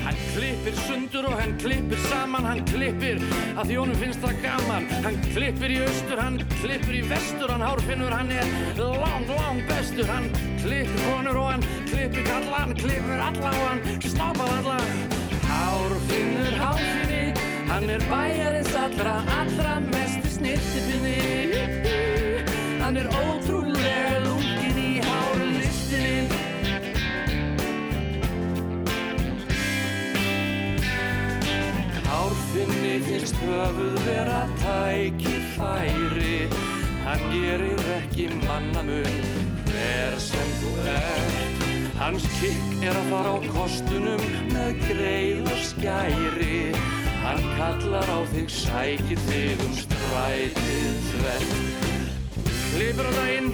Hann 0.02 0.18
klippir 0.34 0.80
sundur 0.88 1.28
og 1.30 1.36
hann 1.38 1.54
klippir 1.62 2.02
saman, 2.08 2.48
hann 2.50 2.64
klippir 2.72 3.22
að 3.54 3.70
því 3.70 3.78
honum 3.78 4.00
finnst 4.02 4.24
það 4.26 4.40
gaman. 4.44 4.88
Hann 5.06 5.20
klippir 5.30 5.76
í 5.76 5.78
austur, 5.86 6.20
hann 6.20 6.40
klippir 6.58 6.98
í 6.98 7.04
vestur, 7.08 7.54
hann 7.54 7.64
hárfinnur, 7.64 8.12
hann 8.12 8.34
er 8.34 8.50
lang, 8.82 9.30
lang 9.30 9.62
bestur. 9.70 10.10
Hann 10.10 10.28
klippir 10.64 11.06
konur 11.06 11.40
og 11.44 11.50
hann 11.54 11.66
klippir 11.88 12.26
kalla, 12.28 12.66
hann 12.66 12.76
klippir 12.82 13.24
alla 13.30 13.54
og 13.54 13.66
hann 13.70 13.82
stoppar 14.04 14.56
alla. 14.58 14.78
Hárfinnur, 15.54 16.56
hárfinni, 16.66 17.24
hann 17.70 17.90
er 17.94 18.08
bæjarins 18.10 18.74
allra, 18.84 19.20
allra 19.40 19.78
mest 19.88 20.34
snirtifinni. 20.36 21.14
Hann 22.84 22.98
er 23.00 23.08
ótrúlega 23.08 23.63
Hárfinni 32.54 33.00
finnst 33.02 33.36
höfuð 33.36 33.96
vera 34.06 34.42
tækifæri. 34.62 36.48
Hann 37.06 37.24
gerir 37.32 37.80
ekki 37.96 38.28
mannamun. 38.46 39.16
Hver 39.72 40.20
sem 40.22 40.52
þú 40.60 40.74
ert 40.92 41.64
Hans 41.98 42.28
kikk 42.38 42.86
er 42.86 43.00
að 43.00 43.10
fara 43.10 43.32
á 43.34 43.38
kostunum 43.56 44.22
með 44.52 44.86
greið 44.86 45.50
og 45.50 45.66
skæri. 45.66 46.60
Hann 47.26 47.42
kallar 47.58 48.06
á 48.06 48.20
þig, 48.36 48.54
sækir 48.54 49.26
þig 49.32 49.66
um 49.66 49.74
strætið 49.82 51.10
þvert. 51.10 51.58
Klippir 52.76 53.10
á 53.10 53.14
daginn, 53.18 53.50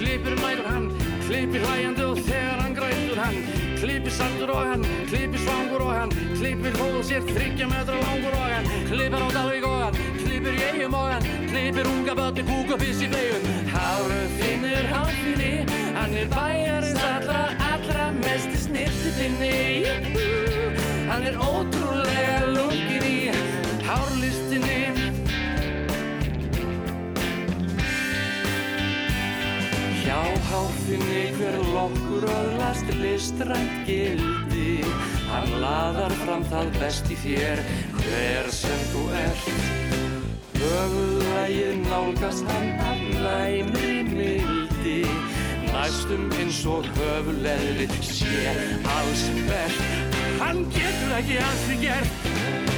klippir 0.00 0.42
mætur 0.42 0.66
hann, 0.72 0.90
klippir 1.30 1.62
hlæjandi 1.62 2.02
og 2.10 2.18
þegar 2.26 2.62
hann 2.64 2.72
grætur 2.74 3.18
hann 3.22 3.36
Klippir 3.80 4.12
saltur 4.12 4.50
og 4.52 4.66
hann, 4.68 4.82
klippir 5.08 5.40
svangur 5.40 5.84
og 5.86 5.92
hann, 5.94 6.10
klippir 6.36 6.74
hóð 6.76 6.98
sér 7.06 7.22
þryggja 7.28 7.68
metra 7.70 8.00
langur 8.02 8.34
og 8.34 8.48
hann 8.50 8.66
Klippir 8.90 9.22
á 9.22 9.28
Dalvík 9.36 9.66
og 9.68 9.76
hann, 9.84 10.00
klippir 10.18 10.58
í 10.58 10.64
eigum 10.72 10.96
og 10.98 11.06
hann, 11.12 11.28
klippir 11.52 11.90
unga 11.92 12.16
bötti 12.18 12.44
kúk 12.50 12.74
og 12.74 12.82
fiss 12.82 13.04
í 13.06 13.10
flegum 13.12 13.46
Hárfinnur, 13.70 14.90
hárfinni, 14.90 15.52
hann 15.94 16.18
er 16.18 16.34
bæjarins 16.34 17.06
allra, 17.12 17.44
allra 17.70 18.10
mest 18.18 18.58
snirtifinni 18.66 19.54
Hann 21.10 21.30
er 21.30 21.38
ótrúlega 21.38 22.42
lungin 22.50 22.69
Hjá 30.60 30.66
háfinni 30.68 31.32
hver 31.38 31.54
lokkur 31.72 32.24
öðlast 32.28 32.88
listrænt 33.00 33.86
gildi. 33.88 34.82
Hann 35.30 35.54
laðar 35.62 36.12
fram 36.20 36.42
það 36.50 36.68
best 36.76 37.08
í 37.08 37.16
þér 37.16 37.62
hver 37.96 38.50
sem 38.52 38.82
þú 38.90 39.04
ert. 39.22 39.46
Höfuðlægið 40.60 41.80
nálgast 41.86 42.44
hann 42.52 42.68
af 42.90 43.00
næmri 43.22 43.96
mildi. 44.10 44.98
Næstum 45.70 46.28
eins 46.36 46.60
og 46.68 46.84
höfuðleðri 46.98 47.88
sé 48.04 48.52
alls 48.98 49.24
verð 49.48 49.80
Hann 50.42 50.66
getur 50.76 51.16
ekki 51.22 51.40
alls 51.40 51.64
því 51.70 51.80
gert. 51.86 52.28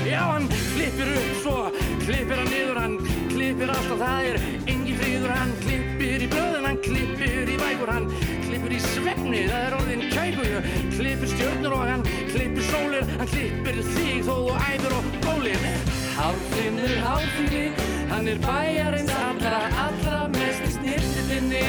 Já, 0.06 0.20
hann 0.28 0.46
klippir 0.52 1.10
upp 1.16 1.34
svo, 1.42 1.58
klippir 2.06 2.38
hann 2.44 2.50
niður, 2.52 2.78
hann 2.84 2.96
klippir 3.32 3.74
alltaf, 3.74 3.98
það 4.02 4.30
er 4.30 4.42
fríður, 5.32 5.40
hann 5.40 5.52
klippir 5.62 6.22
í 6.22 6.28
blöðin, 6.28 6.66
hann 6.66 6.78
klippir 6.82 7.48
í 7.48 7.56
bækur, 7.60 7.90
hann 7.92 8.08
klippir 8.46 8.72
í 8.72 8.80
svefni, 8.80 9.44
það 9.48 9.64
er 9.66 9.76
orðin 9.78 10.02
kækur, 10.12 10.66
klippir 10.96 11.32
stjörnur 11.32 11.76
og 11.76 11.84
hann 11.88 12.04
klippir 12.32 12.66
sólir, 12.68 13.06
hann 13.18 13.30
klippir 13.32 13.80
þig 13.94 14.24
þó 14.26 14.34
þú 14.34 14.56
æfir 14.68 14.96
og 14.98 15.04
gólir. 15.24 15.66
Hárfinnur, 16.12 16.96
hárfinni, 17.06 17.64
hann 18.10 18.28
er 18.28 18.42
bæjarins 18.44 19.14
allra, 19.16 19.62
allra 19.86 20.20
mest 20.36 20.76
snirtifinni, 20.76 21.64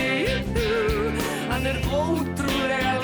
hann 1.49 1.71
er 1.71 1.79
ótrúlega 1.87 3.02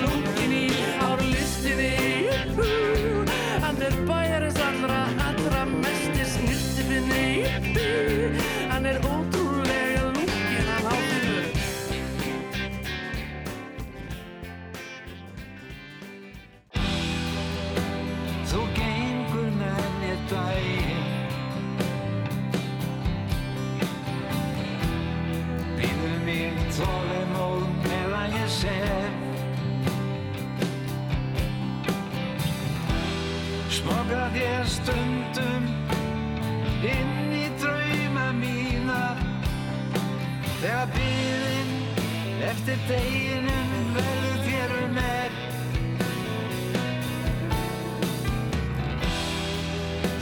eftir 42.70 43.02
deginum 43.02 43.94
verður 43.96 44.42
þér 44.46 44.74
um 44.84 44.98
er. 45.02 45.32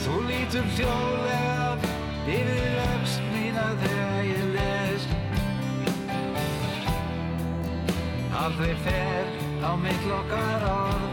Þú 0.06 0.16
lítur 0.30 0.70
hljóðlega 0.78 1.92
yfir 2.38 2.78
öxt 2.86 3.28
mína 3.34 3.68
þegar 3.84 4.24
ég 4.30 4.46
les. 4.56 5.08
Aldrei 8.38 8.76
fer 8.86 9.32
á 9.64 9.72
mitt 9.84 10.08
lokkar 10.08 10.68
orð. 10.72 11.08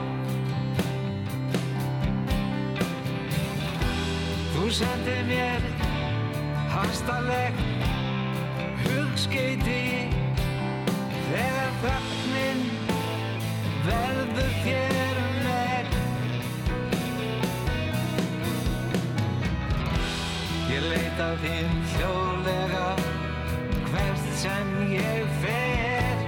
Þú 4.55 4.69
sendir 4.70 5.24
mér 5.27 5.70
hastalegt 6.74 7.59
hugskeiti 8.85 10.23
þegar 11.35 11.70
þögnin 11.82 12.61
verður 13.86 14.52
þér 14.65 15.20
um 15.23 15.40
megn 15.47 15.97
Ég 20.70 20.86
leita 20.93 21.28
þín 21.43 21.74
hljóðlega 21.94 22.86
hvert 23.90 24.31
sem 24.44 24.73
ég 24.94 25.35
fer 25.43 26.23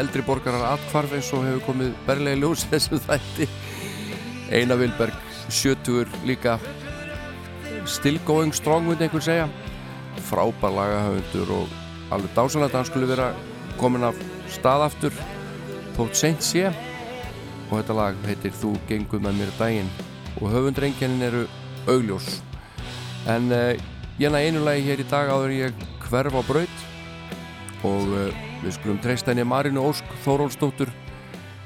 eldri 0.00 0.24
borgarar 0.26 0.64
atkvarf 0.72 1.12
eins 1.16 1.30
og 1.36 1.44
hefur 1.46 1.66
komið 1.68 1.92
berlega 2.08 2.38
í 2.38 2.40
ljós 2.40 2.66
þessum 2.70 3.02
þætti. 3.06 3.48
Einar 4.50 4.80
Vilberg, 4.80 5.16
sjötugur 5.52 6.10
líka 6.26 6.58
still 7.86 8.18
going 8.26 8.54
strong, 8.56 8.88
myndi 8.88 9.06
einhver 9.06 9.24
segja. 9.24 9.46
Frábær 10.26 10.74
lagahöfundur 10.74 11.54
og 11.60 11.78
alveg 12.10 12.34
dásanlega 12.34 12.72
að 12.72 12.78
hann 12.80 12.88
skulle 12.88 13.10
vera 13.10 13.30
komin 13.78 14.08
af 14.08 14.18
stað 14.50 14.86
aftur 14.88 15.14
þótt 15.96 16.18
seint 16.18 16.44
sé 16.44 16.66
og 17.70 17.76
þetta 17.78 17.96
lag 17.96 18.18
heitir 18.26 18.54
Þú 18.56 18.74
gengur 18.88 19.22
með 19.22 19.40
mér 19.40 19.52
daginn 19.58 19.90
og 20.40 20.50
höfundrengenin 20.52 21.26
eru 21.26 21.44
augljós 21.90 22.40
en 23.30 23.50
uh, 23.54 23.72
ég 24.20 24.32
næ 24.32 24.42
einu 24.42 24.64
lagi 24.64 24.86
hér 24.88 25.02
í 25.02 25.08
dag 25.10 25.30
áður 25.30 25.54
ég 25.54 25.84
hverf 26.08 26.34
á 26.34 26.42
braut 26.46 26.89
og 27.86 28.12
uh, 28.12 28.40
við 28.60 28.74
skulum 28.76 28.98
treysta 29.00 29.32
henni 29.32 29.46
Marinu 29.48 29.82
Ósk 29.88 30.06
Þórólsdóttur 30.24 30.90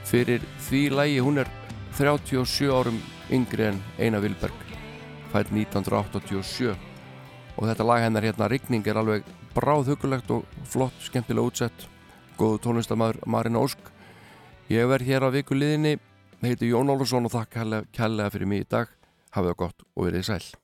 fyrir 0.07 0.45
því 0.69 0.83
lagi. 0.95 1.21
Hún 1.25 1.41
er 1.43 1.51
37 1.99 2.71
árum 2.71 3.01
yngri 3.33 3.71
en 3.71 3.81
Einar 3.99 4.23
Vilberg 4.25 4.65
fætt 5.33 5.51
1987 5.51 6.75
og 7.55 7.69
þetta 7.69 7.87
lag 7.87 8.05
hennar 8.05 8.27
hérna 8.27 8.49
Rigning 8.51 8.87
er 8.87 8.99
alveg 8.99 9.27
bráðhugulegt 9.55 10.31
og 10.35 10.47
flott, 10.67 10.97
skemmtilega 11.03 11.47
útsett. 11.51 11.87
Góðu 12.39 12.59
tónlistamæður 12.65 13.21
Marina 13.31 13.63
Ósk. 13.63 13.79
Ég 14.71 14.89
verð 14.91 15.07
hér 15.07 15.27
á 15.27 15.35
viku 15.35 15.55
liðinni 15.55 15.97
heiti 16.43 16.73
Jón 16.73 16.91
Ólusson 16.91 17.29
og 17.29 17.35
þakka 17.35 17.85
kærlega 17.95 18.35
fyrir 18.35 18.51
mig 18.51 18.67
í 18.67 18.69
dag. 18.69 18.91
Hafið 19.35 19.55
það 19.55 19.63
gott 19.65 19.89
og 19.95 20.07
verið 20.09 20.31
sæl 20.31 20.64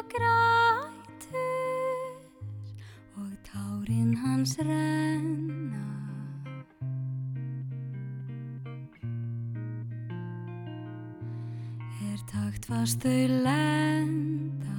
og 0.00 0.06
grætur 0.08 1.36
og 3.16 3.32
tárin 3.48 4.16
hans 4.16 4.58
renna. 4.58 5.88
Er 12.02 12.18
takt 12.32 12.66
fast 12.66 13.02
þau 13.02 13.26
lenda. 13.44 14.69